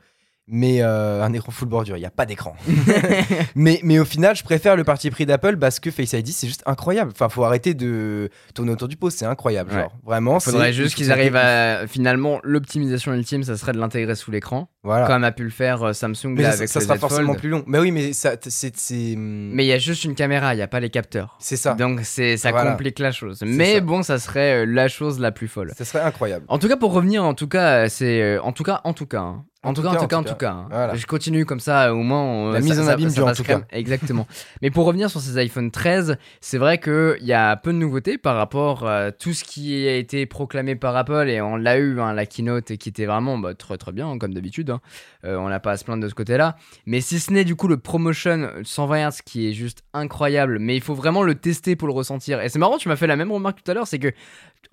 Mais 0.47 0.83
euh, 0.83 1.23
un 1.23 1.33
écran 1.33 1.51
full 1.51 1.67
bordure, 1.67 1.97
il 1.97 2.01
n'y 2.01 2.05
a 2.05 2.11
pas 2.11 2.27
d'écran. 2.27 2.55
mais, 3.55 3.79
mais 3.83 3.97
au 3.97 4.05
final, 4.05 4.35
je 4.35 4.43
préfère 4.43 4.75
le 4.75 4.83
parti 4.83 5.09
pris 5.09 5.25
d'Apple 5.25 5.57
parce 5.57 5.79
que 5.79 5.89
Face 5.89 6.13
ID, 6.13 6.27
c'est 6.29 6.47
juste 6.47 6.61
incroyable. 6.67 7.11
Enfin, 7.13 7.29
faut 7.29 7.43
arrêter 7.43 7.73
de 7.73 8.29
tourner 8.53 8.71
autour 8.71 8.87
du 8.87 8.95
pot, 8.95 9.09
c'est 9.09 9.25
incroyable. 9.25 9.71
Ouais. 9.71 9.81
Genre, 9.81 9.97
vraiment. 10.03 10.39
Faudrait 10.39 10.67
c'est- 10.67 10.73
juste 10.73 10.95
qu'ils 10.95 11.11
arrivent 11.11 11.35
à. 11.35 11.87
Finalement, 11.87 12.39
l'optimisation 12.43 13.13
ultime, 13.13 13.43
ça 13.43 13.57
serait 13.57 13.73
de 13.73 13.79
l'intégrer 13.79 14.15
sous 14.15 14.29
l'écran, 14.29 14.69
Voilà. 14.85 15.07
comme 15.07 15.23
a 15.25 15.31
pu 15.33 15.43
le 15.43 15.49
faire 15.49 15.83
euh, 15.83 15.91
Samsung 15.93 16.29
Mais 16.35 16.43
là, 16.43 16.51
ça, 16.51 16.57
avec 16.59 16.69
ça 16.69 16.79
sera 16.79 16.95
Z 16.95 16.99
forcément 16.99 17.27
Fold. 17.33 17.39
plus 17.39 17.49
long. 17.49 17.63
Mais 17.67 17.79
oui, 17.79 17.91
mais 17.91 18.13
ça, 18.13 18.35
c'est. 18.47 18.77
c'est- 18.77 19.15
Mais 19.17 19.65
il 19.65 19.67
y 19.67 19.73
a 19.73 19.77
juste 19.77 20.05
une 20.05 20.15
caméra, 20.15 20.53
il 20.53 20.57
n'y 20.57 20.63
a 20.63 20.67
pas 20.67 20.79
les 20.79 20.89
capteurs. 20.89 21.35
C'est 21.39 21.57
ça. 21.57 21.73
Donc 21.73 21.99
c'est 22.03 22.37
ça 22.37 22.51
Voilà. 22.51 22.71
complique 22.71 22.99
la 22.99 23.11
chose. 23.11 23.43
Mais 23.45 23.73
ça. 23.75 23.81
bon, 23.81 24.03
ça 24.03 24.19
serait 24.19 24.63
euh, 24.63 24.65
la 24.65 24.87
chose 24.87 25.19
la 25.19 25.31
plus 25.31 25.47
folle. 25.47 25.71
Ça 25.75 25.83
serait 25.83 26.03
incroyable. 26.03 26.45
En 26.47 26.57
tout 26.59 26.67
cas, 26.69 26.77
pour 26.77 26.93
revenir, 26.93 27.23
en 27.25 27.33
tout 27.33 27.47
cas, 27.47 27.89
c'est 27.89 28.21
euh, 28.21 28.41
en 28.41 28.51
tout 28.53 28.63
cas, 28.63 28.81
en 28.83 28.93
tout 28.93 29.05
cas, 29.07 29.19
hein. 29.21 29.43
en, 29.63 29.73
tout 29.73 29.81
cas, 29.81 29.89
en 29.89 29.95
tout 29.95 30.07
cas, 30.07 30.17
en 30.17 30.23
tout 30.23 30.35
cas. 30.35 30.51
hein. 30.51 30.67
Voilà. 30.69 30.93
Je 30.95 31.05
continue 31.07 31.45
comme 31.45 31.59
ça, 31.59 31.93
au 31.93 31.97
moins. 32.03 32.21
on- 32.21 32.51
La 32.51 32.59
mise 32.61 32.79
en 32.79 32.87
abîme 32.87 33.09
du 33.09 33.19
en 33.21 33.33
tout 33.33 33.43
crème. 33.43 33.65
Exactement. 33.71 34.27
Mais 34.61 34.69
pour 34.69 34.85
revenir 34.85 35.09
sur 35.09 35.19
ces 35.19 35.37
iPhone 35.39 35.71
13, 35.71 36.17
c'est 36.41 36.57
vrai 36.59 36.77
qu'il 36.79 37.17
y 37.25 37.33
a 37.33 37.55
peu 37.55 37.73
de 37.73 37.77
nouveautés 37.77 38.17
par 38.19 38.35
rapport 38.35 38.87
à 38.87 39.11
tout 39.11 39.33
ce 39.33 39.43
qui 39.43 39.87
a 39.87 39.95
été 39.95 40.25
proclamé 40.27 40.75
par 40.75 40.95
Apple 40.95 41.27
et 41.29 41.41
on 41.41 41.55
l'a 41.55 41.77
eu, 41.79 41.99
hein, 41.99 42.13
la 42.13 42.25
keynote, 42.27 42.75
qui 42.77 42.89
était 42.89 43.05
vraiment 43.07 43.37
bah, 43.39 43.55
très 43.55 43.77
très 43.77 43.91
bien, 43.91 44.17
comme 44.19 44.33
d'habitude. 44.33 44.74
Hein. 44.75 44.81
Euh, 45.25 45.37
on 45.37 45.49
n'a 45.49 45.59
pas 45.59 45.71
à 45.71 45.77
se 45.77 45.83
plaindre 45.83 46.03
de 46.03 46.09
ce 46.09 46.13
côté-là. 46.13 46.55
Mais 46.85 47.01
si 47.01 47.19
ce 47.19 47.31
n'est 47.31 47.43
du 47.43 47.55
coup 47.55 47.67
le 47.67 47.77
ProMotion 47.77 48.49
120 48.63 49.09
Hz 49.09 49.21
qui 49.25 49.47
est 49.47 49.53
juste 49.53 49.83
incroyable, 49.93 50.59
mais 50.59 50.75
il 50.75 50.81
faut 50.81 50.95
vraiment 50.95 51.23
le 51.23 51.35
tester 51.35 51.75
pour 51.75 51.87
le 51.87 51.93
ressentir. 51.93 52.41
Et 52.41 52.49
c'est 52.49 52.59
marrant, 52.59 52.77
tu 52.77 52.89
m'as 52.89 52.95
fait 52.95 53.07
la 53.07 53.15
même 53.15 53.31
remarque 53.31 53.63
tout 53.63 53.71
à 53.71 53.73
l'heure, 53.73 53.87
c'est 53.87 53.99
que 53.99 54.11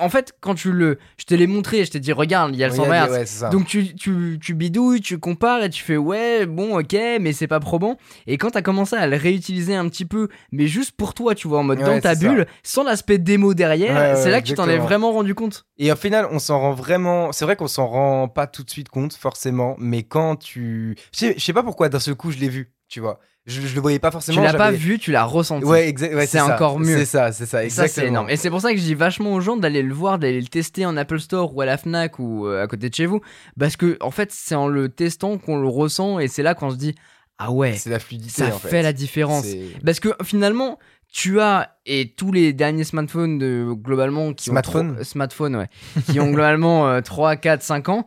en 0.03 0.09
fait, 0.09 0.33
quand 0.41 0.55
tu 0.55 0.73
le. 0.73 0.99
Je 1.19 1.25
te 1.25 1.35
l'ai 1.35 1.47
montré, 1.47 1.85
je 1.85 1.91
t'ai 1.91 2.01
dit, 2.01 2.13
regarde, 2.13 2.55
il 2.55 2.59
y 2.59 2.65
a 2.65 2.69
le 2.69 2.73
Oui, 2.75 2.79
120 2.81 3.07
Hz. 3.07 3.11
ouais, 3.11 3.19
c'est 3.27 3.39
ça. 3.41 3.49
Donc 3.51 3.67
tu, 3.67 3.95
tu, 3.95 4.39
tu 4.41 4.55
bidouilles, 4.55 5.01
tu 5.01 5.19
compares 5.19 5.63
et 5.63 5.71
tu 5.71 5.83
fais 5.83 5.97
ouais, 5.97 6.47
bon, 6.47 6.79
ok, 6.79 6.97
mais 7.21 7.33
c'est 7.33 7.47
pas 7.47 7.61
probant. 7.61 7.97
Et 8.27 8.39
quand 8.39 8.51
t'as 8.51 8.63
commencé 8.63 8.97
à 8.97 9.07
le 9.07 9.17
réutiliser 9.17 9.75
un 9.75 9.89
petit 9.89 10.05
peu, 10.05 10.29
mais 10.51 10.67
juste 10.67 10.93
pour 10.93 11.15
toi, 11.15 11.35
tu 11.35 11.49
vois, 11.49 11.61
en 11.61 11.65
mode 11.65 11.79
Ouais, 11.79 11.85
dans 11.85 12.01
ta 12.01 12.15
ça. 12.15 12.29
bulle, 12.29 12.47
sans 12.63 12.83
l'aspect 12.85 13.19
démo 13.19 13.55
derrière, 13.55 14.17
c'est 14.17 14.31
là 14.31 14.41
que 14.41 14.47
tu 14.47 14.55
t'en 14.55 14.69
es 14.69 14.79
vraiment 14.79 15.13
rendu 15.13 15.35
compte. 15.35 15.65
Et 15.79 15.91
au 15.93 15.97
final, 15.97 16.29
on 16.31 16.39
s'en 16.39 16.59
rend 16.61 16.73
vraiment. 16.73 17.33
C'est 17.33 17.45
vrai 17.45 17.57
qu'on 17.57 17.67
s'en 17.69 17.87
rend 17.87 18.29
pas 18.29 18.47
tout 18.47 18.63
de 18.63 18.71
suite 18.71 18.89
compte, 18.89 19.15
forcément. 19.15 19.77
Mais 19.79 20.03
quand 20.03 20.37
tu. 20.37 20.97
Je 21.17 21.33
sais 21.39 21.53
pas 21.53 21.63
pourquoi 21.63 21.89
d'un 21.89 22.01
seul 22.01 22.15
coup 22.15 22.31
je 22.31 22.39
l'ai 22.39 22.49
vu, 22.49 22.73
tu 22.93 23.01
vois. 23.01 23.19
Je, 23.47 23.61
je 23.63 23.75
le 23.75 23.81
voyais 23.81 23.99
pas 23.99 24.11
forcément. 24.11 24.39
tu 24.39 24.45
l'as 24.47 24.53
pas 24.55 24.71
vu, 24.71 24.99
tu 24.99 25.11
l'as 25.13 25.25
ressenti. 25.25 25.65
Ouais, 25.65 25.89
exact. 25.89 26.15
ouais, 26.15 26.27
C'est 26.27 26.41
encore 26.41 26.79
mieux. 26.79 26.99
C'est 26.99 27.07
ça, 27.07 27.33
c'est 27.33 27.47
ça, 27.47 27.63
Et 27.63 27.65
exactement. 27.65 27.89
Ça, 27.89 28.01
c'est 28.03 28.07
énorme. 28.07 28.29
Et 28.31 28.37
c'est 28.37 28.51
pour 28.51 28.61
ça 28.61 28.71
que 28.71 28.77
je 28.77 28.83
dis 28.83 28.95
vachement 28.95 29.33
aux 29.33 29.41
gens 29.41 29.57
d'aller 29.57 29.83
le 29.83 29.95
voir, 29.95 30.19
d'aller 30.19 30.41
le 30.41 30.47
tester 30.47 30.85
en 30.87 30.97
Apple 30.99 31.19
Store 31.19 31.57
ou 31.57 31.61
à 31.63 31.67
la 31.67 31.77
Fnac 31.79 32.19
ou 32.19 32.47
euh, 32.47 32.63
à 32.63 32.67
côté 32.69 32.89
de 32.91 32.95
chez 32.95 33.07
vous. 33.07 33.21
Parce 33.59 33.77
que, 33.77 33.97
en 34.01 34.11
fait, 34.11 34.31
c'est 34.31 34.55
en 34.55 34.69
le 34.69 34.91
testant 34.91 35.39
qu'on 35.39 35.59
le 35.61 35.67
ressent 35.67 36.19
et 36.21 36.29
c'est 36.29 36.43
là 36.45 36.55
qu'on 36.55 36.71
se 36.71 36.77
dit 36.77 36.95
Ah 37.39 37.51
ouais, 37.51 37.73
C'est 37.73 37.91
la 37.91 37.99
fluidité. 37.99 38.45
ça 38.45 38.55
en 38.55 38.59
fait, 38.59 38.69
fait 38.69 38.83
la 38.83 38.93
différence. 38.93 39.47
Parce 39.85 39.99
que 39.99 40.11
finalement, 40.23 40.79
tu 41.13 41.41
as, 41.41 41.77
et 41.85 42.13
tous 42.17 42.31
les 42.31 42.53
derniers 42.53 42.85
smartphones 42.85 43.39
de, 43.39 43.73
globalement 43.73 44.35
qui 44.35 44.51
Smartphone 44.51 44.91
ont. 44.91 44.95
trop- 44.95 45.05
smartphones, 45.05 45.57
ouais. 45.57 45.69
qui 46.11 46.21
ont 46.21 46.31
globalement 46.31 46.89
euh, 46.89 47.01
3, 47.01 47.37
4, 47.37 47.61
5 47.63 47.89
ans, 47.89 48.07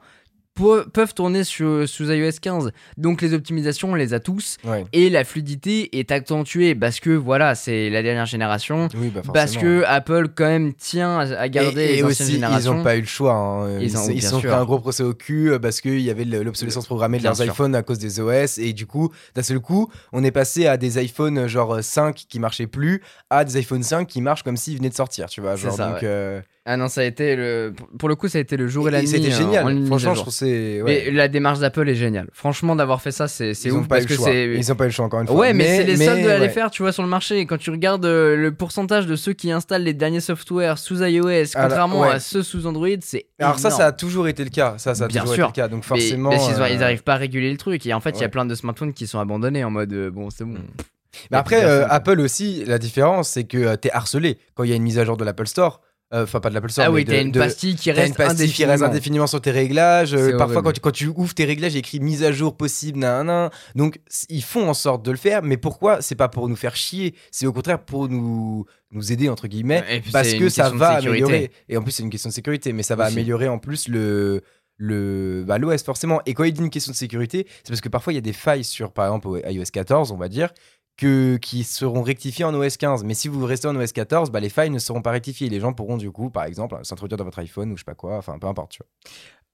peuvent 0.55 1.13
tourner 1.13 1.43
sur, 1.43 1.87
sous 1.87 2.09
iOS 2.11 2.31
15. 2.41 2.71
Donc 2.97 3.21
les 3.21 3.33
optimisations, 3.33 3.91
on 3.91 3.95
les 3.95 4.13
a 4.13 4.19
tous. 4.19 4.57
Ouais. 4.63 4.85
Et 4.93 5.09
la 5.09 5.23
fluidité 5.23 5.99
est 5.99 6.11
accentuée 6.11 6.75
parce 6.75 6.99
que 6.99 7.09
voilà, 7.09 7.55
c'est 7.55 7.89
la 7.89 8.01
dernière 8.01 8.25
génération. 8.25 8.87
Oui, 8.95 9.09
bah. 9.13 9.21
Parce 9.33 9.57
que 9.57 9.83
Apple, 9.85 10.29
quand 10.33 10.45
même, 10.45 10.73
tient 10.73 11.19
à 11.19 11.49
garder 11.49 11.81
et, 11.81 11.83
et 11.83 11.95
les 11.97 12.03
anciennes 12.03 12.05
aussi, 12.07 12.23
ils 12.23 12.31
générations. 12.35 12.73
n'ont 12.75 12.83
pas 12.83 12.95
eu 12.95 13.01
le 13.01 13.05
choix. 13.07 13.33
hein. 13.33 13.79
Ils 13.79 13.97
ont- 13.97 14.09
ils 14.09 14.21
sont 14.23 14.39
pris 14.39 14.47
un 14.49 14.63
gros 14.65 14.79
procès 14.79 15.03
au 15.03 15.13
cul 15.13 15.51
euh, 15.51 15.59
parce 15.59 15.81
qu'il 15.81 15.99
y 16.01 16.09
avait 16.09 16.25
le- 16.25 16.43
l'obsolescence 16.43 16.85
programmée 16.85 17.17
de 17.17 17.23
Bien 17.23 17.31
leurs 17.31 17.37
sûr. 17.37 17.45
iPhones 17.51 17.75
à 17.75 17.83
cause 17.83 17.99
des 17.99 18.19
OS. 18.19 18.57
Et 18.57 18.73
du 18.73 18.85
coup, 18.87 19.11
d'un 19.35 19.43
seul 19.43 19.59
coup, 19.59 19.91
on 20.13 20.23
est 20.23 20.31
passé 20.31 20.67
à 20.67 20.77
des 20.77 21.03
iPhones 21.03 21.37
euh, 21.37 21.47
genre 21.47 21.83
5 21.83 22.15
qui 22.15 22.39
marchaient 22.39 22.67
plus 22.67 23.01
à 23.29 23.43
des 23.43 23.57
iPhone 23.57 23.83
5 23.83 24.07
qui 24.07 24.21
marchent 24.21 24.43
comme 24.43 24.57
s'ils 24.57 24.77
venaient 24.77 24.89
de 24.89 24.95
sortir. 24.95 25.27
Tu 25.27 25.41
vois, 25.41 25.55
genre, 25.55 25.73
ça, 25.73 25.87
donc, 25.89 25.95
ouais. 26.01 26.07
euh, 26.07 26.41
Ah 26.67 26.77
non, 26.77 26.87
ça 26.87 27.01
a 27.01 27.03
été 27.03 27.35
le. 27.35 27.73
Pour 27.99 28.09
le 28.09 28.15
coup, 28.15 28.27
ça 28.27 28.39
a 28.39 28.41
été 28.41 28.57
le 28.57 28.67
jour 28.67 28.87
et, 28.87 28.91
la 28.91 29.01
nuit. 29.01 29.07
c'était 29.07 29.31
euh, 29.31 29.35
en 29.35 29.37
génial. 29.37 29.85
Franchement, 29.85 30.15
je 30.15 30.21
trouve 30.21 30.33
c'est. 30.33 30.81
Mais 30.83 31.11
la 31.11 31.27
démarche 31.27 31.59
d'Apple 31.59 31.87
est 31.87 31.95
géniale. 31.95 32.27
Franchement, 32.33 32.75
d'avoir 32.75 33.03
fait 33.03 33.11
ça, 33.11 33.27
c'est 33.27 33.51
ouf 33.69 33.73
n'ont 33.73 33.83
pas 33.83 33.97
eu 33.97 33.99
parce 33.99 34.01
le 34.01 34.07
que 34.07 34.13
choix. 34.15 34.25
c'est. 34.25 34.45
Ils 34.55 34.67
n'ont 34.69 34.75
pas 34.75 34.85
eu 34.85 34.87
le 34.87 34.93
choix 34.93 35.05
encore 35.05 35.21
une 35.21 35.27
fois. 35.27 35.35
Ouais, 35.35 35.53
mais, 35.53 35.77
c'est 35.77 35.83
les 35.83 35.95
seuls 35.97 36.23
de 36.23 36.27
aller 36.27 36.47
ouais. 36.47 36.49
faire, 36.49 36.71
tu 36.71 36.81
vois, 36.81 36.91
sur 36.91 37.03
le 37.03 37.09
marché. 37.09 37.37
Et 37.37 37.45
Quand 37.45 37.59
tu 37.59 37.69
regardes 37.69 38.05
euh, 38.05 38.35
le 38.35 38.51
pourcentage 38.51 39.05
de 39.05 39.15
ceux 39.15 39.33
qui 39.33 39.51
installent 39.51 39.83
les 39.83 39.93
derniers 39.93 40.21
softwares 40.21 40.79
sous 40.79 41.03
iOS, 41.03 41.27
Alors, 41.27 41.67
contrairement 41.69 42.01
ouais. 42.01 42.13
à 42.13 42.19
ceux 42.19 42.41
sous 42.41 42.65
Android, 42.65 42.87
c'est. 43.01 43.27
Alors 43.37 43.59
ça, 43.59 43.67
énorme. 43.67 43.81
ça 43.81 43.87
a 43.87 43.91
toujours 43.91 44.27
été 44.27 44.43
le 44.43 44.49
cas. 44.49 44.73
Ça, 44.79 44.95
ça 44.95 45.05
a 45.05 45.07
Bien 45.07 45.21
toujours 45.21 45.35
sûr. 45.35 45.49
été 45.49 45.61
le 45.61 45.67
cas. 45.67 45.67
Donc 45.67 45.83
forcément. 45.83 46.31
mais 46.31 46.37
ils, 46.37 46.61
euh, 46.61 46.69
ils 46.69 46.81
arrivent 46.81 47.03
pas 47.03 47.13
à 47.13 47.17
réguler 47.17 47.51
le 47.51 47.57
truc. 47.57 47.85
Et 47.85 47.93
en 47.93 47.99
fait, 47.99 48.11
il 48.17 48.21
y 48.21 48.25
a 48.25 48.29
plein 48.29 48.45
de 48.45 48.55
smartphones 48.55 48.93
qui 48.93 49.05
sont 49.05 49.19
abandonnés 49.19 49.63
en 49.63 49.69
mode 49.69 49.93
euh, 49.93 50.09
bon, 50.09 50.31
c'est 50.31 50.45
bon. 50.45 50.53
Mm. 50.53 50.63
Pff, 50.77 50.87
Mais 51.31 51.37
après, 51.37 51.63
euh. 51.63 51.87
Apple 51.89 52.19
aussi, 52.19 52.63
la 52.65 52.77
différence, 52.77 53.29
c'est 53.29 53.45
que 53.45 53.57
euh, 53.57 53.75
t'es 53.75 53.91
harcelé 53.91 54.37
quand 54.53 54.63
il 54.63 54.69
y 54.69 54.73
a 54.73 54.75
une 54.75 54.83
mise 54.83 54.99
à 54.99 55.05
jour 55.05 55.17
de 55.17 55.23
l'Apple 55.23 55.47
Store. 55.47 55.81
Euh, 56.13 56.23
Enfin, 56.23 56.39
pas 56.39 56.49
de 56.49 56.53
l'Apple 56.55 56.69
Store. 56.69 56.85
Ah 56.87 56.91
oui, 56.91 57.03
t'as 57.03 57.21
une 57.21 57.31
pastille 57.31 57.75
qui 57.75 57.91
reste 57.91 58.09
une 58.09 58.15
pastille 58.15 58.51
qui 58.51 58.63
reste 58.63 58.83
indéfiniment. 58.83 58.91
indéfiniment 58.91 59.27
sur 59.27 59.41
tes 59.41 59.51
réglages. 59.51 60.13
euh, 60.13 60.37
parfois, 60.37 60.61
quand 60.61 60.71
tu, 60.71 60.79
quand 60.79 60.91
tu 60.91 61.07
ouvres 61.07 61.33
tes 61.33 61.45
réglages, 61.45 61.73
il 61.73 61.79
écrit 61.79 61.99
mise 61.99 62.23
à 62.23 62.31
jour 62.31 62.55
possible, 62.55 62.99
nan, 62.99 63.25
nan. 63.25 63.49
Donc, 63.73 63.99
ils 64.29 64.43
font 64.43 64.69
en 64.69 64.73
sorte 64.75 65.03
de 65.03 65.11
le 65.11 65.17
faire. 65.17 65.41
Mais 65.41 65.57
pourquoi 65.57 66.01
C'est 66.01 66.15
pas 66.15 66.29
pour 66.29 66.47
nous 66.47 66.55
faire 66.55 66.75
chier. 66.75 67.15
C'est 67.31 67.47
au 67.47 67.53
contraire 67.53 67.79
pour 67.83 68.07
nous, 68.07 68.65
nous 68.91 69.11
aider, 69.11 69.29
entre 69.29 69.47
guillemets. 69.47 70.01
Parce 70.13 70.33
que 70.33 70.47
ça 70.49 70.69
va 70.69 70.89
améliorer. 70.97 71.51
Et 71.69 71.77
en 71.77 71.81
plus, 71.81 71.91
c'est 71.91 72.03
une 72.03 72.09
question 72.11 72.29
de 72.29 72.33
sécurité. 72.35 72.71
Mais 72.71 72.83
ça 72.83 72.95
va 72.95 73.05
Aussi. 73.05 73.13
améliorer 73.13 73.47
en 73.47 73.57
plus 73.57 73.87
le. 73.87 74.41
Le, 74.77 75.45
bah, 75.47 75.57
l'OS 75.57 75.83
forcément 75.83 76.19
et 76.25 76.33
quand 76.33 76.43
il 76.43 76.51
dit 76.51 76.59
une 76.59 76.69
question 76.69 76.91
de 76.91 76.97
sécurité 76.97 77.47
c'est 77.63 77.69
parce 77.69 77.79
que 77.79 77.87
parfois 77.87 78.11
il 78.11 78.17
y 78.17 78.19
a 78.19 78.21
des 78.21 78.33
failles 78.33 78.65
sur 78.65 78.91
par 78.91 79.05
exemple 79.05 79.41
iOS 79.49 79.63
14 79.71 80.11
on 80.11 80.17
va 80.17 80.27
dire 80.27 80.49
que, 80.97 81.37
qui 81.37 81.63
seront 81.63 82.01
rectifiées 82.01 82.45
en 82.45 82.53
OS 82.53 82.77
15 82.77 83.03
mais 83.03 83.13
si 83.13 83.27
vous 83.27 83.45
restez 83.45 83.67
en 83.67 83.75
OS 83.75 83.91
14 83.91 84.31
bah, 84.31 84.39
les 84.39 84.49
failles 84.49 84.69
ne 84.69 84.79
seront 84.79 85.01
pas 85.01 85.11
rectifiées 85.11 85.49
les 85.49 85.59
gens 85.59 85.73
pourront 85.73 85.97
du 85.97 86.11
coup 86.11 86.29
par 86.29 86.45
exemple 86.45 86.77
s'introduire 86.83 87.17
dans 87.17 87.25
votre 87.25 87.39
iPhone 87.39 87.71
ou 87.71 87.75
je 87.77 87.81
sais 87.81 87.85
pas 87.85 87.95
quoi 87.95 88.17
enfin 88.17 88.39
peu 88.39 88.47
importe. 88.47 88.79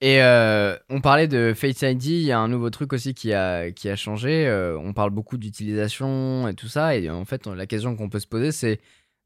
Et 0.04 0.22
euh, 0.24 0.76
on 0.90 1.00
parlait 1.00 1.28
de 1.28 1.54
Face 1.56 1.84
ID, 1.84 2.06
il 2.06 2.22
y 2.24 2.32
a 2.32 2.40
un 2.40 2.48
nouveau 2.48 2.72
truc 2.72 2.92
aussi 2.92 3.14
qui 3.14 3.34
a, 3.34 3.72
qui 3.72 3.88
a 3.88 3.96
changé. 3.96 4.48
euh, 4.48 4.76
on 4.80 4.94
parle 4.94 5.12
beaucoup 5.12 5.38
d'utilisation 5.38 6.48
et 6.48 6.56
tout 6.56 6.68
ça. 6.68 6.96
Et 6.96 7.08
en 7.12 7.24
fait, 7.24 7.46
la 7.46 7.68
question 7.68 7.96
qu'on 7.96 8.10
peut 8.10 8.20
se 8.20 8.26
poser, 8.28 8.52
c'est 8.52 8.80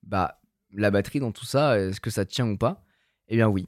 bah, 0.03 0.39
la 0.73 0.91
batterie 0.91 1.21
dans 1.21 1.31
tout 1.31 1.45
ça, 1.45 1.79
est-ce 1.79 2.01
que 2.01 2.09
ça 2.09 2.25
tient 2.25 2.49
ou 2.49 2.57
pas? 2.57 2.83
Eh 3.29 3.37
bien, 3.37 3.47
oui. 3.47 3.67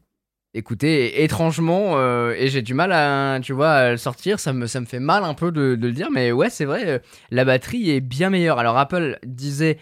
Écoutez, 0.58 1.24
étrangement, 1.24 1.98
euh, 1.98 2.34
et 2.38 2.50
j'ai 2.50 2.62
du 2.62 2.74
mal 2.74 2.92
à, 2.92 3.40
tu 3.42 3.54
vois, 3.54 3.72
à 3.72 3.92
le 3.92 3.98
sortir, 3.98 4.40
ça 4.40 4.54
me, 4.54 4.68
ça 4.68 4.82
me 4.82 4.86
fait 4.86 5.00
mal 5.00 5.24
un 5.24 5.34
peu 5.34 5.52
de, 5.52 5.76
de 5.76 5.88
le 5.88 5.94
dire, 5.94 6.10
mais 6.12 6.32
ouais, 6.32 6.50
c'est 6.50 6.66
vrai, 6.66 6.88
euh, 6.88 7.00
la 7.32 7.46
batterie 7.46 7.92
est 7.92 8.02
bien 8.02 8.30
meilleure. 8.30 8.60
Alors 8.60 8.78
Apple 8.78 9.20
disait 9.24 9.78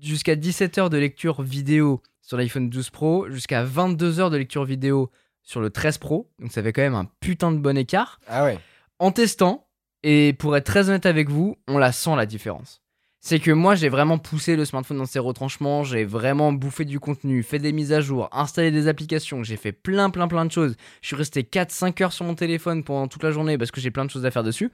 jusqu'à 0.00 0.34
17 0.34 0.78
heures 0.78 0.90
de 0.90 0.96
lecture 0.96 1.42
vidéo 1.42 2.00
sur 2.22 2.36
l'iPhone 2.38 2.70
12 2.70 2.90
Pro, 2.90 3.26
jusqu'à 3.30 3.62
22 3.62 4.20
heures 4.20 4.30
de 4.30 4.38
lecture 4.38 4.64
vidéo 4.64 5.10
sur 5.42 5.60
le 5.60 5.70
13 5.70 5.98
Pro, 5.98 6.30
donc 6.40 6.50
ça 6.50 6.62
fait 6.62 6.72
quand 6.72 6.82
même 6.82 6.94
un 6.94 7.08
putain 7.20 7.52
de 7.52 7.58
bon 7.58 7.76
écart. 7.76 8.18
Ah 8.26 8.44
ouais. 8.44 8.58
En 8.98 9.12
testant, 9.12 9.68
et 10.02 10.32
pour 10.32 10.56
être 10.56 10.64
très 10.64 10.88
honnête 10.88 11.06
avec 11.06 11.28
vous, 11.28 11.56
on 11.68 11.78
la 11.78 11.92
sent 11.92 12.16
la 12.16 12.26
différence. 12.26 12.82
C'est 13.28 13.40
que 13.40 13.50
moi 13.50 13.74
j'ai 13.74 13.88
vraiment 13.88 14.18
poussé 14.18 14.54
le 14.54 14.64
smartphone 14.64 14.98
dans 14.98 15.04
ses 15.04 15.18
retranchements, 15.18 15.82
j'ai 15.82 16.04
vraiment 16.04 16.52
bouffé 16.52 16.84
du 16.84 17.00
contenu, 17.00 17.42
fait 17.42 17.58
des 17.58 17.72
mises 17.72 17.92
à 17.92 18.00
jour, 18.00 18.28
installé 18.30 18.70
des 18.70 18.86
applications, 18.86 19.42
j'ai 19.42 19.56
fait 19.56 19.72
plein 19.72 20.10
plein 20.10 20.28
plein 20.28 20.44
de 20.44 20.52
choses. 20.52 20.76
Je 21.02 21.08
suis 21.08 21.16
resté 21.16 21.42
4-5 21.42 22.04
heures 22.04 22.12
sur 22.12 22.24
mon 22.24 22.36
téléphone 22.36 22.84
pendant 22.84 23.08
toute 23.08 23.24
la 23.24 23.32
journée 23.32 23.58
parce 23.58 23.72
que 23.72 23.80
j'ai 23.80 23.90
plein 23.90 24.04
de 24.04 24.10
choses 24.10 24.24
à 24.24 24.30
faire 24.30 24.44
dessus. 24.44 24.70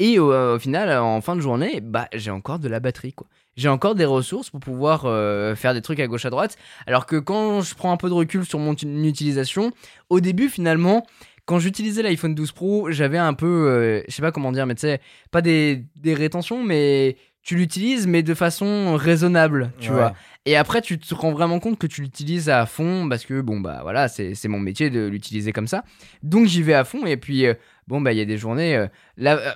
Et 0.00 0.18
au, 0.18 0.34
au 0.34 0.58
final, 0.58 0.90
en 0.98 1.20
fin 1.20 1.36
de 1.36 1.40
journée, 1.40 1.80
bah 1.80 2.08
j'ai 2.12 2.32
encore 2.32 2.58
de 2.58 2.66
la 2.66 2.80
batterie 2.80 3.12
quoi. 3.12 3.28
J'ai 3.54 3.68
encore 3.68 3.94
des 3.94 4.04
ressources 4.04 4.50
pour 4.50 4.58
pouvoir 4.58 5.04
euh, 5.04 5.54
faire 5.54 5.72
des 5.72 5.80
trucs 5.80 6.00
à 6.00 6.08
gauche 6.08 6.24
à 6.24 6.30
droite. 6.30 6.56
Alors 6.88 7.06
que 7.06 7.14
quand 7.14 7.60
je 7.60 7.76
prends 7.76 7.92
un 7.92 7.96
peu 7.96 8.08
de 8.08 8.14
recul 8.14 8.44
sur 8.44 8.58
mon 8.58 8.72
utilisation, 8.72 9.70
au 10.10 10.18
début 10.18 10.48
finalement, 10.48 11.06
quand 11.44 11.58
j'utilisais 11.58 12.02
l'iPhone 12.02 12.34
12 12.34 12.52
Pro, 12.52 12.90
j'avais 12.90 13.18
un 13.18 13.34
peu, 13.34 13.46
euh, 13.46 14.02
je 14.08 14.14
sais 14.14 14.22
pas 14.22 14.32
comment 14.32 14.52
dire, 14.52 14.66
mais 14.66 14.74
tu 14.74 14.82
sais, 14.82 15.00
pas 15.30 15.42
des, 15.42 15.84
des 15.96 16.14
rétentions, 16.14 16.62
mais 16.62 17.16
tu 17.42 17.56
l'utilises, 17.56 18.06
mais 18.06 18.22
de 18.22 18.34
façon 18.34 18.94
raisonnable, 18.96 19.72
tu 19.80 19.90
Ouais. 19.90 19.96
vois. 19.96 20.14
Et 20.46 20.56
après, 20.56 20.80
tu 20.82 20.98
te 20.98 21.14
rends 21.14 21.32
vraiment 21.32 21.60
compte 21.60 21.78
que 21.78 21.86
tu 21.86 22.00
l'utilises 22.02 22.48
à 22.48 22.66
fond 22.66 23.08
parce 23.08 23.24
que, 23.24 23.40
bon, 23.40 23.60
bah 23.60 23.80
voilà, 23.82 24.08
c'est 24.08 24.34
c'est 24.34 24.48
mon 24.48 24.58
métier 24.58 24.90
de 24.90 25.06
l'utiliser 25.06 25.52
comme 25.52 25.68
ça. 25.68 25.84
Donc 26.22 26.46
j'y 26.46 26.62
vais 26.62 26.74
à 26.74 26.84
fond. 26.84 27.06
Et 27.06 27.16
puis, 27.16 27.46
euh, 27.46 27.54
bon, 27.86 28.00
bah 28.00 28.12
il 28.12 28.18
y 28.18 28.20
a 28.20 28.24
des 28.24 28.38
journées. 28.38 28.76
euh, 28.76 28.86
là, 29.16 29.36
euh, 29.38 29.52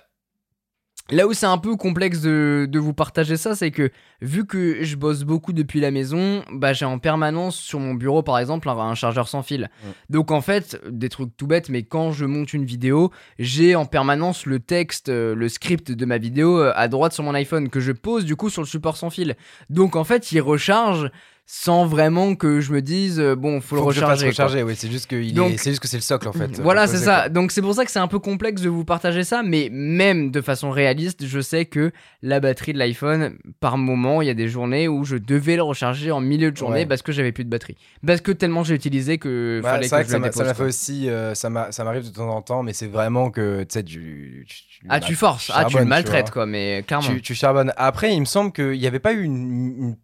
là 1.10 1.26
où 1.26 1.32
c'est 1.32 1.46
un 1.46 1.58
peu 1.58 1.76
complexe 1.76 2.20
de, 2.20 2.66
de 2.70 2.78
vous 2.78 2.92
partager 2.92 3.36
ça, 3.36 3.54
c'est 3.54 3.70
que 3.70 3.90
vu 4.20 4.46
que 4.46 4.82
je 4.82 4.96
bosse 4.96 5.22
beaucoup 5.22 5.52
depuis 5.52 5.80
la 5.80 5.90
maison, 5.90 6.42
bah 6.52 6.72
j'ai 6.72 6.84
en 6.84 6.98
permanence 6.98 7.56
sur 7.56 7.78
mon 7.80 7.94
bureau, 7.94 8.22
par 8.22 8.38
exemple, 8.38 8.68
un, 8.68 8.76
un 8.76 8.94
chargeur 8.94 9.28
sans 9.28 9.42
fil. 9.42 9.70
Donc 10.10 10.30
en 10.30 10.40
fait, 10.40 10.80
des 10.90 11.08
trucs 11.08 11.36
tout 11.36 11.46
bêtes, 11.46 11.68
mais 11.68 11.82
quand 11.82 12.12
je 12.12 12.24
monte 12.24 12.52
une 12.52 12.64
vidéo, 12.64 13.10
j'ai 13.38 13.76
en 13.76 13.84
permanence 13.84 14.46
le 14.46 14.58
texte, 14.58 15.08
euh, 15.08 15.34
le 15.34 15.48
script 15.48 15.92
de 15.92 16.04
ma 16.04 16.18
vidéo 16.18 16.58
euh, 16.58 16.72
à 16.74 16.88
droite 16.88 17.12
sur 17.12 17.24
mon 17.24 17.34
iPhone 17.34 17.68
que 17.68 17.80
je 17.80 17.92
pose 17.92 18.24
du 18.24 18.36
coup 18.36 18.50
sur 18.50 18.62
le 18.62 18.66
support 18.66 18.96
sans 18.96 19.10
fil. 19.10 19.36
Donc 19.70 19.96
en 19.96 20.04
fait, 20.04 20.32
il 20.32 20.40
recharge 20.40 21.10
sans 21.48 21.86
vraiment 21.86 22.34
que 22.34 22.60
je 22.60 22.72
me 22.72 22.82
dise 22.82 23.20
euh, 23.20 23.36
bon, 23.36 23.60
faut, 23.60 23.76
Faut 23.76 23.76
le 23.76 23.82
recharger. 23.82 24.26
recharger, 24.26 24.62
oui, 24.64 24.74
c'est 24.76 24.90
juste 24.90 25.08
que 25.08 25.14
est- 25.14 25.56
c'est 25.58 25.70
juste 25.70 25.80
que 25.80 25.86
c'est 25.86 25.96
le 25.96 26.02
socle 26.02 26.26
en 26.28 26.32
fait. 26.32 26.60
Voilà, 26.60 26.88
c'est 26.88 26.96
ça. 26.96 27.20
quoi. 27.20 27.28
Donc 27.28 27.52
c'est 27.52 27.62
pour 27.62 27.72
ça 27.72 27.84
que 27.84 27.90
c'est 27.92 28.00
un 28.00 28.08
peu 28.08 28.18
complexe 28.18 28.62
de 28.62 28.68
vous 28.68 28.84
partager 28.84 29.22
ça, 29.22 29.42
mais 29.44 29.68
même 29.70 30.32
de 30.32 30.40
façon 30.40 30.70
réaliste, 30.70 31.24
je 31.24 31.40
sais 31.40 31.64
que 31.64 31.92
la 32.20 32.40
batterie 32.40 32.72
de 32.72 32.78
l'iPhone, 32.78 33.38
par 33.60 33.78
moment, 33.78 34.22
il 34.22 34.26
y 34.26 34.30
a 34.30 34.34
des 34.34 34.48
journées 34.48 34.88
où 34.88 35.04
je 35.04 35.16
devais 35.16 35.54
le 35.54 35.62
recharger 35.62 36.10
en 36.10 36.20
milieu 36.20 36.50
de 36.50 36.56
journée 36.56 36.80
Ouais. 36.80 36.86
parce 36.86 37.02
que 37.02 37.12
j'avais 37.12 37.30
plus 37.30 37.44
de 37.44 37.50
batterie. 37.50 37.76
Parce 38.04 38.20
que 38.20 38.32
tellement 38.32 38.64
j'ai 38.64 38.74
utilisé 38.74 39.18
que 39.18 39.60
Ouais, 39.62 39.70
fallait 39.70 39.84
que 39.86 39.90
vrai 39.90 40.00
je 40.02 40.06
que 40.06 40.10
ça 40.12 40.18
m'a 40.18 40.30
fait 40.54 40.54
quoi. 40.56 40.66
aussi, 40.66 41.08
euh, 41.08 41.34
ça 41.36 41.48
m'a- 41.48 41.70
ça 41.70 41.84
m'arrive 41.84 42.04
de 42.04 42.08
temps 42.12 42.28
en 42.28 42.42
temps, 42.42 42.64
mais 42.64 42.72
c'est 42.72 42.88
vraiment 42.88 43.30
que 43.30 43.60
tu 43.62 43.66
sais, 43.70 43.84
tu, 43.84 44.46
Ah, 44.88 44.98
bah, 44.98 45.06
tu 45.06 45.14
forces, 45.14 45.52
ah, 45.54 45.64
tu 45.66 45.78
le 45.78 45.84
maltraites, 45.84 46.32
quoi, 46.32 46.44
mais 46.44 46.82
clairement. 46.86 47.06
Tu, 47.08 47.22
tu 47.22 47.34
charbonnes. 47.36 47.72
Après, 47.76 48.12
il 48.12 48.18
me 48.20 48.24
semble 48.24 48.50
qu'il 48.50 48.72
n'y 48.78 48.86
avait 48.88 48.98
pas 48.98 49.12
eu 49.12 49.22
une, 49.22 49.36
une- 49.78 49.96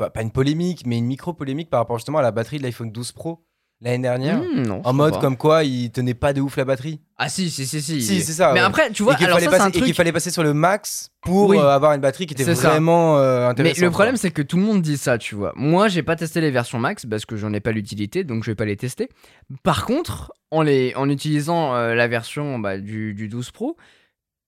enfin, 0.00 0.10
pas 0.10 0.22
une 0.22 0.30
polémique, 0.32 0.84
mais 0.86 0.98
une 0.98 1.06
micro-polémique 1.06 1.70
par 1.70 1.80
rapport 1.80 1.98
justement 1.98 2.18
à 2.18 2.22
la 2.22 2.30
batterie 2.32 2.58
de 2.58 2.62
l'iPhone 2.64 2.90
12 2.90 3.12
Pro 3.12 3.44
l'année 3.82 4.02
dernière. 4.02 4.38
Hmm, 4.42 4.62
non, 4.62 4.82
En 4.84 4.92
mode 4.92 5.14
pas. 5.14 5.20
comme 5.20 5.38
quoi 5.38 5.64
il 5.64 5.90
tenait 5.90 6.12
pas 6.12 6.34
de 6.34 6.42
ouf 6.42 6.58
la 6.58 6.66
batterie. 6.66 7.00
Ah, 7.16 7.30
si, 7.30 7.48
si, 7.50 7.64
si, 7.66 7.80
si. 7.80 8.02
Si, 8.02 8.20
c'est 8.20 8.32
ça, 8.32 8.52
Mais 8.52 8.60
ouais. 8.60 8.66
après, 8.66 8.90
tu 8.90 9.02
vois, 9.02 9.14
et 9.14 9.16
qu'il 9.16 9.26
fallait, 9.26 9.70
truc. 9.70 9.94
fallait 9.94 10.12
passer 10.12 10.30
sur 10.30 10.42
le 10.42 10.52
max 10.52 11.10
pour 11.22 11.48
Oui. 11.48 11.56
euh, 11.56 11.66
avoir 11.68 11.92
une 11.94 12.00
batterie 12.02 12.26
qui 12.26 12.34
était 12.34 12.44
vraiment 12.44 13.16
euh, 13.16 13.40
Mais 13.40 13.46
intéressante. 13.52 13.82
le 13.84 13.90
problème, 13.90 14.16
c'est 14.18 14.30
que 14.30 14.42
tout 14.42 14.58
le 14.58 14.64
monde 14.64 14.82
dit 14.82 14.98
ça, 14.98 15.16
tu 15.16 15.34
vois. 15.34 15.52
Moi, 15.56 15.88
j'ai 15.88 16.02
pas 16.02 16.14
testé 16.16 16.42
les 16.42 16.50
versions 16.50 16.78
max 16.78 17.06
parce 17.06 17.24
que 17.24 17.36
j'en 17.38 17.54
ai 17.54 17.60
pas 17.60 17.72
l'utilité, 17.72 18.22
donc 18.22 18.44
je 18.44 18.50
vais 18.50 18.54
pas 18.54 18.66
les 18.66 18.76
tester. 18.76 19.08
Par 19.62 19.86
contre, 19.86 20.30
en, 20.50 20.60
les, 20.60 20.92
en 20.96 21.08
utilisant 21.08 21.74
euh, 21.74 21.94
la 21.94 22.06
version 22.06 22.58
bah, 22.58 22.76
du, 22.76 23.14
du 23.14 23.28
12 23.28 23.50
Pro, 23.50 23.78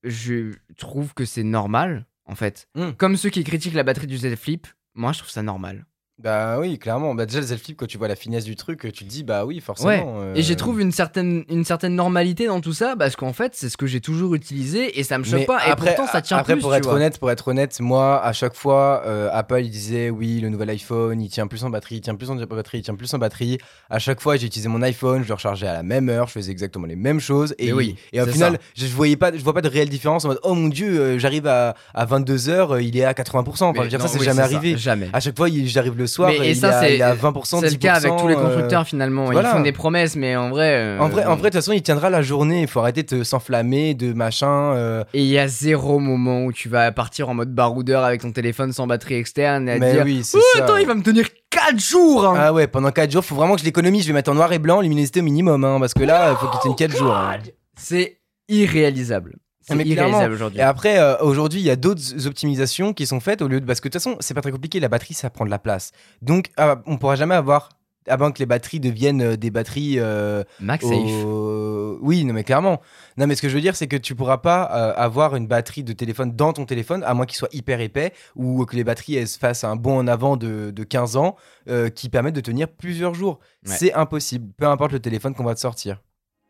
je 0.03 0.53
trouve 0.77 1.13
que 1.13 1.25
c'est 1.25 1.43
normal, 1.43 2.05
en 2.25 2.35
fait. 2.35 2.67
Hmm. 2.75 2.91
Comme 2.97 3.17
ceux 3.17 3.29
qui 3.29 3.43
critiquent 3.43 3.73
la 3.73 3.83
batterie 3.83 4.07
du 4.07 4.17
Z 4.17 4.35
Flip, 4.35 4.67
moi, 4.95 5.11
je 5.11 5.19
trouve 5.19 5.29
ça 5.31 5.43
normal. 5.43 5.85
Bah 6.21 6.57
oui, 6.59 6.77
clairement. 6.77 7.15
Bah, 7.15 7.25
déjà, 7.25 7.39
le 7.41 7.57
Flip, 7.57 7.75
quand 7.75 7.87
tu 7.87 7.97
vois 7.97 8.07
la 8.07 8.15
finesse 8.15 8.45
du 8.45 8.55
truc, 8.55 8.81
tu 8.93 9.03
te 9.03 9.09
dis, 9.09 9.23
bah 9.23 9.45
oui, 9.45 9.59
forcément. 9.59 10.19
euh, 10.21 10.35
Et 10.35 10.43
j'ai 10.43 10.55
trouvé 10.55 10.83
une 10.83 10.91
certaine, 10.91 11.43
une 11.49 11.65
certaine 11.65 11.95
normalité 11.95 12.45
dans 12.45 12.61
tout 12.61 12.71
ça 12.71 12.95
parce 12.97 13.15
qu'en 13.15 13.33
fait, 13.33 13.53
c'est 13.55 13.67
ce 13.67 13.77
que 13.77 13.87
j'ai 13.87 13.99
toujours 13.99 14.35
utilisé 14.35 14.99
et 14.99 15.03
ça 15.03 15.17
me 15.17 15.23
choque 15.23 15.39
Mais 15.39 15.45
pas. 15.45 15.67
Et 15.67 15.71
après, 15.71 15.95
pourtant, 15.95 16.11
ça 16.11 16.21
tient 16.21 16.37
après, 16.37 16.53
plus. 16.53 16.61
pour 16.61 16.71
tu 16.71 16.77
être 16.77 16.83
vois. 16.83 16.93
honnête, 16.93 17.17
pour 17.17 17.31
être 17.31 17.47
honnête, 17.47 17.79
moi, 17.79 18.23
à 18.23 18.31
chaque 18.31 18.53
fois, 18.53 19.01
euh, 19.07 19.27
Apple 19.33 19.61
il 19.63 19.71
disait 19.71 20.11
oui, 20.11 20.39
le 20.39 20.49
nouvel 20.49 20.69
iPhone, 20.69 21.19
il 21.19 21.29
tient 21.29 21.47
plus 21.47 21.63
en 21.63 21.71
batterie, 21.71 21.95
il 21.95 22.01
tient 22.01 22.15
plus 22.15 22.29
en 22.29 22.35
batterie, 22.35 22.77
il 22.77 22.83
tient 22.83 22.95
plus 22.95 23.11
en 23.13 23.17
batterie. 23.17 23.57
À 23.89 23.97
chaque 23.97 24.21
fois, 24.21 24.37
j'ai 24.37 24.45
utilisé 24.45 24.69
mon 24.69 24.83
iPhone, 24.83 25.23
je 25.23 25.27
le 25.29 25.33
rechargeais 25.33 25.67
à 25.67 25.73
la 25.73 25.83
même 25.83 26.09
heure, 26.09 26.27
je 26.27 26.33
faisais 26.33 26.51
exactement 26.51 26.85
les 26.85 26.95
mêmes 26.95 27.19
choses. 27.19 27.55
Et 27.57 27.67
Mais 27.67 27.73
oui, 27.73 27.95
et 28.13 28.21
au 28.21 28.27
final, 28.27 28.53
ça. 28.53 28.59
je, 28.75 28.85
voyais 28.93 29.17
pas, 29.17 29.35
je 29.35 29.43
vois 29.43 29.53
pas 29.55 29.61
de 29.61 29.67
réelle 29.67 29.89
différence 29.89 30.25
en 30.25 30.27
mode 30.29 30.39
oh 30.43 30.53
mon 30.53 30.67
dieu, 30.67 30.99
euh, 30.99 31.17
j'arrive 31.19 31.47
à, 31.47 31.75
à 31.95 32.05
22 32.05 32.35
h 32.37 32.81
il 32.83 32.95
est 32.97 33.03
à 33.03 33.13
80%. 33.13 33.63
Enfin, 33.63 33.71
je 33.73 33.77
veux 33.79 33.83
Mais 33.83 33.87
dire, 33.89 33.99
non, 33.99 34.05
ça, 34.05 34.13
c'est 34.13 34.19
oui, 34.19 34.25
jamais 34.25 34.37
ça. 34.37 34.43
arrivé. 34.43 34.77
Jamais. 34.77 35.09
À 35.11 35.19
chaque 35.19 35.35
fois, 35.35 35.47
j'arrive 35.65 35.97
le 35.97 36.02
soir, 36.07 36.31
Mais- 36.37 36.49
et 36.49 36.53
ça, 36.55 36.79
c'est- 36.81 36.95
il 36.95 36.99
est 36.99 37.03
à 37.03 37.13
20%, 37.13 37.59
C'est 37.59 37.69
le 37.69 37.75
cas 37.77 37.93
avec 37.95 38.15
tous 38.17 38.27
les 38.27 38.35
10%, 38.35 38.39
euh, 38.39 38.43
constructeurs 38.45 38.85
finalement. 38.87 39.25
voilà. 39.25 39.49
Ils 39.49 39.57
font 39.57 39.61
des 39.61 39.71
promesses, 39.71 40.15
mais 40.15 40.35
en 40.35 40.49
vrai. 40.49 40.73
euh, 40.75 40.99
En 40.99 41.09
vrai, 41.09 41.25
en 41.25 41.35
vrai, 41.35 41.49
de 41.49 41.55
toute 41.55 41.61
façon, 41.61 41.71
il 41.73 41.81
tiendra 41.81 42.09
la 42.09 42.21
journée. 42.21 42.61
Il 42.61 42.67
faut 42.67 42.79
arrêter 42.79 43.03
de 43.03 43.23
s'enflammer, 43.23 43.93
de 43.93 44.13
machin. 44.13 44.73
euh, 44.75 45.03
Et 45.13 45.21
il 45.21 45.27
y 45.27 45.37
a 45.39 45.47
zéro 45.47 45.99
moment 45.99 46.43
où 46.45 46.51
tu 46.53 46.69
vas 46.69 46.91
partir 46.91 47.29
en 47.29 47.33
mode 47.33 47.53
baroudeur 47.53 48.03
avec 48.03 48.21
ton 48.21 48.31
téléphone 48.31 48.71
sans 48.73 48.87
batterie 48.87 49.15
externe 49.15 49.67
et 49.69 49.73
à 49.73 49.79
Mais 49.79 49.93
dire 49.93 50.03
oui, 50.05 50.21
Oh, 50.33 50.39
ça. 50.55 50.63
attends, 50.63 50.77
il 50.77 50.87
va 50.87 50.95
me 50.95 51.03
tenir 51.03 51.27
4 51.49 51.79
jours 51.79 52.25
hein. 52.25 52.35
Ah 52.37 52.53
ouais, 52.53 52.67
pendant 52.67 52.91
4 52.91 53.11
jours, 53.11 53.23
faut 53.23 53.35
vraiment 53.35 53.53
que 53.55 53.59
je 53.61 53.65
l'économise. 53.65 54.03
Je 54.03 54.07
vais 54.07 54.13
mettre 54.13 54.31
en 54.31 54.35
noir 54.35 54.51
et 54.53 54.59
blanc, 54.59 54.81
luminosité 54.81 55.19
au 55.19 55.23
minimum, 55.23 55.63
hein, 55.63 55.77
parce 55.79 55.93
que 55.93 56.03
là, 56.03 56.31
il 56.31 56.37
faut 56.37 56.47
qu'il 56.47 56.59
tienne 56.61 56.75
4 56.75 56.97
jours. 56.97 57.13
hein. 57.15 57.37
C'est 57.77 58.17
irréalisable. 58.49 59.35
C'est 59.63 59.75
irréalisable 59.93 60.33
aujourd'hui. 60.33 60.59
Et 60.59 60.63
après, 60.63 60.99
euh, 60.99 61.17
aujourd'hui, 61.21 61.59
il 61.61 61.65
y 61.65 61.69
a 61.69 61.75
d'autres 61.75 62.27
optimisations 62.27 62.93
qui 62.93 63.05
sont 63.07 63.19
faites 63.19 63.41
au 63.41 63.47
lieu 63.47 63.59
de. 63.61 63.65
Parce 63.65 63.79
que 63.79 63.87
de 63.87 63.93
toute 63.93 64.01
façon, 64.03 64.17
c'est 64.19 64.33
pas 64.33 64.41
très 64.41 64.51
compliqué, 64.51 64.79
la 64.79 64.89
batterie, 64.89 65.13
ça 65.13 65.29
prend 65.29 65.45
de 65.45 65.49
la 65.49 65.59
place. 65.59 65.91
Donc, 66.21 66.51
ah, 66.57 66.81
on 66.85 66.97
pourra 66.97 67.15
jamais 67.15 67.35
avoir. 67.35 67.69
Avant 68.05 68.33
que 68.33 68.39
les 68.39 68.45
batteries 68.45 68.81
deviennent 68.81 69.21
euh, 69.21 69.37
des 69.37 69.49
batteries. 69.49 69.95
euh, 69.97 70.43
MagSafe. 70.59 70.91
au- 70.91 71.97
Oui, 72.01 72.25
non, 72.25 72.33
mais 72.33 72.43
clairement. 72.43 72.81
Non, 73.15 73.27
mais 73.27 73.35
ce 73.35 73.41
que 73.41 73.47
je 73.47 73.55
veux 73.55 73.61
dire, 73.61 73.77
c'est 73.77 73.87
que 73.87 73.95
tu 73.95 74.13
pourras 74.13 74.39
pas 74.39 74.69
euh, 74.73 74.93
avoir 74.97 75.37
une 75.37 75.47
batterie 75.47 75.85
de 75.85 75.93
téléphone 75.93 76.35
dans 76.35 76.51
ton 76.51 76.65
téléphone, 76.65 77.01
à 77.05 77.13
moins 77.13 77.25
qu'il 77.25 77.37
soit 77.37 77.47
hyper 77.53 77.79
épais, 77.79 78.11
ou 78.35 78.65
que 78.65 78.75
les 78.75 78.83
batteries 78.83 79.15
elles 79.15 79.27
fassent 79.27 79.63
un 79.63 79.77
bond 79.77 79.99
en 79.99 80.07
avant 80.07 80.35
de, 80.35 80.71
de 80.71 80.83
15 80.83 81.15
ans, 81.15 81.37
euh, 81.69 81.87
qui 81.89 82.09
permettent 82.09 82.35
de 82.35 82.41
tenir 82.41 82.67
plusieurs 82.67 83.13
jours. 83.13 83.39
Ouais. 83.65 83.73
C'est 83.73 83.93
impossible, 83.93 84.51
peu 84.57 84.65
importe 84.67 84.91
le 84.91 84.99
téléphone 84.99 85.33
qu'on 85.33 85.45
va 85.45 85.55
te 85.55 85.61
sortir. 85.61 86.01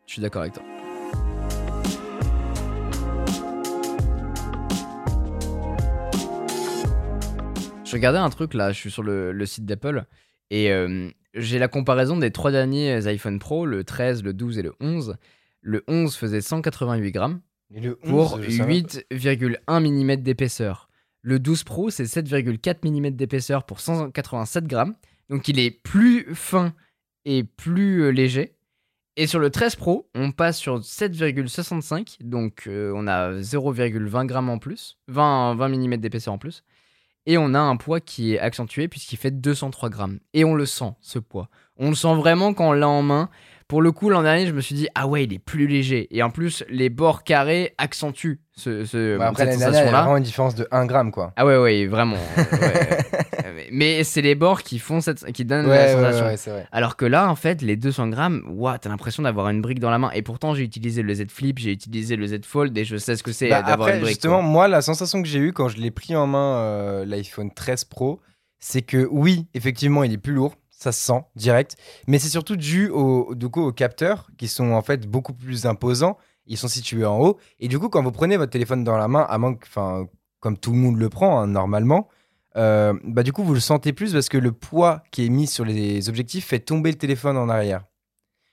Je 0.08 0.14
suis 0.14 0.22
d'accord 0.22 0.42
avec 0.42 0.54
toi. 0.54 0.64
Je 7.94 7.98
regardais 7.98 8.18
un 8.18 8.28
truc 8.28 8.54
là, 8.54 8.72
je 8.72 8.76
suis 8.80 8.90
sur 8.90 9.04
le, 9.04 9.30
le 9.30 9.46
site 9.46 9.66
d'Apple 9.66 10.04
et 10.50 10.72
euh, 10.72 11.08
j'ai 11.32 11.60
la 11.60 11.68
comparaison 11.68 12.16
des 12.16 12.32
trois 12.32 12.50
derniers 12.50 13.06
iPhone 13.06 13.38
Pro, 13.38 13.66
le 13.66 13.84
13, 13.84 14.24
le 14.24 14.32
12 14.32 14.58
et 14.58 14.62
le 14.62 14.72
11. 14.80 15.16
Le 15.60 15.84
11 15.86 16.16
faisait 16.16 16.40
188 16.40 17.12
grammes 17.12 17.40
Et 17.72 17.78
le 17.78 17.94
pour 17.94 18.34
11, 18.34 18.42
je 18.42 18.50
savais 18.50 18.82
pas. 18.82 18.88
8,1 19.14 19.80
mm 19.80 20.16
d'épaisseur. 20.22 20.88
Le 21.22 21.38
12 21.38 21.62
Pro, 21.62 21.90
c'est 21.90 22.02
7,4 22.02 22.78
mm 22.82 23.10
d'épaisseur 23.10 23.62
pour 23.64 23.78
187 23.78 24.66
grammes. 24.66 24.96
Donc 25.30 25.46
il 25.46 25.60
est 25.60 25.70
plus 25.70 26.34
fin 26.34 26.74
et 27.24 27.44
plus 27.44 28.02
euh, 28.02 28.08
léger. 28.08 28.56
Et 29.14 29.28
sur 29.28 29.38
le 29.38 29.50
13 29.50 29.76
Pro, 29.76 30.10
on 30.16 30.32
passe 30.32 30.58
sur 30.58 30.80
7,65. 30.80 32.16
Donc 32.24 32.64
euh, 32.66 32.92
on 32.96 33.06
a 33.06 33.34
0,20 33.34 34.26
grammes 34.26 34.50
en 34.50 34.58
plus. 34.58 34.98
20, 35.06 35.54
20 35.54 35.68
mm 35.68 35.96
d'épaisseur 35.98 36.34
en 36.34 36.38
plus. 36.38 36.64
Et 37.26 37.38
on 37.38 37.54
a 37.54 37.58
un 37.58 37.76
poids 37.76 38.00
qui 38.00 38.34
est 38.34 38.38
accentué 38.38 38.88
puisqu'il 38.88 39.16
fait 39.16 39.30
203 39.30 39.88
grammes. 39.88 40.18
Et 40.34 40.44
on 40.44 40.54
le 40.54 40.66
sent, 40.66 40.92
ce 41.00 41.18
poids. 41.18 41.48
On 41.78 41.88
le 41.88 41.94
sent 41.94 42.14
vraiment 42.14 42.52
quand 42.54 42.68
on 42.68 42.72
l'a 42.72 42.88
en 42.88 43.02
main. 43.02 43.30
Pour 43.66 43.80
le 43.80 43.92
coup, 43.92 44.10
l'an 44.10 44.22
dernier, 44.22 44.46
je 44.46 44.52
me 44.52 44.60
suis 44.60 44.74
dit, 44.74 44.88
ah 44.94 45.06
ouais, 45.06 45.24
il 45.24 45.32
est 45.32 45.38
plus 45.38 45.66
léger. 45.66 46.06
Et 46.14 46.22
en 46.22 46.28
plus, 46.30 46.64
les 46.68 46.90
bords 46.90 47.24
carrés 47.24 47.74
accentuent 47.78 48.40
ce, 48.54 48.84
ce, 48.84 49.18
après, 49.18 49.46
cette 49.46 49.58
dernière, 49.58 49.58
il 49.58 49.60
y 49.60 49.62
a 49.62 49.66
sensation-là. 49.72 50.00
vraiment 50.02 50.16
une 50.18 50.22
différence 50.22 50.54
de 50.54 50.68
1 50.70 50.84
gramme, 50.84 51.10
quoi. 51.10 51.32
Ah 51.36 51.46
ouais, 51.46 51.56
ouais, 51.56 51.86
vraiment. 51.86 52.16
ouais. 52.36 52.98
Mais- 53.72 54.04
c'est 54.04 54.22
les 54.22 54.34
bords 54.34 54.62
qui 54.62 54.78
font 54.78 55.00
cette, 55.00 55.24
qui 55.32 55.44
donnent 55.44 55.66
la 55.66 55.70
Ouais, 55.70 55.84
ouais, 55.86 55.92
sensation. 55.92 56.24
ouais, 56.26 56.36
c'est 56.36 56.50
vrai. 56.50 56.66
Alors 56.72 56.96
que 56.96 57.04
là, 57.04 57.28
en 57.30 57.34
fait, 57.36 57.62
les 57.62 57.76
200 57.76 58.08
grammes, 58.08 58.42
ouah, 58.48 58.78
t'as 58.78 58.88
l'impression 58.90 59.22
d'avoir 59.22 59.48
une 59.48 59.60
brique 59.62 59.80
dans 59.80 59.90
la 59.90 59.98
main. 59.98 60.10
Et 60.12 60.22
pourtant, 60.22 60.54
j'ai 60.54 60.62
utilisé 60.64 61.02
le 61.02 61.14
Z 61.14 61.26
Flip, 61.30 61.58
j'ai 61.58 61.72
utilisé 61.72 62.16
le 62.16 62.26
Z 62.26 62.44
Fold 62.44 62.76
et 62.76 62.84
je 62.84 62.96
sais 62.96 63.16
ce 63.16 63.22
que 63.22 63.32
c'est 63.32 63.48
Bah, 63.48 63.62
d'avoir 63.62 63.88
une 63.88 64.00
brique. 64.00 64.08
justement, 64.10 64.40
quoi. 64.40 64.48
moi, 64.48 64.68
la 64.68 64.82
sensation 64.82 65.22
que 65.22 65.28
j'ai 65.28 65.38
eue 65.38 65.52
quand 65.52 65.68
je 65.68 65.78
l'ai 65.78 65.90
pris 65.90 66.14
en 66.16 66.26
main, 66.26 66.56
euh, 66.58 67.04
l'iPhone 67.04 67.50
13 67.52 67.84
Pro, 67.84 68.20
c'est 68.58 68.82
que 68.82 69.06
oui, 69.10 69.46
effectivement, 69.54 70.04
il 70.04 70.12
est 70.12 70.18
plus 70.18 70.32
lourd. 70.32 70.54
ça 70.70 70.92
se 70.92 71.02
sent 71.06 71.22
direct. 71.36 71.76
Mais 72.08 72.18
c'est 72.18 72.28
surtout 72.28 72.56
dû 72.56 72.88
au, 72.90 73.34
du 73.34 73.48
coup, 73.48 73.62
aux 73.62 73.72
capteurs 73.72 74.26
qui 74.36 74.48
sont 74.48 74.72
en 74.72 74.82
fait 74.82 75.06
beaucoup 75.06 75.32
plus 75.32 75.64
imposants. 75.64 76.18
Ils 76.46 76.58
sont 76.58 76.68
situés 76.68 77.06
en 77.06 77.18
haut. 77.20 77.38
Et 77.58 77.68
du 77.68 77.78
coup, 77.78 77.88
quand 77.88 78.02
vous 78.02 78.10
prenez 78.12 78.36
votre 78.36 78.50
téléphone 78.52 78.84
dans 78.84 78.98
la 78.98 79.08
main, 79.08 79.24
à 79.30 79.38
moins 79.38 79.54
que, 79.54 79.64
enfin, 79.66 80.06
comme 80.40 80.58
tout 80.58 80.72
le 80.72 80.76
monde 80.76 80.98
le 80.98 81.08
prend 81.08 81.40
hein, 81.40 81.46
normalement, 81.46 82.08
euh, 82.56 82.92
bah 83.04 83.22
du 83.22 83.32
coup, 83.32 83.42
vous 83.44 83.54
le 83.54 83.60
sentez 83.60 83.92
plus 83.92 84.12
parce 84.12 84.28
que 84.28 84.38
le 84.38 84.52
poids 84.52 85.02
qui 85.10 85.26
est 85.26 85.28
mis 85.28 85.46
sur 85.46 85.64
les 85.64 86.08
objectifs 86.08 86.46
fait 86.46 86.60
tomber 86.60 86.90
le 86.90 86.96
téléphone 86.98 87.36
en 87.36 87.48
arrière. 87.48 87.84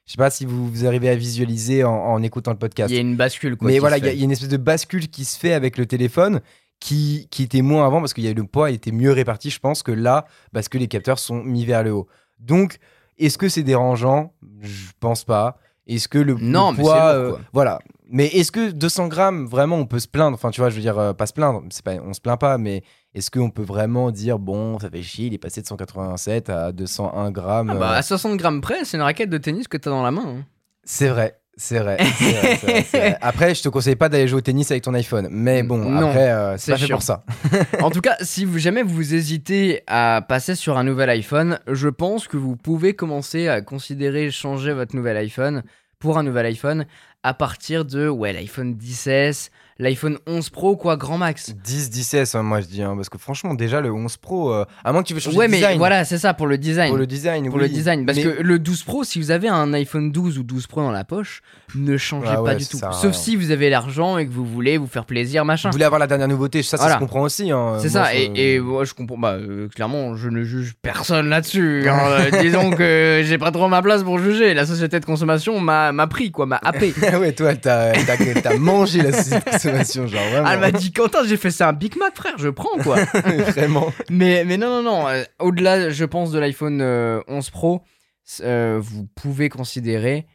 Je 0.08 0.14
sais 0.14 0.18
pas 0.18 0.30
si 0.32 0.46
vous, 0.46 0.68
vous 0.68 0.86
arrivez 0.86 1.10
à 1.10 1.16
visualiser 1.16 1.84
en, 1.84 1.92
en 1.94 2.22
écoutant 2.24 2.52
le 2.52 2.58
podcast. 2.58 2.90
Il 2.92 2.96
y 2.96 2.98
a 2.98 3.02
une 3.02 3.16
bascule, 3.16 3.56
quoi. 3.56 3.68
Mais 3.68 3.80
voilà, 3.80 3.98
il 3.98 4.06
y, 4.06 4.10
a- 4.10 4.14
y 4.14 4.22
a 4.22 4.24
une 4.24 4.32
espèce 4.32 4.50
de 4.50 4.58
bascule 4.58 5.08
qui 5.10 5.24
se 5.26 5.38
fait 5.40 5.54
avec 5.54 5.78
le 5.78 5.86
téléphone 5.86 6.42
qui, 6.80 7.28
qui 7.30 7.44
était 7.44 7.62
moins 7.62 7.86
avant 7.86 8.00
parce 8.00 8.14
que 8.14 8.22
le 8.22 8.44
poids 8.44 8.72
était 8.72 8.92
mieux 8.92 9.12
réparti, 9.12 9.52
je 9.52 9.60
pense, 9.60 9.84
que 9.84 9.92
là, 9.92 10.26
parce 10.52 10.68
que 10.68 10.78
les 10.80 10.88
capteurs 10.88 11.20
sont 11.20 11.44
mis 11.44 11.64
vers 11.66 11.84
le 11.84 11.92
haut. 11.94 12.08
Donc, 12.40 12.80
est-ce 13.20 13.38
que 13.38 13.48
c'est 13.48 13.62
dérangeant? 13.64 14.34
Je 14.62 14.88
pense 15.00 15.24
pas. 15.24 15.60
Est-ce 15.86 16.08
que 16.08 16.18
le, 16.18 16.34
le 16.34 16.40
Non, 16.42 16.72
mais 16.72 16.78
c'est 16.78 16.82
poids. 16.84 17.14
lourd, 17.14 17.36
euh, 17.36 17.40
voilà. 17.54 17.80
Mais 18.10 18.26
est-ce 18.28 18.52
que 18.52 18.72
200 18.72 19.08
grammes, 19.08 19.46
vraiment, 19.46 19.78
on 19.78 19.86
peut 19.86 20.00
se 20.00 20.08
plaindre? 20.08 20.34
Enfin, 20.36 20.50
tu 20.50 20.60
vois, 20.60 20.70
je 20.72 20.76
veux 20.76 20.82
dire, 20.82 20.98
euh, 20.98 21.14
pas 21.14 21.28
se 21.28 21.34
plaindre, 21.34 21.62
pas, 21.86 21.94
on 22.04 22.14
se 22.14 22.20
plaint 22.22 22.40
pas, 22.40 22.58
mais 22.58 22.82
est-ce 23.14 23.30
qu'on 23.32 23.50
peut 23.50 23.64
vraiment 23.64 24.12
dire, 24.12 24.40
bon, 24.40 24.80
ça 24.80 24.90
fait 24.90 25.02
chier, 25.02 25.28
il 25.28 25.34
est 25.34 25.38
passé 25.38 25.62
de 25.62 25.68
187 25.68 26.50
à 26.50 26.72
201 26.72 27.32
grammes 27.32 27.70
Ah 27.72 27.76
bah, 27.76 27.92
euh, 27.94 27.98
à 27.98 28.02
60 28.02 28.38
grammes 28.38 28.62
près, 28.62 28.86
c'est 28.86 28.98
une 28.98 29.04
raquette 29.04 29.30
de 29.30 29.38
tennis 29.38 29.68
que 29.68 29.78
t'as 29.78 29.90
dans 29.90 30.04
la 30.04 30.12
main. 30.12 30.24
hein. 30.26 30.46
C'est 30.84 31.10
vrai, 31.10 31.38
c'est 31.58 31.80
vrai. 31.80 31.98
Après, 33.22 33.54
je 33.54 33.62
te 33.62 33.70
conseille 33.70 33.96
pas 33.96 34.10
d'aller 34.10 34.28
jouer 34.28 34.38
au 34.40 34.42
tennis 34.42 34.72
avec 34.72 34.84
ton 34.84 34.94
iPhone. 34.94 35.28
Mais 35.30 35.62
bon, 35.64 35.78
Non, 35.78 36.08
après, 36.08 36.32
euh, 36.32 36.58
c'est 36.58 36.72
pas 36.72 36.78
fait 36.78 36.88
pour 36.88 37.02
ça. 37.02 37.24
En 37.82 37.92
tout 37.92 38.02
cas, 38.02 38.16
si 38.22 38.46
vous, 38.46 38.58
jamais 38.58 38.84
vous 38.84 39.14
hésitez 39.14 39.82
à 39.88 40.24
passer 40.28 40.56
sur 40.56 40.78
un 40.78 40.84
nouvel 40.84 41.10
iPhone, 41.10 41.60
je 41.68 41.90
pense 41.90 42.28
que 42.28 42.38
vous 42.38 42.56
pouvez 42.56 42.94
commencer 42.96 43.48
à 43.48 43.62
considérer 43.62 44.32
changer 44.32 44.74
votre 44.74 44.96
nouvel 44.96 45.18
iPhone 45.18 45.64
pour 46.00 46.18
un 46.18 46.24
nouvel 46.24 46.46
iPhone 46.48 46.86
à 47.24 47.34
partir 47.36 47.86
de 47.86 48.08
ouais, 48.10 48.34
l'iPhone 48.34 48.74
10S, 48.74 49.50
l'iPhone 49.82 50.18
11 50.28 50.50
Pro, 50.52 50.78
quoi, 50.78 50.96
grand 50.96 51.18
max. 51.18 51.54
10, 51.64 51.90
10 51.90 52.36
hein, 52.36 52.44
moi 52.44 52.62
je 52.62 52.68
dis. 52.68 52.82
hein, 52.82 52.94
parce 52.96 53.10
que 53.10 53.18
franchement, 53.18 53.54
déjà, 53.54 53.82
le 53.82 53.92
11 53.92 54.16
Pro, 54.18 54.54
euh, 54.54 54.64
à 54.86 54.94
moins 54.94 55.02
que 55.04 55.08
tu 55.08 55.14
veux 55.14 55.20
changer 55.20 55.38
Ouais, 55.38 55.48
de 55.48 55.52
mais 55.52 55.58
design. 55.58 55.78
voilà, 55.78 56.06
c'est 56.06 56.18
ça 56.18 56.34
pour 56.34 56.48
le 56.48 56.58
design. 56.58 56.90
Pour 56.90 56.98
le 56.98 57.08
design, 57.08 57.46
Pour 57.48 57.56
oui. 57.56 57.62
le 57.64 57.70
design. 57.70 58.06
Parce 58.06 58.18
Mais- 58.20 58.24
que 58.24 58.42
le 58.42 58.60
12 58.60 58.84
Pro, 58.84 59.04
si 59.04 59.20
vous 59.20 59.32
avez 59.32 59.48
un 59.50 59.74
iPhone 59.74 60.12
12 60.12 60.38
ou 60.38 60.44
12 60.44 60.68
Pro 60.68 60.82
dans 60.82 60.92
la 60.92 61.04
poche, 61.04 61.42
ne 61.76 61.98
changez 61.98 62.28
Ah 62.30 62.36
pas 62.36 62.42
ouais, 62.44 62.56
du 62.56 62.66
tout. 62.68 62.78
Sauf 62.92 63.14
si 63.14 63.36
vous 63.36 63.52
avez 63.52 63.70
l'argent 63.70 64.18
et 64.18 64.26
que 64.28 64.32
vous 64.32 64.46
voulez 64.46 64.78
vous 64.78 64.88
faire 64.88 65.06
plaisir, 65.06 65.44
machin. 65.46 65.70
Vous 65.70 65.74
voulez 65.74 65.86
avoir 65.86 66.00
la 66.00 66.08
dernière 66.08 66.28
nouveauté, 66.28 66.62
ça, 66.64 66.78
ça 66.78 66.94
se 66.94 67.00
comprend 67.00 67.22
aussi. 67.22 67.52
hein, 67.52 67.78
C'est 67.80 67.90
ça, 67.90 68.06
je- 68.14 68.18
et, 68.36 68.56
et 68.56 68.60
moi 68.60 68.86
je 68.86 68.94
comprends. 68.94 69.18
Bah, 69.18 69.34
euh, 69.34 69.68
clairement, 69.70 70.16
je 70.16 70.30
ne 70.30 70.44
juge 70.44 70.74
personne 70.82 71.28
là-dessus. 71.30 71.88
hein. 71.90 72.00
Euh, 72.08 72.32
Disons 72.42 72.72
que 72.72 73.22
j'ai 73.26 73.38
pas 73.38 73.52
trop 73.52 73.68
ma 73.68 73.82
place 73.82 74.04
pour 74.04 74.20
juger. 74.20 74.54
La 74.54 74.66
société 74.66 75.00
de 75.00 75.06
consommation 75.06 75.60
m'a 75.60 75.92
pris, 76.08 76.32
quoi, 76.32 76.46
m'a 76.46 76.60
happé. 76.64 76.94
Ouais, 77.22 77.34
toi, 77.34 77.54
t'as 77.56 77.94
mangé 78.58 79.02
la 79.02 79.12
société 79.12 79.52
de 79.54 79.58
consommation, 79.72 80.08
genre 80.08 80.30
vraiment. 80.30 80.50
Elle 80.50 80.60
m'a 80.60 80.72
dit 80.72 80.92
Quentin, 80.92 81.24
j'ai 81.26 81.38
fait 81.38 81.52
ça 81.52 81.70
un 81.70 81.74
Big 81.74 81.96
Mac, 81.98 82.16
frère, 82.16 82.38
je 82.38 82.50
prends 82.50 82.78
quoi. 82.84 83.04
vraiment. 83.14 83.92
mais, 84.10 84.44
mais 84.46 84.58
non, 84.58 84.82
non, 84.82 84.84
non. 84.84 85.08
euh, 85.08 85.24
Au-delà, 85.40 85.90
je 85.90 86.06
pense, 86.06 86.32
de 86.32 86.40
l'iPhone 86.40 86.82
euh, 86.82 87.22
11 87.28 87.50
Pro, 87.50 87.82
euh, 88.42 88.80
vous 88.82 89.06
pouvez 89.16 89.50
considérer. 89.50 90.28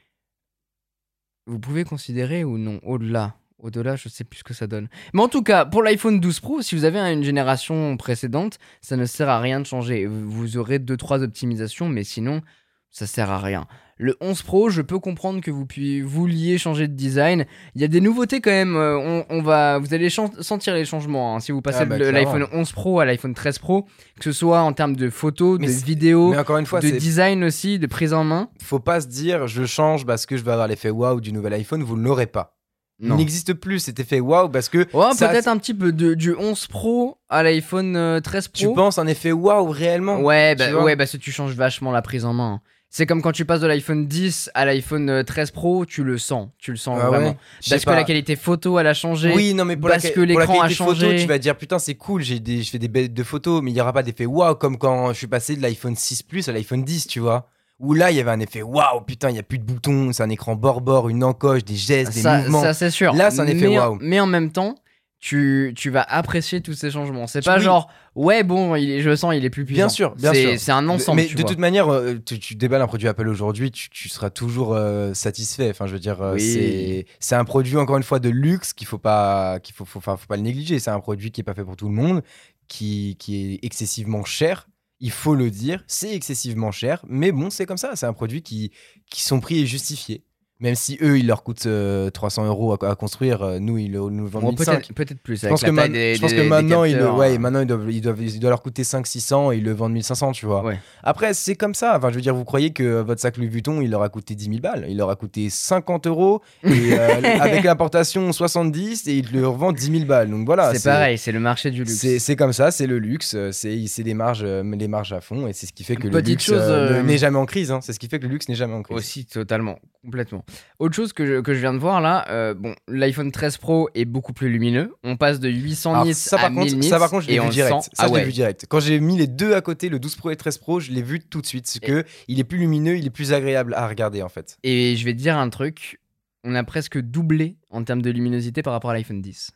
Vous 1.47 1.59
pouvez 1.61 1.85
considérer 1.85 2.43
ou 2.45 2.59
non 2.59 2.81
Au-delà. 2.83 3.37
Au-delà, 3.59 3.97
je 3.97 4.09
sais 4.09 4.25
plus 4.25 4.41
ce 4.41 4.45
que 4.45 4.53
ça 4.55 4.67
donne. 4.67 4.89
Mais 5.15 5.23
en 5.23 5.29
tout 5.29 5.43
cas, 5.43 5.65
pour 5.65 5.83
l'iPhone 5.83 6.21
12 6.21 6.41
Pro, 6.41 6.61
si 6.63 6.75
vous 6.75 6.85
avez 6.85 6.99
une 6.99 7.23
génération 7.23 7.97
précédente, 7.97 8.59
ça 8.83 8.97
ne 8.97 9.07
sert 9.07 9.29
à 9.29 9.41
rien 9.41 9.61
de 9.61 9.67
changer. 9.67 10.07
Vous 10.07 10.57
aurez 10.57 10.79
2-3 10.79 11.23
optimisations, 11.23 11.89
mais 11.89 12.05
sinon, 12.05 12.43
ça 12.91 13.07
sert 13.07 13.31
à 13.31 13.39
rien. 13.39 13.67
Le 13.99 14.15
11 14.21 14.43
Pro, 14.43 14.69
je 14.69 14.83
peux 14.83 14.99
comprendre 14.99 15.41
que 15.41 15.51
vous 15.51 15.67
vouliez 16.07 16.59
changer 16.59 16.87
de 16.87 16.93
design. 16.93 17.47
Il 17.75 17.81
y 17.81 17.85
a 17.85 17.89
des 17.89 18.03
nouveautés 18.03 18.43
quand 18.43 18.51
même. 18.51 18.77
euh, 18.77 18.99
On, 18.99 19.25
on 19.31 19.41
va, 19.43 19.79
vous 19.79 19.95
allez 19.95 20.11
sentir 20.11 20.75
les 20.75 20.85
changements 20.85 21.35
hein, 21.35 21.41
si 21.41 21.51
vous 21.51 21.63
passez 21.63 21.79
Ah 21.81 21.85
bah, 21.87 21.97
de 21.99 22.05
l'iPhone 22.05 22.47
11 22.53 22.73
Pro 22.73 23.01
à 23.01 23.07
l'iPhone 23.07 23.33
13 23.33 23.59
Pro, 23.59 23.87
que 24.19 24.25
ce 24.25 24.33
soit 24.33 24.61
en 24.61 24.75
termes 24.75 24.97
de 24.97 25.09
photos, 25.09 25.59
Mais 25.59 25.69
de 25.69 25.73
vidéos, 25.73 26.33
Mais 26.33 26.39
encore 26.39 26.59
une 26.59 26.67
fois, 26.67 26.81
de 26.81 26.91
design 26.91 27.43
aussi, 27.43 27.79
de 27.79 27.87
prise 27.87 28.13
en 28.13 28.23
main. 28.23 28.51
faut 28.63 28.81
pas 28.81 29.01
se 29.01 29.07
dire 29.07 29.47
je 29.47 29.65
change 29.65 30.05
parce 30.05 30.27
que 30.27 30.37
je 30.37 30.45
vais 30.45 30.53
avoir 30.53 30.69
l'effet 30.69 30.91
waouh 30.91 31.23
du 31.23 31.33
nouvel 31.33 31.55
iPhone, 31.55 31.83
vous 31.83 31.97
ne 31.97 32.05
l'aurez 32.05 32.27
pas. 32.27 32.53
Il 32.99 33.15
n'existe 33.15 33.53
plus 33.55 33.79
cet 33.81 34.01
effet 34.01 34.21
waouh 34.21 34.49
parce 34.51 34.69
que 34.71 34.79
Ouais, 34.95 35.11
peut-être 35.19 35.49
un 35.49 35.59
petit 35.59 35.75
peu 35.75 35.93
de, 35.93 36.15
du 36.15 36.35
11 36.35 36.67
Pro 36.67 37.19
à 37.31 37.43
l'iPhone 37.43 37.95
euh, 37.97 38.21
13 38.21 38.49
Pro. 38.49 38.59
tu 38.59 38.75
penses 38.75 38.99
un 38.99 39.07
effet 39.07 39.33
waouh 39.33 39.69
réellement? 39.71 40.21
Ouais, 40.21 40.55
bah, 40.55 40.83
ouais, 40.83 40.97
parce 40.97 41.13
que 41.13 41.17
tu 41.19 41.31
changes 41.33 41.53
vachement 41.55 41.93
la 41.93 42.01
prise 42.03 42.25
en 42.25 42.33
main. 42.35 42.61
C'est 42.97 43.05
comme 43.05 43.21
quand 43.21 43.33
tu 43.33 43.45
passes 43.45 43.61
de 43.61 43.67
l'iPhone 43.67 44.07
10 44.07 44.53
à 44.55 44.65
l'iPhone 44.65 45.11
euh, 45.11 45.23
13 45.23 45.51
Pro, 45.51 45.85
tu 45.85 46.03
le 46.03 46.17
sens, 46.17 46.49
tu 46.57 46.71
le 46.71 46.79
sens 46.79 46.99
Ah 46.99 47.11
ouais, 47.11 47.17
vraiment. 47.19 47.37
je 47.61 47.65
sais 47.69 47.75
Parce 47.75 47.85
que 47.85 47.91
pas. 47.91 47.97
la 47.97 48.05
qualité 48.05 48.37
photo, 48.37 48.79
elle 48.79 48.87
a 48.87 48.95
changé. 48.95 49.35
Oui, 49.35 49.53
non, 49.53 49.67
mais 49.67 49.77
pour 49.77 49.91
parce 49.91 50.05
la, 50.05 50.09
que 50.09 50.15
pour 50.15 50.23
la 50.23 50.29
l'écran 50.29 50.55
a 50.55 50.63
qualité 50.63 50.75
photo, 50.77 51.01
changé. 51.03 51.17
tu 51.21 51.27
vas 51.27 51.37
dire 51.37 51.59
putain, 51.59 51.79
c'est 51.79 51.97
cool, 51.97 52.23
j'ai 52.23 52.41
des, 52.41 52.63
je 52.63 52.71
fais 52.71 52.79
des 52.79 52.89
belles 52.89 53.13
de 53.13 53.23
photos, 53.23 53.61
mais 53.63 53.71
il 53.71 53.75
n'y 53.75 53.83
aura 53.83 53.93
pas 53.93 54.03
d'effet 54.03 54.25
waouh 54.25 54.55
comme 54.55 54.79
quand 54.79 55.09
je 55.13 55.19
suis 55.19 55.27
passé 55.27 55.57
de 55.57 55.61
l'iPhone 55.61 55.95
6 55.95 56.23
Plus 56.23 56.49
à 56.49 56.53
l'iPhone 56.53 56.85
10, 56.85 57.07
tu 57.07 57.21
vois. 57.21 57.51
Où 57.81 57.93
là, 57.93 58.11
il 58.11 58.17
y 58.17 58.21
avait 58.21 58.31
un 58.31 58.41
effet 58.41 58.63
waouh, 58.63 59.03
putain, 59.03 59.29
il 59.29 59.35
n'y 59.35 59.41
a 59.41 59.43
plus 59.43 59.59
de 59.59 59.65
boutons, 59.65 60.15
c'est 60.15 60.23
un 60.23 60.31
écran 60.31 60.57
bord-bord, 60.57 61.11
une 61.11 61.23
encoche, 61.23 61.67
des 61.67 61.77
gestes, 61.77 62.15
des 62.15 62.23
ça, 62.23 62.39
mouvements. 62.39 62.63
ça, 62.63 62.73
c'est 62.73 62.89
sûr. 62.91 63.13
Là, 63.13 63.31
c'est 63.31 63.41
un 63.41 63.47
effet 63.47 63.69
mais, 63.69 63.79
waouh. 63.79 63.99
Mais 64.01 64.21
en 64.21 64.27
même 64.27 64.51
temps, 64.51 64.75
tu, 65.19 65.73
tu 65.77 65.91
vas 65.91 66.03
apprécier 66.03 66.61
tous 66.61 66.75
ces 66.75 66.91
changements. 66.91 67.27
C'est 67.27 67.43
pas 67.45 67.57
oui. 67.57 67.63
genre, 67.65 67.91
ouais, 68.15 68.43
bon, 68.45 68.75
il 68.77 68.91
est, 68.91 69.01
je 69.01 69.09
le 69.09 69.17
sens, 69.17 69.35
il 69.35 69.45
est 69.45 69.51
plus 69.51 69.65
puissant. 69.65 69.79
Bien 69.79 69.89
sûr, 69.89 70.15
bien 70.15 70.33
C'est- 70.33 70.43
sûr. 70.43 70.61
C'est 70.61 70.73
un 70.73 70.89
ensemble. 70.89 71.21
mais 71.23 71.27
tu 71.27 71.35
de 71.35 71.41
vois. 71.41 71.49
toute 71.51 71.59
manière, 71.59 71.89
euh, 71.93 72.15
tu, 72.25 72.39
tu 72.39 72.55
déballes 72.55 72.83
un 72.83 72.87
produit 72.87 73.09
Apple 73.09 73.27
aujourd'hui, 73.29 73.71
tu, 73.71 73.89
tu 73.91 74.09
seras 74.09 74.31
toujours 74.31 74.75
euh, 74.75 75.15
satisfait. 75.15 75.71
Enfin, 75.71 75.87
je 75.87 75.93
veux 75.95 75.99
dire, 75.99 76.21
euh, 76.23 76.35
Oui. 76.35 76.41
c'est 76.41 77.07
c'est 77.19 77.35
un 77.35 77.45
produit 77.45 77.77
encore 77.77 77.97
une 77.97 78.03
fois 78.03 78.19
de 78.19 78.29
luxe 78.29 78.73
qu'il 78.73 78.87
faut 78.87 78.99
pas 78.99 79.59
qu'il 79.61 79.75
faut, 79.75 79.85
faut, 79.85 80.01
faut 80.01 80.17
pas 80.29 80.37
le 80.37 80.43
négliger. 80.43 80.79
C'est 80.79 80.91
un 80.91 81.01
produit 81.01 81.31
qui 81.33 81.41
est 81.41 81.45
pas 81.45 81.55
fait 81.55 81.65
pour 81.65 81.77
tout 81.77 81.89
le 81.89 81.95
monde, 81.95 82.23
qui, 82.69 83.17
qui 83.19 83.55
est 83.55 83.59
excessivement 83.65 84.25
cher. 84.25 84.69
Il 85.01 85.11
faut 85.11 85.35
le 85.35 85.51
dire, 85.51 85.85
c'est 85.87 86.15
excessivement 86.15 86.73
cher, 86.73 87.05
mais 87.07 87.31
bon, 87.31 87.51
c'est 87.51 87.67
comme 87.67 87.77
ça. 87.77 87.97
C'est 87.97 88.07
un 88.07 88.15
produit 88.15 88.41
qui, 88.43 88.71
qui 89.11 89.23
son 89.23 89.41
prix 89.41 89.63
est 89.63 89.67
justifié. 89.67 90.25
Même 90.59 90.75
si 90.75 90.97
eux, 91.03 91.19
il 91.19 91.27
leur 91.27 91.43
coûte 91.43 91.67
euh, 91.67 92.09
300 92.09 92.47
euros 92.47 92.73
à, 92.73 92.91
à 92.91 92.95
construire, 92.95 93.43
euh, 93.43 93.59
nous, 93.59 93.77
ils 93.77 93.93
le- 93.93 93.99
nous 94.09 94.27
vendent 94.27 94.43
Bon, 94.43 94.49
1500. 94.53 94.73
peut-être 94.73 94.95
peut-être 94.95 95.21
plus. 95.21 95.43
Je 95.43 95.49
pense, 95.49 95.61
que, 95.61 95.67
taille 95.67 95.75
man- 95.75 95.93
des- 95.93 96.15
je 96.15 96.21
pense 96.23 96.31
des- 96.31 96.37
que 96.39 96.43
des 96.43 96.49
maintenant, 96.49 96.85
ils, 96.85 96.97
ouais, 97.03 97.35
hein. 97.35 97.39
maintenant 97.39 97.61
ils, 97.61 98.01
doivent, 98.01 98.23
ils 98.23 98.41
leur 98.41 98.63
coûter 98.63 98.83
500-600 98.83 99.53
et 99.53 99.59
ils 99.59 99.63
le 99.65 99.73
vendent 99.73 99.93
1500, 99.93 100.33
tu 100.33 100.47
vois. 100.47 100.65
Ouais. 100.65 100.79
Après, 101.03 101.35
c'est 101.35 101.57
comme 101.57 101.75
ça. 101.75 101.95
Enfin, 101.99 102.09
je 102.09 102.15
veux 102.15 102.23
dire, 102.23 102.35
vous 102.35 102.45
croyez 102.47 102.71
que 102.73 103.03
votre 103.03 103.21
sac 103.21 103.37
Louis 103.37 103.49
Vuitton, 103.49 103.83
il 103.83 103.91
leur 103.91 104.01
a 104.03 104.09
coûté 104.09 104.35
10 104.35 104.47
000 104.47 104.59
balles. 104.61 104.87
Il 104.89 104.97
leur 104.97 105.11
a 105.11 105.17
coûté 105.17 105.51
50 105.51 106.07
euros 106.07 106.41
et 106.65 106.71
euh, 106.95 107.21
avec 107.39 107.63
l'importation 107.63 108.33
70 108.33 109.09
et 109.09 109.13
ils 109.19 109.31
le 109.33 109.47
revendent 109.47 109.77
10 109.77 109.91
000 109.93 110.05
balles. 110.07 110.31
Donc 110.31 110.47
voilà. 110.47 110.73
c'est 110.75 110.89
pareil, 110.89 111.19
c'est 111.19 111.33
le 111.33 111.41
marché 111.41 111.71
du 111.71 111.85
luxe. 111.85 112.07
C'est 112.19 112.37
comme 112.37 112.55
ça, 112.55 112.71
c'est 112.71 112.87
le 112.87 112.99
luxe, 112.99 113.35
euh, 113.35 113.51
c'est 113.53 113.87
c'est 113.89 114.03
des 114.05 114.15
marges, 114.15 114.41
euh, 114.43 114.63
les 114.75 114.89
marges 114.89 115.13
à 115.13 115.21
fond 115.21 115.47
et 115.47 115.53
c'est 115.53 115.67
ce 115.67 115.75
qui 115.75 115.85
fait 115.85 115.97
que 115.97 116.09
le 116.09 116.19
luxe 116.21 116.49
euh, 116.51 116.55
euh, 116.99 117.03
n'est 117.03 117.19
jamais 117.19 117.37
en 117.37 117.45
crise. 117.45 117.71
hein. 117.71 117.81
C'est 117.83 117.93
ce 117.93 117.99
qui 117.99 118.09
fait 118.09 118.19
que 118.19 118.25
le 118.25 118.31
luxe 118.31 118.49
n'est 118.49 118.55
jamais 118.55 118.73
en 118.75 118.83
crise. 118.83 118.97
Aussi, 118.97 119.27
totalement, 119.27 119.79
complètement. 120.03 120.45
Autre 120.79 120.95
chose 120.95 121.13
que 121.13 121.25
je, 121.27 121.41
que 121.41 121.55
je 121.55 121.61
viens 121.61 121.73
de 121.73 121.79
voir 121.79 122.01
là, 122.01 122.27
euh, 122.31 122.55
bon, 122.55 122.75
l'iPhone 122.89 123.33
13 123.33 123.57
Pro 123.59 123.89
est 123.95 124.05
beaucoup 124.05 124.33
plus 124.33 124.49
lumineux. 124.51 124.95
On 125.05 125.17
passe 125.17 125.41
de 125.41 125.49
800 125.49 125.93
Alors, 125.93 126.05
nits 126.05 126.15
ça, 126.15 126.37
à 126.37 126.41
par 126.41 126.51
1000 126.51 126.61
contre, 126.61 126.75
nits 126.77 126.89
ça 126.89 126.99
par 126.99 127.11
contre, 127.11 127.23
je 127.25 127.29
l'ai 127.31 127.39
vu 127.41 127.49
direct. 127.49 127.83
Ça, 127.83 127.91
ah 127.99 128.03
je 128.07 128.13
l'ai 128.13 128.19
ouais. 128.21 128.25
vu 128.25 128.33
direct. 128.33 128.67
Quand 128.69 128.81
j'ai 128.81 129.01
mis 129.01 129.17
les 129.17 129.27
deux 129.27 129.55
à 129.55 129.61
côté, 129.61 129.89
le 129.89 129.99
12 129.99 130.17
Pro 130.17 130.31
et 130.31 130.33
le 130.33 130.37
13 130.37 130.59
Pro, 130.59 130.81
je 130.81 130.93
l'ai 130.93 131.03
vu 131.03 131.21
tout 131.21 131.41
de 131.41 131.47
suite. 131.47 131.67
C'est 131.67 131.83
Et- 131.83 131.87
que 131.87 132.05
il 132.29 132.39
est 132.41 132.45
plus 132.45 132.59
lumineux, 132.59 132.97
il 132.97 133.07
est 133.07 133.11
plus 133.11 133.33
agréable 133.33 133.75
à 133.75 133.89
regarder 133.89 134.23
en 134.23 134.29
fait. 134.29 134.59
Et 134.63 134.97
je 134.97 135.05
vais 135.05 135.13
te 135.13 135.19
dire 135.19 135.37
un 135.37 135.49
truc, 135.49 136.01
on 136.45 136.55
a 136.55 136.63
presque 136.65 136.99
doublé 136.99 137.57
en 137.71 137.83
termes 137.85 138.03
de 138.03 138.11
luminosité 138.11 138.63
par 138.63 138.73
rapport 138.73 138.91
à 138.91 138.95
l'iPhone 138.95 139.21
10. 139.23 139.51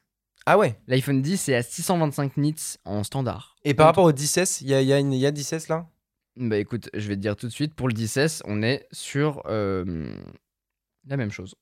Ah 0.46 0.56
ouais. 0.58 0.74
L'iPhone 0.88 1.20
10 1.20 1.50
est 1.50 1.54
à 1.54 1.62
625 1.62 2.36
nits 2.38 2.54
en 2.86 3.04
standard. 3.04 3.56
Et 3.64 3.74
par 3.74 3.86
rapport 3.86 4.04
au 4.04 4.12
10S, 4.12 4.62
il 4.62 4.68
y 4.68 4.74
a, 4.74 4.80
y, 4.80 4.92
a 4.92 4.98
y 5.00 5.26
a 5.26 5.30
10S 5.30 5.68
là? 5.68 5.86
Bah 6.36 6.56
écoute, 6.56 6.88
je 6.94 7.06
vais 7.08 7.16
te 7.16 7.20
dire 7.20 7.36
tout 7.36 7.46
de 7.46 7.52
suite, 7.52 7.74
pour 7.74 7.88
le 7.88 7.94
10S, 7.94 8.40
on 8.46 8.62
est 8.62 8.86
sur 8.92 9.42
euh, 9.46 10.14
la 11.08 11.16
même 11.16 11.30
chose. 11.30 11.54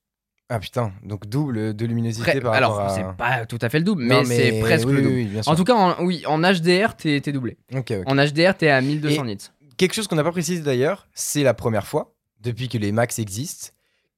Ah 0.50 0.58
putain, 0.58 0.92
donc 1.04 1.26
double 1.26 1.74
de 1.76 1.84
luminosité 1.86 2.22
Près- 2.30 2.40
par 2.40 2.54
Alors, 2.54 2.76
rapport 2.76 2.92
à. 2.92 2.94
c'est 2.94 3.16
pas 3.18 3.44
tout 3.44 3.58
à 3.60 3.68
fait 3.68 3.78
le 3.78 3.84
double, 3.84 4.04
Non, 4.04 4.22
mais, 4.26 4.36
c'est 4.52 4.60
presque 4.60 4.86
oui, 4.88 4.94
le 4.94 5.02
double. 5.02 5.14
oui. 5.14 5.30
En 5.46 5.54
tout 5.54 5.64
cas, 5.64 5.74
en- 5.74 6.02
oui, 6.04 6.24
en 6.26 6.40
HDR, 6.42 6.96
t'es 6.96 7.20
doublé. 7.32 7.58
Ok, 7.74 7.90
ok. 8.00 8.04
En 8.06 8.16
HDR, 8.16 8.54
t'es 8.56 8.70
à 8.70 8.80
1200 8.80 9.24
Et- 9.24 9.26
nits. 9.26 9.38
Quelque 9.76 9.94
chose 9.94 10.08
qu'on 10.08 10.16
n'a 10.16 10.24
pas 10.24 10.32
précisé 10.32 10.62
d'ailleurs, 10.62 11.06
c'est 11.14 11.42
la 11.42 11.52
première 11.54 11.86
fois, 11.86 12.14
depuis 12.40 12.68
que 12.68 12.78
les 12.78 12.92
Max 12.92 13.18
existent, 13.18 13.68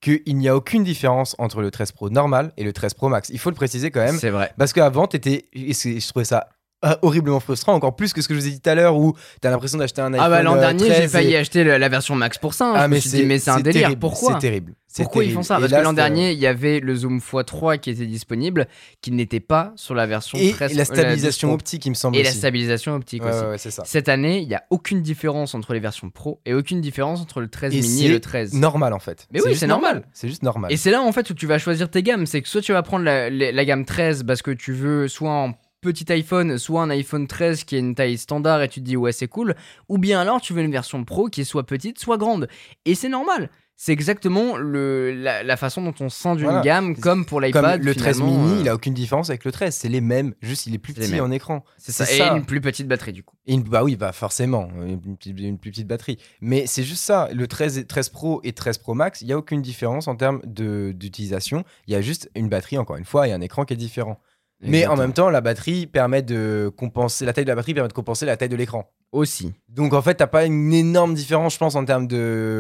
qu'il 0.01 0.23
n'y 0.37 0.49
a 0.49 0.55
aucune 0.57 0.85
différence 0.85 1.35
entre 1.39 1.61
le 1.63 1.71
13 1.73 1.91
Pro 1.93 2.09
normal 2.11 2.53
et 2.57 2.63
le 2.65 2.73
13 2.73 2.95
Pro 2.95 3.09
Max. 3.09 3.29
Il 3.31 3.39
faut 3.41 3.51
le 3.51 3.57
préciser 3.57 3.91
quand 3.91 4.01
même, 4.01 4.17
C'est 4.17 4.31
vrai. 4.31 4.55
parce 4.57 4.73
qu'avant, 4.73 5.07
t'étais. 5.09 5.47
je 5.53 6.09
trouvais 6.09 6.25
ça 6.25 6.49
euh, 6.83 6.95
horriblement 7.03 7.41
frustrant, 7.41 7.75
encore 7.75 7.95
plus 7.95 8.15
que 8.15 8.23
ce 8.23 8.29
que 8.29 8.33
je 8.35 8.41
vous 8.41 8.47
ai 8.47 8.51
dit 8.53 8.61
tout 8.61 8.71
à 8.71 8.75
l'heure, 8.75 8.97
où 8.97 9.15
t'as 9.43 9.51
l'impression 9.51 9.77
d'acheter 9.77 10.01
un 10.01 10.15
iPhone. 10.15 10.25
Ah 10.25 10.31
bah 10.31 10.43
l'an 10.43 10.57
euh, 10.57 10.61
dernier, 10.61 10.87
j'ai 10.87 10.95
13 10.95 11.13
failli 11.13 11.33
et- 11.33 11.37
acheter 11.37 11.63
la 11.63 11.89
version 11.91 12.15
Max 12.15 12.39
pour 12.39 12.55
ça. 12.55 12.69
hein. 12.71 12.73
Ah, 12.75 12.83
je 12.85 12.85
me 12.85 12.95
mais 12.95 13.01
suis 13.01 13.11
dit, 13.11 13.27
mais 13.27 13.39
c'est 13.39 13.51
un 13.51 13.61
délire. 13.61 13.83
terrible, 13.83 14.01
Pourquoi? 14.01 14.33
C'est 14.35 14.39
terrible. 14.39 14.73
Pourquoi 14.97 15.25
ils 15.25 15.33
font 15.33 15.43
ça 15.43 15.57
Et 15.59 15.61
Parce 15.61 15.73
là, 15.73 15.79
que 15.81 15.85
l'an 15.85 15.93
dernier, 15.93 16.33
il 16.33 16.39
y 16.39 16.47
avait 16.47 16.81
le 16.81 16.95
zoom 16.95 17.19
x3 17.19 17.79
qui 17.79 17.91
était 17.91 18.07
disponible, 18.07 18.67
qui 19.01 19.13
n'était 19.13 19.41
pas 19.41 19.73
sur 19.77 19.95
la 19.95 20.07
version 20.07 20.37
Et 20.39 20.51
13 20.51 20.75
la 20.75 20.83
euh, 20.83 20.85
stabilisation 20.85 21.49
10 21.49 21.51
Pro. 21.51 21.55
optique, 21.55 21.87
il 21.87 21.91
me 21.91 21.95
semble 21.95 22.17
Et 22.17 22.23
la 22.23 22.29
aussi. 22.31 22.39
stabilisation 22.39 22.95
optique 22.97 23.23
Ouais, 23.25 23.31
aussi. 23.31 23.45
ouais, 23.45 23.59
ça. 23.59 23.85
Cette 23.85 24.09
année, 24.09 24.41
il 24.41 24.49
n'y 24.49 24.55
a 24.55 24.65
aucune 24.71 25.01
différence 25.03 25.55
entre 25.55 25.75
les 25.75 25.81
versions 25.81 26.11
Pro 26.11 26.41
et 26.45 26.55
aucune 26.55 26.81
différence 26.81 27.21
entre 27.21 27.41
le 27.41 27.49
13 27.49 27.75
Et 27.75 27.81
mini 27.81 28.07
et 28.07 28.09
le 28.09 28.21
13. 28.21 28.55
Normal 28.55 28.93
en 28.93 28.99
fait. 28.99 29.29
Mais 29.33 29.41
oui, 29.43 29.55
c'est 29.55 29.67
normal. 29.67 30.05
C'est 30.13 30.29
juste 30.29 30.43
normal. 30.43 30.73
Et 30.73 30.77
c'est 30.77 30.91
là 30.91 31.03
en 31.03 31.13
fait 31.13 31.31
où 31.31 31.35
tu 31.35 31.47
vas 31.47 31.59
choisir 31.59 31.89
tes 31.91 32.03
gammes. 32.03 32.27
C'est 32.27 32.43
que 32.43 32.49
soit 32.49 32.61
tu 32.63 32.73
vas 32.73 32.83
prendre 32.83 33.05
la, 33.05 33.31
la- 33.31 33.53
la 33.53 33.65
gamme 33.65 33.85
13 33.85 34.25
parce 34.25 34.43
que 34.43 34.51
tu 34.51 34.73
veux 34.73 35.07
soit 35.09 35.31
un 35.33 35.55
petit 35.83 36.13
iPhone, 36.13 36.59
soit 36.59 36.83
un 36.83 36.91
iPhone 36.91 37.27
13 37.27 37.65
qui 37.65 37.77
est 37.77 37.79
une 37.79 37.95
taille 37.95 38.19
standard 38.19 38.61
et 38.63 38.69
tu 38.69 38.81
te 38.81 38.85
dis 38.85 38.97
ouais 38.97 39.13
c'est 39.13 39.29
cool, 39.29 39.55
ou 39.89 39.97
bien 39.99 40.21
alors 40.21 40.41
tu 40.41 40.53
veux 40.53 40.63
une 40.63 40.73
version 40.73 41.05
Pro 41.05 41.29
qui 41.29 41.41
est 41.41 41.45
soit 41.45 41.65
petite, 41.65 41.99
soit 41.99 42.19
grande. 42.19 42.49
Et 42.85 42.95
c'est 42.95 43.09
normal. 43.09 43.49
C'est 43.83 43.93
exactement 43.93 44.59
le, 44.59 45.11
la, 45.15 45.43
la 45.43 45.57
façon 45.57 45.81
dont 45.81 45.95
on 46.01 46.11
sent 46.11 46.37
d'une 46.37 46.45
Voilà. 46.45 46.61
gamme, 46.61 46.95
comme 46.99 47.25
pour 47.25 47.41
l'iPad. 47.41 47.83
le 47.83 47.95
13 47.95 48.17
finalement, 48.19 48.37
mini, 48.45 48.59
euh, 48.59 48.61
il 48.61 48.69
a 48.69 48.75
aucune 48.75 48.93
différence 48.93 49.31
avec 49.31 49.47
le 49.47 49.53
13. 49.53 49.75
C'est 49.75 49.89
les 49.89 50.03
mêmes, 50.03 50.35
juste 50.43 50.67
il 50.67 50.75
est 50.75 50.79
plus 50.79 50.93
petit 50.93 51.19
en 51.19 51.31
écran. 51.31 51.65
C'est 51.79 51.93
ça. 51.93 52.05
Et 52.05 52.19
ça. 52.19 52.37
une 52.37 52.45
plus 52.45 52.61
petite 52.61 52.89
batterie 52.89 53.15
du 53.15 53.23
coup. 53.23 53.37
Et 53.47 53.55
une- 53.55 53.63
bah 53.63 53.83
oui, 53.83 53.97
bah 53.97 54.13
forcément, 54.13 54.69
une, 54.87 55.17
plus 55.57 55.71
petite 55.71 55.87
batterie. 55.87 56.19
Mais 56.43 56.67
c'est 56.67 56.83
juste 56.83 57.03
ça. 57.03 57.31
Le 57.33 57.47
13, 57.47 57.79
et- 57.79 57.87
13 57.87 58.11
Pro 58.11 58.43
et 58.45 58.53
13 58.53 58.77
Pro 58.77 58.93
Max, 58.93 59.23
il 59.23 59.29
n'y 59.29 59.33
a 59.33 59.39
aucune 59.39 59.63
différence 59.63 60.09
en 60.09 60.15
termes 60.15 60.43
d'utilisation. 60.45 61.65
Il 61.87 61.95
y 61.95 61.97
a 61.97 62.03
juste 62.03 62.31
une 62.35 62.51
batterie, 62.51 62.77
encore 62.77 62.97
une 62.97 63.07
fois, 63.07 63.29
et 63.29 63.33
un 63.33 63.41
écran 63.41 63.65
qui 63.65 63.73
est 63.73 63.79
différent. 63.79 64.21
Mais 64.63 64.87
en 64.87 64.97
même 64.97 65.15
temps, 65.15 65.31
la 65.31 65.41
batterie 65.41 65.87
permet 65.87 66.21
de 66.21 66.71
compenser, 66.77 67.25
la 67.25 67.33
taille 67.33 67.47
de 67.47 67.49
la 67.49 67.55
batterie 67.55 67.73
permet 67.73 67.89
de 67.89 67.95
compenser 67.95 68.27
la 68.27 68.37
taille 68.37 68.51
de 68.51 68.57
l'écran. 68.57 68.91
Aussi. 69.11 69.55
Donc 69.71 69.95
en 69.95 70.03
fait, 70.03 70.17
t'as 70.17 70.27
pas 70.27 70.45
une 70.45 70.75
énorme 70.75 71.15
différence, 71.15 71.55
je 71.55 71.59
pense, 71.59 71.75
en 71.77 71.85
termes 71.87 72.07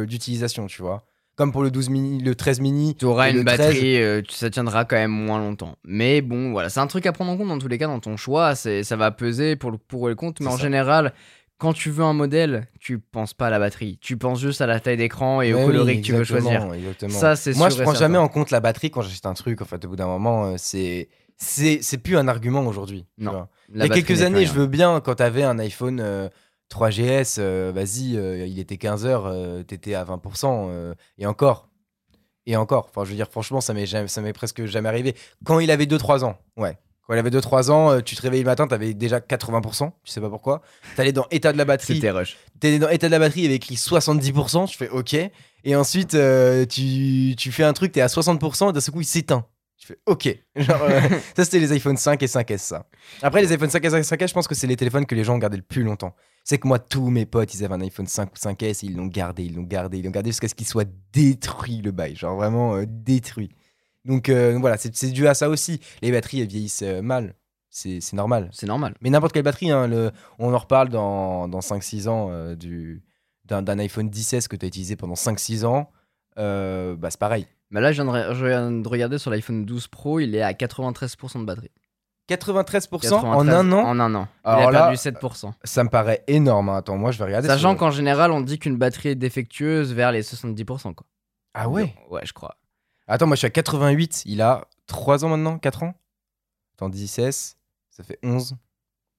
d'utilisation, 0.06 0.66
tu 0.66 0.80
vois. 0.80 1.04
Comme 1.40 1.52
pour 1.52 1.62
le 1.62 1.70
12 1.70 1.88
mini, 1.88 2.20
le 2.22 2.34
13 2.34 2.60
mini. 2.60 2.94
Tu 2.96 3.06
auras 3.06 3.30
une 3.30 3.38
le 3.38 3.44
13. 3.46 3.56
batterie, 3.58 3.96
euh, 4.02 4.20
tu- 4.20 4.34
ça 4.34 4.50
tiendra 4.50 4.84
quand 4.84 4.96
même 4.96 5.10
moins 5.10 5.38
longtemps. 5.38 5.74
Mais 5.84 6.20
bon, 6.20 6.50
voilà, 6.52 6.68
c'est 6.68 6.80
un 6.80 6.86
truc 6.86 7.06
à 7.06 7.12
prendre 7.12 7.30
en 7.30 7.38
compte 7.38 7.48
dans 7.48 7.58
tous 7.58 7.66
les 7.68 7.78
cas 7.78 7.86
dans 7.86 7.98
ton 7.98 8.18
choix. 8.18 8.54
C'est, 8.54 8.84
ça 8.84 8.96
va 8.96 9.10
peser 9.10 9.56
pour 9.56 9.70
le 9.70 9.78
pour 9.78 10.06
et 10.08 10.10
le 10.10 10.16
compte. 10.16 10.38
Mais 10.40 10.48
en 10.48 10.58
ça. 10.58 10.62
général, 10.62 11.14
quand 11.56 11.72
tu 11.72 11.88
veux 11.88 12.04
un 12.04 12.12
modèle, 12.12 12.66
tu 12.78 12.98
penses 12.98 13.32
pas 13.32 13.46
à 13.46 13.50
la 13.50 13.58
batterie. 13.58 13.96
Tu 14.02 14.18
penses 14.18 14.38
juste 14.38 14.60
à 14.60 14.66
la 14.66 14.80
taille 14.80 14.98
d'écran 14.98 15.40
et 15.40 15.54
au 15.54 15.60
oui, 15.60 15.64
coloris 15.64 16.00
que 16.02 16.06
tu 16.06 16.12
veux 16.12 16.24
choisir. 16.24 16.74
exactement. 16.74 17.18
Ça, 17.18 17.36
c'est 17.36 17.56
Moi, 17.56 17.70
je 17.70 17.76
prends 17.76 17.84
certain. 17.92 18.00
jamais 18.00 18.18
en 18.18 18.28
compte 18.28 18.50
la 18.50 18.60
batterie 18.60 18.90
quand 18.90 19.00
j'achète 19.00 19.24
un 19.24 19.32
truc. 19.32 19.62
En 19.62 19.64
fait, 19.64 19.82
au 19.86 19.88
bout 19.88 19.96
d'un 19.96 20.08
moment, 20.08 20.44
euh, 20.44 20.54
c'est 20.58 21.08
c'est 21.38 21.78
c'est 21.80 21.96
plus 21.96 22.18
un 22.18 22.28
argument 22.28 22.66
aujourd'hui. 22.66 23.06
tu 23.18 23.24
Non, 23.24 23.46
Il 23.74 23.80
y 23.80 23.82
a 23.82 23.88
quelques 23.88 24.20
années, 24.20 24.44
je 24.44 24.52
veux 24.52 24.66
bien 24.66 25.00
quand 25.00 25.14
t'avais 25.14 25.42
un 25.42 25.58
iPhone 25.58 26.00
euh, 26.04 26.28
3GS, 26.70 27.36
euh, 27.38 27.72
vas-y, 27.74 28.16
euh, 28.16 28.46
il 28.46 28.58
était 28.58 28.76
15h, 28.76 29.22
euh, 29.26 29.62
t'étais 29.62 29.94
à 29.94 30.04
20%, 30.04 30.68
euh, 30.70 30.94
et 31.18 31.26
encore. 31.26 31.68
Et 32.46 32.56
encore. 32.56 32.86
Enfin, 32.90 33.04
je 33.04 33.10
veux 33.10 33.16
dire, 33.16 33.28
franchement, 33.30 33.60
ça 33.60 33.74
m'est 33.74 33.86
jamais- 33.86 34.08
ça 34.08 34.20
m'est 34.22 34.32
presque 34.32 34.64
jamais 34.64 34.88
arrivé. 34.88 35.14
Quand 35.44 35.58
il 35.60 35.70
avait 35.70 35.86
2-3 35.86 36.24
ans, 36.24 36.38
ouais. 36.56 36.78
Quand 37.06 37.14
il 37.14 37.18
avait 37.18 37.30
2-3 37.30 37.70
ans, 37.72 38.00
tu 38.00 38.14
te 38.14 38.22
réveillais 38.22 38.44
le 38.44 38.48
matin, 38.48 38.68
t'avais 38.68 38.94
déjà 38.94 39.18
80%, 39.20 39.92
tu 40.04 40.12
sais 40.12 40.20
pas 40.20 40.30
pourquoi. 40.30 40.62
T'allais 40.94 41.12
dans 41.12 41.26
état 41.32 41.52
de 41.52 41.58
la 41.58 41.64
batterie, 41.64 41.96
C'était 41.96 42.12
rush. 42.12 42.36
t'es 42.60 42.78
dans 42.78 42.88
état 42.88 43.08
de 43.08 43.10
la 43.12 43.18
batterie, 43.18 43.40
il 43.42 43.46
avait 43.46 43.56
écrit 43.56 43.74
70%, 43.76 44.66
je 44.70 44.76
fais 44.76 44.88
OK. 44.90 45.14
Et 45.64 45.74
ensuite, 45.76 46.16
tu, 46.68 47.34
tu 47.36 47.52
fais 47.52 47.64
un 47.64 47.72
truc, 47.72 47.90
t'es 47.92 48.00
à 48.00 48.06
60%, 48.06 48.70
et 48.70 48.72
d'un 48.72 48.80
seul 48.80 48.94
coup, 48.94 49.00
il 49.00 49.04
s'éteint. 49.06 49.44
Je 49.80 49.86
fais 49.86 49.98
OK. 50.06 50.28
Genre, 50.56 50.82
euh, 50.82 51.00
ça, 51.36 51.44
c'était 51.44 51.58
les 51.58 51.72
iPhone 51.72 51.96
5 51.96 52.22
et 52.22 52.26
5S, 52.26 52.58
ça. 52.58 52.86
Après, 53.22 53.40
les 53.40 53.50
iPhone 53.52 53.70
5 53.70 53.84
et 53.84 53.88
5S, 53.88 54.28
je 54.28 54.34
pense 54.34 54.46
que 54.46 54.54
c'est 54.54 54.66
les 54.66 54.76
téléphones 54.76 55.06
que 55.06 55.14
les 55.14 55.24
gens 55.24 55.34
ont 55.34 55.38
gardé 55.38 55.56
le 55.56 55.62
plus 55.62 55.82
longtemps. 55.82 56.14
C'est 56.44 56.58
que 56.58 56.66
moi, 56.66 56.78
tous 56.78 57.10
mes 57.10 57.26
potes, 57.26 57.54
ils 57.54 57.64
avaient 57.64 57.74
un 57.74 57.80
iPhone 57.82 58.06
5 58.06 58.32
ou 58.32 58.36
5S, 58.36 58.84
et 58.84 58.86
ils 58.88 58.96
l'ont 58.96 59.06
gardé, 59.06 59.44
ils 59.44 59.54
l'ont 59.54 59.62
gardé, 59.62 59.98
ils 59.98 60.04
l'ont 60.04 60.10
gardé 60.10 60.30
jusqu'à 60.30 60.48
ce 60.48 60.54
qu'il 60.54 60.66
soit 60.66 60.88
détruit, 61.12 61.80
le 61.82 61.90
bail. 61.92 62.16
Genre 62.16 62.34
vraiment 62.36 62.76
euh, 62.76 62.84
détruit. 62.88 63.50
Donc 64.04 64.28
euh, 64.28 64.56
voilà, 64.58 64.76
c'est 64.78 65.10
dû 65.12 65.28
à 65.28 65.34
ça 65.34 65.48
aussi. 65.48 65.80
Les 66.02 66.10
batteries, 66.10 66.40
elles 66.40 66.48
vieillissent 66.48 66.82
euh, 66.82 67.02
mal. 67.02 67.34
C'est 67.68 68.00
c'est 68.00 68.16
normal. 68.16 68.48
C'est 68.52 68.66
normal. 68.66 68.94
Mais 69.00 69.10
n'importe 69.10 69.32
quelle 69.32 69.44
batterie, 69.44 69.70
hein, 69.70 69.86
le- 69.86 70.10
on 70.38 70.52
en 70.52 70.58
reparle 70.58 70.88
dans, 70.88 71.46
dans 71.46 71.60
5-6 71.60 72.08
ans 72.08 72.54
du, 72.56 73.04
d'un, 73.44 73.78
iPhone 73.78 74.08
10S 74.08 74.48
que 74.48 74.56
tu 74.56 74.64
as 74.64 74.68
utilisé 74.68 74.96
pendant 74.96 75.14
5-6 75.14 75.64
ans. 75.64 75.90
bah, 76.36 77.10
c'est 77.10 77.20
pareil. 77.20 77.46
Mais 77.72 77.80
là, 77.80 77.92
je 77.92 78.02
viens, 78.02 78.12
de, 78.12 78.34
je 78.34 78.46
viens 78.46 78.72
de 78.72 78.88
regarder 78.88 79.18
sur 79.18 79.30
l'iPhone 79.30 79.64
12 79.64 79.86
Pro, 79.86 80.18
il 80.18 80.34
est 80.34 80.42
à 80.42 80.52
93% 80.52 81.38
de 81.40 81.44
batterie. 81.44 81.70
93%, 82.36 82.86
en 82.94 82.98
93 82.98 83.54
un 83.54 83.72
an, 83.72 83.78
En 83.84 84.00
un 84.00 84.14
an. 84.14 84.28
Alors 84.44 84.60
il 84.62 84.66
a 84.68 84.70
là, 84.70 84.80
perdu 84.90 84.96
7%. 84.96 85.52
ça 85.64 85.84
me 85.84 85.88
paraît 85.88 86.22
énorme. 86.26 86.68
hein. 86.68 86.76
Attends, 86.76 86.96
moi 86.96 87.10
je 87.10 87.18
vais 87.18 87.24
regarder. 87.24 87.48
Sachant 87.48 87.74
qu'en 87.76 87.90
général, 87.90 88.30
on 88.30 88.40
dit 88.40 88.58
qu'une 88.58 88.76
batterie 88.76 89.10
est 89.10 89.14
défectueuse 89.14 89.92
vers 89.92 90.12
les 90.12 90.22
70%. 90.22 90.94
Quoi. 90.94 91.06
Ah 91.54 91.68
ouais 91.68 91.94
Ouais, 92.10 92.20
je 92.24 92.32
crois. 92.32 92.56
Attends, 93.08 93.26
moi 93.26 93.34
je 93.36 93.40
suis 93.40 93.46
à 93.46 93.50
88. 93.50 94.22
Il 94.26 94.40
a 94.42 94.66
3 94.86 95.24
ans 95.24 95.28
maintenant 95.30 95.58
4 95.58 95.82
ans? 95.82 95.94
Attends, 96.76 96.88
10S, 96.90 97.56
ça 97.90 98.02
fait 98.04 98.18
11, 98.22 98.54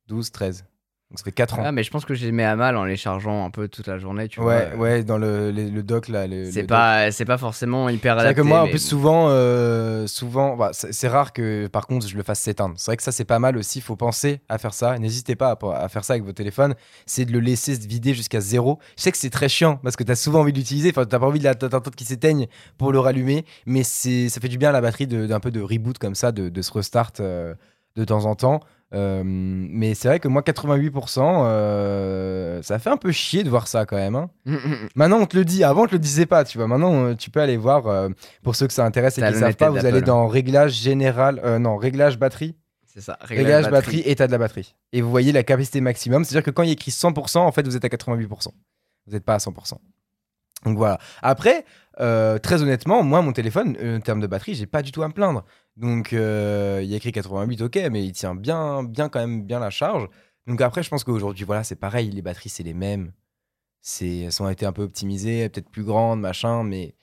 12, 0.07 0.32
13. 0.32 0.66
Donc 1.12 1.20
ça 1.20 1.26
fait 1.26 1.34
4 1.34 1.59
ans. 1.59 1.64
Ah, 1.66 1.72
mais 1.74 1.84
je 1.84 1.91
pense 1.91 2.05
que 2.05 2.14
je 2.14 2.26
les 2.26 2.32
mets 2.32 2.45
à 2.45 2.55
mal 2.55 2.78
en 2.78 2.86
les 2.86 2.95
chargeant 2.95 3.45
un 3.45 3.49
peu 3.49 3.68
toute 3.68 3.86
la 3.88 3.97
journée. 3.97 4.30
Tu 4.30 4.39
ouais, 4.39 4.70
vois. 4.76 4.84
ouais, 4.84 5.03
dans 5.03 5.18
le, 5.18 5.51
le, 5.51 5.70
le 5.70 5.84
dock 5.84 6.07
là. 6.07 6.26
C'est 6.49 6.64
pas, 6.64 7.12
c'est 7.12 7.26
pas 7.26 7.38
forcément 7.38 7.89
hyper 7.89 8.14
C'est 8.14 8.16
vrai 8.20 8.26
adapté. 8.28 8.41
que 8.41 8.47
moi, 8.47 8.62
en 8.62 8.64
mais 8.64 8.70
plus, 8.70 8.82
bon. 8.84 8.88
souvent, 8.89 9.26
euh, 9.30 10.07
souvent 10.07 10.55
bah, 10.55 10.70
c'est 10.72 10.93
c'est 10.93 11.09
rare 11.09 11.34
que, 11.34 11.68
par 11.68 11.86
contre, 11.86 12.07
je 12.07 12.16
le 12.16 12.24
fasse 12.24 12.39
s'éteindre. 12.39 12.76
C'est 12.78 12.86
vrai 12.91 12.95
que 12.97 13.03
ça, 13.03 13.12
c'est 13.12 13.26
pas 13.26 13.39
mal 13.39 13.57
aussi. 13.57 13.80
Il 13.80 13.82
faut 13.82 13.97
penser 13.97 14.39
à 14.47 14.57
faire 14.57 14.74
ça. 14.74 14.97
N'hésitez 14.99 15.36
pas 15.36 15.51
à, 15.62 15.84
à 15.84 15.89
faire 15.89 16.05
ça 16.05 16.14
avec 16.14 16.24
vos 16.24 16.32
téléphones. 16.32 16.76
C'est 17.05 17.26
de 17.26 17.34
le 17.34 17.41
laisser 17.41 17.76
se 17.76 17.86
vider 17.86 18.14
jusqu'à 18.14 18.39
zéro. 18.39 18.80
Je 18.97 19.03
sais 19.03 19.12
que 19.12 19.18
c'est 19.18 19.30
très 19.30 19.49
chiant 19.49 19.76
parce 19.84 19.97
que 19.97 20.05
tu 20.05 20.12
as 20.14 20.16
souvent 20.16 20.39
envie 20.39 20.53
de 20.53 20.57
l'utiliser. 20.59 20.91
Enfin, 20.91 21.03
tu 21.03 21.09
pas 21.20 21.26
envie 21.26 21.39
de 21.39 21.43
l'attendre 21.43 21.91
qu'il 21.91 22.07
s'éteigne 22.07 22.47
pour 22.78 22.93
le 22.93 22.99
rallumer. 22.99 23.45
Mais 23.66 23.84
c'est- 23.84 24.30
ça 24.30 24.39
fait 24.39 24.47
du 24.47 24.57
bien 24.57 24.70
à 24.70 24.72
la 24.72 24.80
batterie 24.80 25.07
d'un 25.07 25.39
peu 25.41 25.51
de 25.51 25.59
reboot 25.62 25.97
comme 25.97 26.16
ça, 26.16 26.32
de, 26.32 26.47
de 26.47 26.62
se 26.62 26.72
restart 26.72 27.12
euh, 27.20 27.53
de 27.97 28.05
temps 28.05 28.24
en 28.26 28.36
temps. 28.36 28.62
Euh, 28.93 29.21
mais 29.25 29.93
c'est 29.93 30.07
vrai 30.09 30.19
que 30.19 30.27
moi, 30.27 30.41
88%, 30.41 31.43
euh, 31.45 32.61
ça 32.61 32.77
fait 32.79 32.89
un 32.89 32.97
peu 32.97 33.11
chier 33.11 33.43
de 33.43 33.49
voir 33.49 33.67
ça 33.67 33.85
quand 33.85 33.95
même. 33.95 34.15
hein. 34.15 34.29
Maintenant, 34.95 35.19
on 35.19 35.25
te 35.25 35.37
le 35.37 35.45
dit. 35.45 35.63
Avant, 35.63 35.83
on 35.83 35.87
te 35.87 35.93
le 35.93 35.99
disait 35.99 36.25
pas, 36.25 36.43
tu 36.43 36.57
vois. 36.57 36.67
Maintenant, 36.67 37.05
euh, 37.05 37.15
tu 37.15 37.29
peux 37.29 37.39
aller 37.41 37.57
voir. 37.57 37.87
euh, 37.87 38.09
pour 38.43 38.55
ceux 38.55 38.67
que 38.67 38.73
ça 38.73 38.85
intéresse 38.85 39.17
et 39.17 39.21
qui 39.21 39.27
ne 39.27 39.33
savent 39.39 39.55
pas, 39.55 39.69
vous 39.69 39.85
allez 39.85 40.01
dans 40.05 40.27
réglage 40.27 40.73
général. 40.73 41.41
non, 41.59 41.77
réglage 41.77 42.17
batterie. 42.19 42.55
C'est 42.93 43.01
ça. 43.01 43.17
Réglage, 43.21 43.69
batterie. 43.69 44.01
état 44.05 44.27
de 44.27 44.33
la 44.33 44.37
batterie. 44.37 44.75
Et 44.91 45.01
vous 45.01 45.09
voyez 45.09 45.31
la 45.31 45.43
capacité 45.43 45.79
maximum. 45.79 46.25
C'est-à-dire 46.25 46.43
que 46.43 46.51
quand 46.51 46.63
il 46.63 46.67
y 46.67 46.71
a 46.71 46.73
écrit 46.73 46.91
100%, 46.91 47.37
en 47.37 47.51
fait, 47.53 47.65
vous 47.65 47.77
êtes 47.77 47.85
à 47.85 47.87
88%. 47.87 48.47
Vous 49.07 49.13
n'êtes 49.13 49.23
pas 49.23 49.35
à 49.35 49.37
100%. 49.37 49.75
Donc 50.66 50.78
voilà. 50.78 50.99
Après, 51.22 51.66
euh, 51.99 52.38
très 52.39 52.62
honnêtement, 52.62 53.03
moi, 53.03 53.22
mon 53.22 53.34
téléphone, 53.34 53.78
euh, 53.80 53.97
en 53.97 54.01
termes 54.01 54.20
de 54.20 54.28
batterie, 54.28 54.55
j'ai 54.55 54.66
pas 54.66 54.82
du 54.82 54.91
tout 54.91 55.03
à 55.03 55.07
me 55.07 55.14
plaindre. 55.14 55.43
Donc, 55.78 56.14
euh, 56.14 56.80
il 56.84 56.89
y 56.89 56.93
a 56.93 56.97
écrit 56.97 57.12
88, 57.12 57.62
ok, 57.62 57.76
mais 57.91 58.03
il 58.05 58.12
tient 58.14 58.36
bien, 58.36 58.84
bien 58.84 59.09
quand 59.09 59.20
même 59.20 59.43
bien 59.43 59.59
la 59.59 59.70
charge. 59.70 60.07
Donc 60.47 60.62
après, 60.62 60.84
je 60.84 60.89
pense 60.89 61.03
qu'aujourd'hui, 61.03 61.45
voilà, 61.45 61.64
c'est 61.64 61.76
pareil. 61.76 62.09
Les 62.12 62.22
batteries, 62.22 62.49
c'est 62.49 62.64
les 62.64 62.74
mêmes. 62.74 63.14
Elles 64.01 64.41
ont 64.41 64.49
été 64.49 64.66
un 64.66 64.74
peu 64.74 64.84
optimisées, 64.84 65.49
peut-être 65.49 65.70
plus 65.70 65.84
grandes, 65.84 66.22
machin, 66.22 66.64
mais. 66.64 66.95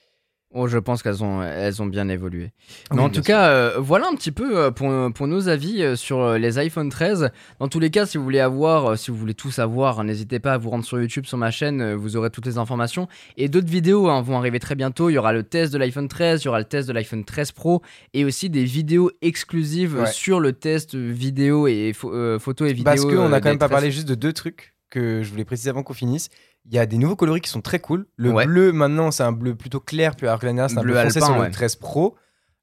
Oh, 0.55 0.67
je 0.67 0.79
pense 0.79 1.03
qu'elles 1.03 1.23
ont, 1.23 1.43
elles 1.43 1.83
ont 1.83 1.87
bien 1.87 2.09
évolué. 2.09 2.53
Oui, 2.91 2.97
Mais 2.97 3.03
en 3.03 3.09
tout 3.11 3.17
sûr. 3.17 3.25
cas, 3.25 3.49
euh, 3.51 3.77
voilà 3.79 4.07
un 4.11 4.15
petit 4.15 4.33
peu 4.33 4.57
euh, 4.59 4.71
pour, 4.71 4.91
pour 5.13 5.27
nos 5.27 5.49
avis 5.51 5.83
euh, 5.83 5.95
sur 5.95 6.39
les 6.39 6.59
iPhone 6.59 6.89
13. 6.89 7.31
Dans 7.61 7.69
tous 7.69 7.81
les 7.81 7.91
cas, 7.91 8.07
si 8.07 8.17
vous 8.17 8.25
voulez 8.25 8.41
avoir, 8.41 8.97
si 8.97 9.11
vous 9.11 9.19
voulez 9.19 9.35
tout 9.35 9.51
savoir, 9.51 10.03
n'hésitez 10.05 10.39
pas 10.39 10.55
à 10.55 10.59
vous 10.59 10.71
rendre 10.71 10.87
sur 10.87 10.99
YouTube, 10.99 11.27
sur 11.27 11.37
ma 11.37 11.51
chaîne, 11.51 11.93
vous 11.95 12.17
aurez 12.17 12.31
toutes 12.31 12.47
les 12.47 12.57
informations. 12.57 13.09
Et 13.37 13.49
d'autres 13.51 13.69
vidéos 13.69 14.09
hein, 14.09 14.23
vont 14.23 14.39
arriver 14.39 14.59
très 14.59 14.75
bientôt. 14.75 15.11
Il 15.11 15.15
y 15.15 15.19
aura 15.19 15.35
le 15.35 15.43
test 15.43 15.71
de 15.71 15.77
l'iPhone 15.79 16.09
13, 16.09 16.43
il 16.43 16.47
y 16.47 16.49
aura 16.49 16.61
le 16.61 16.65
test 16.65 16.89
de 16.89 16.95
l'iPhone 16.95 17.27
13 17.27 17.53
Pro 17.53 17.83
et 18.15 18.25
aussi 18.25 18.49
des 18.49 18.65
vidéos 18.65 19.11
exclusives 19.21 19.97
Ouais. 19.99 20.07
sur 20.07 20.41
le 20.41 20.55
test 20.55 20.95
vidéo 20.95 21.67
et 21.67 21.93
pho- 21.93 22.13
euh, 22.15 22.39
photo 22.39 22.65
et 22.65 22.73
vidéo. 22.73 22.85
Parce 22.85 23.03
qu'on 23.05 23.11
euh, 23.31 23.33
a 23.33 23.41
quand 23.41 23.51
même 23.51 23.59
pas 23.59 23.67
13. 23.69 23.71
parlé 23.71 23.91
juste 23.91 24.09
de 24.09 24.15
deux 24.15 24.33
trucs 24.33 24.75
que 24.91 25.23
je 25.23 25.31
voulais 25.31 25.45
préciser 25.45 25.69
avant 25.69 25.83
qu'on 25.83 25.93
finisse. 25.93 26.31
Il 26.71 26.75
y 26.75 26.79
a 26.79 26.87
des 26.87 26.99
nouveaux 26.99 27.17
coloris 27.17 27.41
qui 27.41 27.49
sont 27.51 27.61
très 27.63 27.79
cool. 27.79 28.07
Le 28.17 28.31
Ouais. 28.31 28.47
bleu, 28.47 28.73
maintenant, 28.73 29.11
c'est 29.11 29.23
un 29.23 29.33
bleu 29.33 29.55
plutôt 29.55 29.81
clair, 29.81 30.15
puis 30.17 30.27
alors 30.29 30.39
que 30.39 30.47
l'année 30.47 30.57
dernière, 30.57 30.71
c'est 30.71 30.79
un 30.79 30.83
Bleu 30.83 30.93
bleu 30.93 31.03
foncé 31.03 31.19
alpin, 31.19 31.27
sur 31.33 31.41
ouais. 31.41 31.47
le 31.47 31.53
13 31.53 31.77
Pro. 31.77 32.17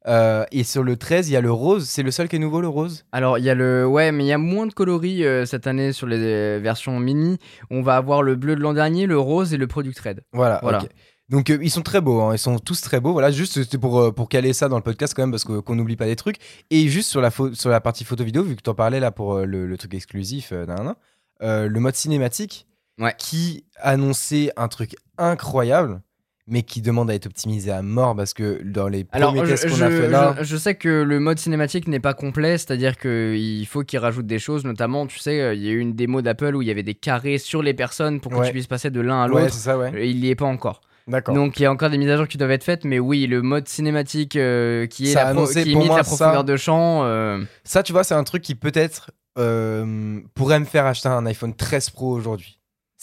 Euh, 0.08 0.45
et 0.51 0.64
sur 0.64 0.84
le 0.84 0.97
13, 0.97 1.30
il 1.30 1.34
y 1.34 1.36
a 1.36 1.41
le 1.41 1.51
rose. 1.51 1.89
C'est 1.89 2.03
le 2.03 2.12
seul 2.12 2.28
qui 2.30 2.36
est 2.36 2.39
nouveau, 2.39 2.62
le 2.62 2.68
rose? 2.68 3.06
Alors, 3.12 3.39
il 3.39 3.43
y 3.43 3.49
a 3.49 3.56
le. 3.56 3.88
Ouais, 3.88 4.12
mais 4.12 4.24
il 4.24 4.28
y 4.28 4.32
a 4.34 4.38
moins 4.38 4.68
de 4.68 4.74
coloris 4.74 5.26
euh, 5.26 5.45
cette 5.47 5.66
année 5.66 5.93
sur 5.93 6.06
les 6.06 6.18
euh, 6.20 6.60
versions 6.62 6.99
mini. 6.99 7.39
On 7.72 7.82
va 7.82 7.95
avoir 7.95 8.22
le 8.22 8.36
bleu 8.36 8.56
de 8.56 8.62
l'an 8.62 8.74
dernier, 8.74 9.08
le 9.08 9.18
rose 9.18 9.51
et 9.53 9.58
le 9.58 9.66
Product 9.66 9.99
Red. 9.99 10.22
Voilà. 10.32 10.60
Voilà. 10.62 10.84
Donc 11.28 11.49
euh, 11.49 11.58
ils 11.60 11.72
sont 11.72 11.82
très 11.82 12.01
beaux, 12.01 12.22
hein, 12.22 12.36
ils 12.36 12.38
sont 12.38 12.60
tous 12.60 12.82
très 12.82 12.99
beaux. 12.99 13.14
Voilà, 13.14 13.32
juste 13.32 13.53
c'était 13.53 13.80
pour, 13.80 13.99
euh, 13.99 14.12
pour 14.12 14.30
caler 14.30 14.53
ça 14.53 14.70
dans 14.70 14.76
le 14.78 14.84
podcast 14.84 15.16
quand 15.16 15.24
même, 15.24 15.32
parce 15.32 15.43
qu'on 15.43 15.76
n'oublie 15.76 15.95
pas 15.95 16.06
des 16.06 16.16
trucs. 16.16 16.38
Et 16.70 16.88
juste 16.88 17.10
sur 17.10 17.20
la, 17.20 17.32
sur 17.32 17.72
la 17.72 17.82
partie 17.82 18.03
photo-vidéo, 18.03 18.43
vu 18.43 18.56
que 18.56 18.62
tu 18.62 18.70
en 18.70 18.76
parlais 18.76 18.99
là 18.99 19.10
pour 19.10 19.34
euh, 19.38 19.45
le, 19.45 19.66
le 19.66 19.78
truc 19.80 19.95
exclusif, 19.95 20.51
nan, 20.51 20.93
le 21.41 21.80
mode 21.80 21.95
cinématique, 21.95 22.68
Ouais. 23.00 23.14
qui 23.18 23.66
annonçait 23.82 24.52
un 24.58 24.68
truc 24.68 24.96
incroyable, 25.18 26.02
mais 26.48 26.62
qui 26.62 26.82
demande 26.82 27.10
à 27.10 27.16
être 27.16 27.26
optimisé 27.26 27.72
à 27.72 27.82
mort, 27.82 28.16
parce 28.16 28.34
que 28.34 28.62
dans 28.64 28.88
les 28.88 29.06
Alors, 29.12 29.34
premiers 29.34 29.48
tests 29.50 29.68
qu'on 29.68 29.82
a 29.82 29.89
fait 29.89 30.08
là... 30.08 30.36
je- 30.39 30.43
je 30.43 30.58
sais 30.58 30.76
que 30.76 31.02
le 31.02 31.20
mode 31.20 31.39
cinématique 31.39 31.88
n'est 31.88 32.00
pas 32.00 32.14
complet, 32.14 32.58
c'est-à-dire 32.58 32.98
qu'il 32.98 33.66
faut 33.68 33.84
qu'ils 33.84 34.00
rajoutent 34.00 34.28
des 34.28 34.39
choses, 34.39 34.64
notamment, 34.64 35.08
tu 35.08 35.20
sais, 35.20 35.41
euh, 35.41 35.54
il 35.56 35.64
y 35.64 35.68
a 35.70 35.72
eu 35.72 35.80
une 35.80 35.93
démo 35.93 36.22
d'Apple 36.22 36.56
où 36.56 36.62
il 36.62 36.68
y 36.68 36.72
avait 36.72 36.84
des 36.84 36.93
carrés 36.93 37.38
sur 37.39 37.62
les 37.64 37.74
personnes 37.74 38.20
pour 38.22 38.32
que 38.32 38.38
Ouais. 38.38 38.46
tu 38.48 38.52
puisses 38.54 38.68
passer 38.68 38.91
de 38.91 39.02
l'un 39.02 39.24
à 39.24 39.28
l'autre. 39.28 39.50
c'est 39.52 39.60
ça, 39.60 39.78
ouais. 39.78 40.08
Il 40.10 40.20
n'y 40.22 40.30
est 40.30 40.36
pas 40.36 40.46
encore. 40.46 40.82
D'accord. 41.08 41.36
Donc 41.36 41.60
il 41.60 41.64
y 41.64 41.66
a 41.68 41.72
encore 41.72 41.89
des 41.91 41.98
mises 42.00 42.10
à 42.10 42.18
jour 42.18 42.28
qui 42.28 42.38
doivent 42.38 42.50
être 42.52 42.64
faites, 42.64 42.84
mais 42.86 42.98
oui, 43.00 43.28
le 43.28 43.41
mode 43.43 43.68
cinématique 43.68 44.36
euh, 44.38 44.88
qui 44.88 45.10
est 45.10 45.14
Ça 45.14 45.24
la 45.26 45.30
annoncé 45.32 45.64
qui 45.64 45.72
pour 45.74 45.82
imite 45.82 45.88
moi 45.89 45.98
la 45.98 46.04
ça. 46.04 46.10
profondeur 46.16 46.43
de 46.43 46.58
champ. 46.58 47.04
euh, 47.04 47.43
Ça, 47.64 47.84
tu 47.84 47.91
vois, 47.91 48.04
c'est 48.04 48.16
un 48.16 48.24
truc 48.24 48.41
qui 48.41 48.56
peut-être 48.56 49.12
euh, 49.38 50.20
pourrait 50.34 50.60
me 50.60 50.66
faire 50.66 50.86
acheter 50.86 51.10
un 51.10 51.26
iPhone 51.28 51.54
13 51.56 51.89
Pro 51.91 52.12
aujourd'hui. 52.12 52.55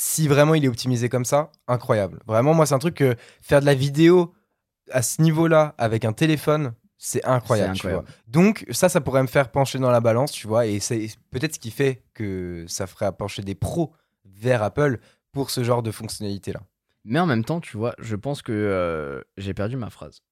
Si 0.04 0.26
vraiment 0.26 0.56
il 0.56 0.64
est 0.64 0.68
optimisé 0.68 1.08
comme 1.08 1.24
ça, 1.24 1.52
incroyable. 1.68 2.18
Vraiment, 2.26 2.54
moi, 2.54 2.66
c'est 2.66 2.74
un 2.74 2.80
truc 2.80 2.96
que 2.96 3.14
faire 3.40 3.60
de 3.60 3.66
la 3.66 3.74
vidéo 3.74 4.34
à 4.90 5.00
ce 5.00 5.22
niveau-là 5.22 5.76
avec 5.78 6.04
un 6.04 6.12
téléphone, 6.12 6.74
c'est 6.98 7.24
incroyable, 7.24 7.74
tu 7.76 7.86
incroyable. 7.86 8.06
vois. 8.06 8.14
Donc, 8.26 8.66
ça, 8.72 8.88
ça 8.88 9.00
pourrait 9.00 9.22
me 9.22 9.28
faire 9.28 9.52
pencher 9.52 9.78
dans 9.78 9.92
la 9.92 10.00
balance, 10.00 10.32
tu 10.32 10.48
vois. 10.48 10.66
Et 10.66 10.80
c'est 10.80 11.06
peut-être 11.30 11.54
ce 11.54 11.60
qui 11.60 11.70
fait 11.70 12.02
que 12.14 12.64
ça 12.66 12.88
ferait 12.88 13.12
pencher 13.12 13.42
des 13.42 13.54
pros 13.54 13.92
vers 14.24 14.64
Apple 14.64 14.98
pour 15.30 15.50
ce 15.50 15.62
genre 15.62 15.84
de 15.84 15.92
fonctionnalité-là. 15.92 16.62
Mais 17.04 17.20
en 17.20 17.26
même 17.26 17.44
temps, 17.44 17.60
tu 17.60 17.76
vois, 17.76 17.94
je 18.00 18.16
pense 18.16 18.42
que 18.42 18.50
euh, 18.50 19.22
j'ai 19.36 19.54
perdu 19.54 19.76
ma 19.76 19.88
phrase. 19.88 20.24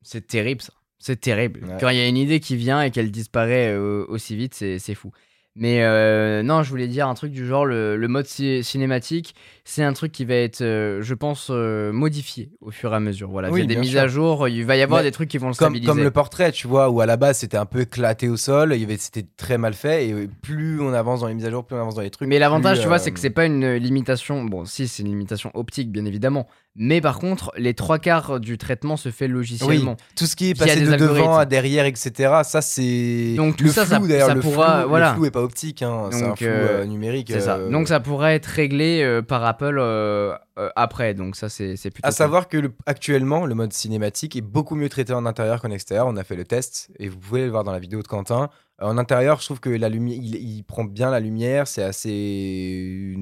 C'est 0.00 0.26
terrible 0.26 0.62
ça. 0.62 0.72
C'est 0.98 1.20
terrible. 1.20 1.66
Ouais. 1.66 1.76
Quand 1.78 1.90
il 1.90 1.98
y 1.98 2.00
a 2.00 2.08
une 2.08 2.16
idée 2.16 2.40
qui 2.40 2.56
vient 2.56 2.80
et 2.80 2.90
qu'elle 2.90 3.10
disparaît 3.10 3.74
euh, 3.74 4.06
aussi 4.08 4.36
vite, 4.36 4.54
c'est 4.54 4.94
fou. 4.94 5.12
Mais 5.54 5.82
euh, 5.82 6.42
non, 6.42 6.62
je 6.62 6.70
voulais 6.70 6.88
dire 6.88 7.06
un 7.08 7.14
truc 7.14 7.30
du 7.30 7.46
genre, 7.46 7.66
le, 7.66 7.98
le 7.98 8.08
mode 8.08 8.24
ci- 8.26 8.64
cinématique, 8.64 9.34
c'est 9.64 9.82
un 9.82 9.92
truc 9.92 10.10
qui 10.10 10.24
va 10.24 10.34
être, 10.36 10.62
euh, 10.62 11.02
je 11.02 11.12
pense, 11.12 11.48
euh, 11.50 11.92
modifié 11.92 12.50
au 12.62 12.70
fur 12.70 12.90
et 12.92 12.96
à 12.96 13.00
mesure. 13.00 13.28
Voilà, 13.30 13.50
Oui, 13.50 13.60
via 13.60 13.66
des 13.66 13.74
bien 13.74 13.82
mises 13.82 13.90
sûr. 13.90 14.00
à 14.00 14.06
jour, 14.08 14.48
il 14.48 14.64
va 14.64 14.76
y 14.76 14.82
avoir 14.82 15.00
Mais 15.00 15.08
des 15.08 15.12
trucs 15.12 15.28
qui 15.28 15.36
vont 15.36 15.48
le 15.48 15.54
Comme, 15.54 15.74
stabiliser. 15.74 15.86
comme 15.92 16.02
le 16.02 16.10
portrait, 16.10 16.52
tu 16.52 16.66
vois, 16.68 16.88
où 16.88 17.02
à 17.02 17.06
la 17.06 17.18
base 17.18 17.36
c'était 17.38 17.58
un 17.58 17.66
peu 17.66 17.80
éclaté 17.82 18.30
au 18.30 18.38
sol, 18.38 18.72
il 18.74 18.80
y 18.80 18.84
avait- 18.84 18.96
c'était 18.96 19.26
très 19.36 19.58
mal 19.58 19.74
fait, 19.74 20.08
et 20.08 20.28
plus 20.40 20.80
on 20.80 20.94
avance 20.94 21.20
dans 21.20 21.26
les 21.26 21.34
mises 21.34 21.44
à 21.44 21.50
jour, 21.50 21.66
plus 21.66 21.76
on 21.76 21.80
avance 21.80 21.96
dans 21.96 22.00
les 22.02 22.10
trucs. 22.10 22.28
Mais 22.28 22.38
l'avantage, 22.38 22.80
tu 22.80 22.86
vois, 22.86 22.98
c'est 22.98 23.12
que 23.12 23.20
c'est 23.20 23.28
pas 23.28 23.44
une 23.44 23.74
limitation. 23.74 24.42
Bon, 24.44 24.64
si, 24.64 24.88
c'est 24.88 25.02
une 25.02 25.10
limitation 25.10 25.50
optique, 25.52 25.92
bien 25.92 26.06
évidemment. 26.06 26.48
Mais 26.74 27.02
par 27.02 27.18
contre, 27.18 27.52
les 27.58 27.74
trois 27.74 27.98
quarts 27.98 28.40
du 28.40 28.56
traitement 28.56 28.96
se 28.96 29.10
fait 29.10 29.26
Oui, 29.26 29.32
logiciellement. 29.32 29.96
tout 30.16 30.24
ce 30.24 30.34
qui 30.36 30.48
est 30.50 30.58
passé 30.58 30.80
de 30.80 30.96
devant 30.96 31.36
à 31.36 31.44
derrière, 31.44 31.84
etc. 31.84 32.40
Ça, 32.44 32.62
c'est. 32.62 33.34
Donc, 33.36 33.56
tout 33.56 33.64
le 33.64 33.70
ça, 33.70 33.84
flou, 33.84 34.02
ça- 34.04 34.08
d'ailleurs, 34.08 34.28
ça 34.28 34.34
le 34.34 34.40
pourra- 34.40 34.80
flou, 34.80 34.88
voilà. 34.88 35.10
Le 35.10 35.14
flou 35.16 35.24
est 35.26 35.30
pas 35.30 35.42
optique, 35.42 35.82
hein, 35.82 36.08
c'est 36.10 36.24
un 36.24 36.34
flou 36.34 36.46
euh, 36.46 36.80
euh, 36.80 36.84
numérique. 36.86 37.28
C'est 37.30 37.40
ça. 37.42 37.56
euh, 37.56 37.68
Donc 37.70 37.88
ça 37.88 38.00
pourrait 38.00 38.36
être 38.36 38.46
réglé 38.46 39.02
euh, 39.02 39.20
par 39.20 39.44
Apple 39.44 39.76
euh, 39.78 40.34
euh, 40.58 40.70
après. 40.74 41.12
Donc 41.12 41.36
ça, 41.36 41.50
c'est 41.50 41.76
c'est 41.76 41.90
plutôt. 41.90 42.06
À 42.06 42.10
cool. 42.10 42.16
savoir 42.16 42.48
que 42.48 42.56
le- 42.56 42.72
actuellement, 42.86 43.44
le 43.44 43.54
mode 43.54 43.74
cinématique 43.74 44.34
est 44.36 44.40
beaucoup 44.40 44.74
mieux 44.74 44.88
traité 44.88 45.12
en 45.12 45.26
intérieur 45.26 45.60
qu'en 45.60 45.70
extérieur. 45.70 46.06
On 46.06 46.16
a 46.16 46.24
fait 46.24 46.36
le 46.36 46.44
test 46.44 46.88
et 46.98 47.08
vous 47.10 47.18
pouvez 47.18 47.44
le 47.44 47.50
voir 47.50 47.64
dans 47.64 47.72
la 47.72 47.80
vidéo 47.80 48.00
de 48.00 48.08
Quentin. 48.08 48.48
En 48.82 48.98
intérieur, 48.98 49.40
je 49.40 49.44
trouve 49.46 49.60
que 49.60 49.70
la 49.70 49.88
lumière, 49.88 50.18
il, 50.20 50.64
prend 50.64 50.84
bien 50.84 51.10
la 51.10 51.20
lumière. 51.20 51.68
C'est 51.68 51.82
assez, 51.82 53.16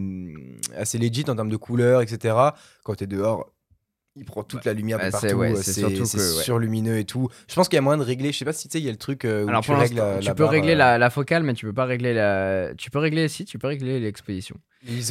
assez 0.76 0.98
legit 0.98 1.24
en 1.28 1.36
termes 1.36 1.50
de 1.50 1.56
couleur, 1.56 2.00
etc. 2.02 2.34
Quand 2.82 2.94
tu 2.94 3.06
dehors, 3.06 3.52
il 4.16 4.24
prend 4.24 4.42
toute 4.42 4.64
la 4.64 4.72
lumière 4.74 4.98
de 4.98 5.04
bah, 5.04 5.11
c'est- 5.12 5.28
partout. 5.28 5.40
ouais, 5.40 5.52
euh, 5.52 5.62
c'est 5.62 5.84
ouais. 5.84 6.04
surlumineux 6.42 6.98
et 6.98 7.04
tout. 7.04 7.28
Je 7.48 7.54
pense 7.54 7.68
qu'il 7.68 7.76
y 7.76 7.78
a 7.78 7.82
moyen 7.82 7.98
de 7.98 8.02
régler. 8.04 8.32
Je 8.32 8.38
sais 8.38 8.44
pas 8.44 8.52
si 8.52 8.68
tu 8.68 8.72
sais, 8.72 8.80
il 8.80 8.84
y 8.84 8.88
a 8.88 8.92
le 8.92 8.98
truc 8.98 9.24
euh, 9.24 9.44
où 9.44 9.48
Alors 9.48 9.62
tu 9.62 9.70
règles 9.72 9.96
la, 9.96 10.18
tu 10.18 10.26
la 10.26 10.34
peux 10.34 10.42
barre, 10.42 10.52
régler 10.52 10.72
euh, 10.72 10.76
la, 10.76 10.98
la 10.98 11.11
focale, 11.11 11.42
mais 11.44 11.54
tu 11.54 11.64
peux 11.66 11.72
pas 11.72 11.84
régler 11.84 12.12
la. 12.12 12.70
Tu 12.76 12.90
peux 12.90 12.98
régler 12.98 13.28
si, 13.28 13.44
tu 13.44 13.58
peux 13.58 13.68
régler 13.68 14.00
l'exposition. 14.00 14.56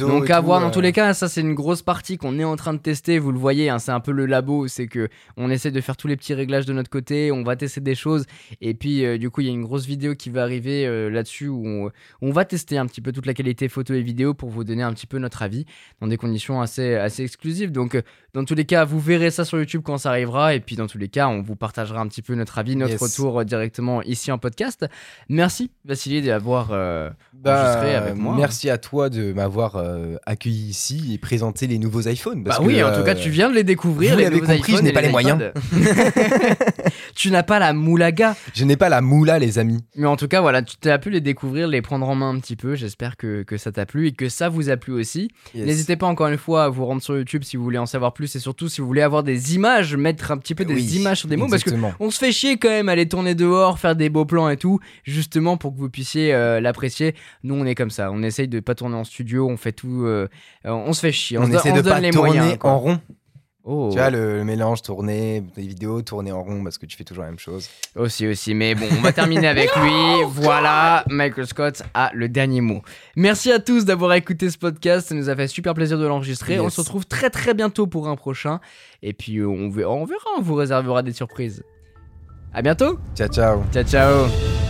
Donc 0.00 0.28
à 0.30 0.40
tout, 0.40 0.46
voir 0.46 0.60
dans 0.60 0.72
tous 0.72 0.80
les 0.80 0.90
cas, 0.92 1.14
ça 1.14 1.28
c'est 1.28 1.40
une 1.42 1.54
grosse 1.54 1.82
partie 1.82 2.18
qu'on 2.18 2.40
est 2.40 2.44
en 2.44 2.56
train 2.56 2.74
de 2.74 2.80
tester. 2.80 3.20
Vous 3.20 3.30
le 3.30 3.38
voyez, 3.38 3.68
hein, 3.70 3.78
c'est 3.78 3.92
un 3.92 4.00
peu 4.00 4.10
le 4.10 4.26
labo, 4.26 4.66
c'est 4.66 4.88
que 4.88 5.08
on 5.36 5.48
essaie 5.48 5.70
de 5.70 5.80
faire 5.80 5.96
tous 5.96 6.08
les 6.08 6.16
petits 6.16 6.34
réglages 6.34 6.66
de 6.66 6.72
notre 6.72 6.90
côté, 6.90 7.30
on 7.30 7.44
va 7.44 7.54
tester 7.54 7.80
des 7.80 7.94
choses, 7.94 8.26
et 8.60 8.74
puis 8.74 9.16
du 9.20 9.30
coup 9.30 9.42
il 9.42 9.46
y 9.46 9.50
a 9.50 9.52
une 9.52 9.62
grosse 9.62 9.86
vidéo 9.86 10.16
qui 10.16 10.28
va 10.28 10.42
arriver 10.42 11.08
là-dessus 11.08 11.46
où 11.46 11.62
on, 11.64 11.90
on 12.20 12.32
va 12.32 12.44
tester 12.44 12.78
un 12.78 12.86
petit 12.86 13.00
peu 13.00 13.12
toute 13.12 13.26
la 13.26 13.32
qualité 13.34 13.68
photo 13.68 13.94
et 13.94 14.02
vidéo 14.02 14.34
pour 14.34 14.50
vous 14.50 14.64
donner 14.64 14.82
un 14.82 14.92
petit 14.92 15.06
peu 15.06 15.18
notre 15.18 15.40
avis 15.42 15.66
dans 16.00 16.08
des 16.08 16.16
conditions 16.16 16.60
assez 16.60 16.96
assez 16.96 17.22
exclusives. 17.22 17.70
Donc 17.70 17.96
dans 18.34 18.44
tous 18.44 18.56
les 18.56 18.64
cas, 18.64 18.84
vous 18.90 18.98
verrez 19.00 19.30
ça 19.30 19.44
sur 19.44 19.56
YouTube 19.58 19.82
quand 19.84 19.98
ça 19.98 20.10
arrivera, 20.10 20.54
et 20.54 20.60
puis 20.60 20.74
dans 20.74 20.88
tous 20.88 20.98
les 20.98 21.08
cas, 21.08 21.28
on 21.28 21.42
vous 21.42 21.54
partagera 21.54 22.00
un 22.00 22.08
petit 22.08 22.22
peu 22.22 22.34
notre 22.34 22.58
avis, 22.58 22.74
notre 22.76 22.90
Yes. 22.92 23.00
retour 23.00 23.40
euh, 23.40 23.44
directement 23.44 24.02
ici 24.02 24.32
en 24.32 24.38
podcast. 24.38 24.84
Merci 25.28 25.70
Vassili 25.84 26.22
d'avoir 26.22 26.70
euh, 26.72 27.08
Bah, 27.32 27.60
enregistré 27.62 27.94
avec 27.94 28.14
moi. 28.16 28.34
Merci 28.36 28.68
à 28.68 28.78
toi 28.78 29.08
de 29.08 29.32
m'avoir 29.32 29.76
euh, 29.76 30.16
accueilli 30.26 30.68
ici 30.70 31.12
et 31.14 31.18
présenté 31.18 31.68
les 31.68 31.78
nouveaux 31.78 32.02
iPhones. 32.08 32.42
Bah 32.42 32.50
parce 32.56 32.66
oui, 32.66 32.78
que, 32.78 32.82
en 32.82 32.96
tout 32.98 33.04
cas, 33.04 33.14
euh, 33.14 33.22
tu 33.22 33.30
viens 33.30 33.48
de 33.48 33.54
les 33.54 33.62
découvrir. 33.64 34.14
vous 34.14 34.18
les 34.18 34.40
compris, 34.40 34.76
je 34.76 34.82
n'ai 34.82 34.92
pas 34.92 35.02
les 35.02 35.08
moyens. 35.10 35.40
tu 37.14 37.30
n'as 37.30 37.42
pas 37.42 37.58
la 37.58 37.72
moulaga. 37.72 38.34
Je 38.54 38.64
n'ai 38.64 38.76
pas 38.76 38.88
la 38.88 39.00
moula, 39.00 39.38
les 39.38 39.58
amis. 39.58 39.84
Mais 39.96 40.06
en 40.06 40.16
tout 40.16 40.28
cas, 40.28 40.40
voilà, 40.40 40.62
tu 40.62 40.88
as 40.88 40.98
pu 40.98 41.10
les 41.10 41.20
découvrir, 41.20 41.68
les 41.68 41.82
prendre 41.82 42.08
en 42.08 42.14
main 42.14 42.30
un 42.30 42.38
petit 42.40 42.56
peu. 42.56 42.74
J'espère 42.74 43.16
que, 43.16 43.42
que 43.42 43.56
ça 43.56 43.72
t'a 43.72 43.86
plu 43.86 44.08
et 44.08 44.12
que 44.12 44.28
ça 44.28 44.48
vous 44.48 44.70
a 44.70 44.76
plu 44.76 44.92
aussi. 44.92 45.30
Yes. 45.54 45.66
N'hésitez 45.66 45.96
pas 45.96 46.06
encore 46.06 46.28
une 46.28 46.38
fois 46.38 46.64
à 46.64 46.68
vous 46.68 46.84
rendre 46.86 47.02
sur 47.02 47.16
YouTube 47.16 47.42
si 47.44 47.56
vous 47.56 47.64
voulez 47.64 47.78
en 47.78 47.86
savoir 47.86 48.12
plus 48.12 48.34
et 48.36 48.38
surtout 48.40 48.68
si 48.68 48.79
vous 48.80 48.86
voulez 48.86 49.02
avoir 49.02 49.22
des 49.22 49.54
images, 49.54 49.94
mettre 49.96 50.30
un 50.30 50.38
petit 50.38 50.54
peu 50.54 50.64
des 50.64 50.74
Oui, 50.74 50.82
images 50.96 51.18
sur 51.20 51.28
des 51.28 51.36
mots 51.36 51.46
parce 51.48 51.62
que 51.62 51.70
exactement. 51.70 51.94
on 52.00 52.10
se 52.10 52.18
fait 52.18 52.32
chier 52.32 52.56
quand 52.56 52.68
même 52.68 52.88
à 52.88 52.92
aller 52.92 53.08
tourner 53.08 53.34
dehors, 53.34 53.78
faire 53.78 53.96
des 53.96 54.08
beaux 54.08 54.24
plans 54.24 54.48
et 54.48 54.56
tout, 54.56 54.80
justement 55.04 55.56
pour 55.56 55.72
que 55.74 55.78
vous 55.78 55.90
puissiez 55.90 56.34
euh, 56.34 56.60
l'apprécier. 56.60 57.14
Nous, 57.44 57.54
on 57.54 57.64
est 57.64 57.74
comme 57.74 57.90
ça, 57.90 58.10
on 58.12 58.22
essaye 58.22 58.48
de 58.48 58.60
pas 58.60 58.74
tourner 58.74 58.96
en 58.96 59.04
studio, 59.04 59.48
on 59.48 59.56
fait 59.56 59.72
tout, 59.72 60.04
euh, 60.04 60.28
on 60.64 60.92
se 60.92 61.00
fait 61.00 61.12
chier, 61.12 61.38
on, 61.38 61.42
on, 61.42 61.46
se, 61.46 61.52
essaie 61.56 61.70
on 61.72 61.76
de 61.76 61.80
donne 61.82 61.92
pas 61.92 62.00
les 62.00 62.10
tourner 62.10 62.30
moyens. 62.38 62.58
en 62.62 62.78
rond. 62.78 63.00
Oh. 63.62 63.90
Tu 63.92 63.98
vois, 63.98 64.08
le, 64.10 64.38
le 64.38 64.44
mélange 64.44 64.80
tourner, 64.82 65.42
des 65.54 65.66
vidéos 65.66 66.00
tourner 66.00 66.32
en 66.32 66.42
rond 66.42 66.64
parce 66.64 66.78
que 66.78 66.86
tu 66.86 66.96
fais 66.96 67.04
toujours 67.04 67.24
la 67.24 67.30
même 67.30 67.38
chose. 67.38 67.68
Aussi, 67.94 68.26
aussi. 68.26 68.54
Mais 68.54 68.74
bon, 68.74 68.86
on 68.90 69.02
va 69.02 69.12
terminer 69.12 69.48
avec 69.48 69.68
lui. 69.76 69.90
Voilà, 70.30 71.04
Michael 71.08 71.46
Scott 71.46 71.82
a 71.92 72.10
le 72.14 72.28
dernier 72.28 72.60
mot. 72.60 72.82
Merci 73.16 73.52
à 73.52 73.58
tous 73.58 73.84
d'avoir 73.84 74.14
écouté 74.14 74.48
ce 74.50 74.56
podcast. 74.56 75.08
Ça 75.08 75.14
nous 75.14 75.28
a 75.28 75.36
fait 75.36 75.48
super 75.48 75.74
plaisir 75.74 75.98
de 75.98 76.06
l'enregistrer. 76.06 76.58
On 76.60 76.70
se 76.70 76.80
retrouve 76.80 77.06
très 77.06 77.30
très 77.30 77.52
bientôt 77.52 77.86
pour 77.86 78.08
un 78.08 78.16
prochain. 78.16 78.60
Et 79.02 79.12
puis, 79.12 79.38
euh, 79.38 79.46
on 79.46 79.68
verra, 79.68 79.90
on 79.92 80.04
verra. 80.04 80.24
On 80.38 80.42
vous 80.42 80.54
réservera 80.54 81.02
des 81.02 81.12
surprises. 81.12 81.62
À 82.52 82.62
bientôt. 82.62 82.98
Ciao, 83.14 83.28
ciao. 83.28 83.62
Ciao, 83.72 83.84
ciao. 83.84 84.69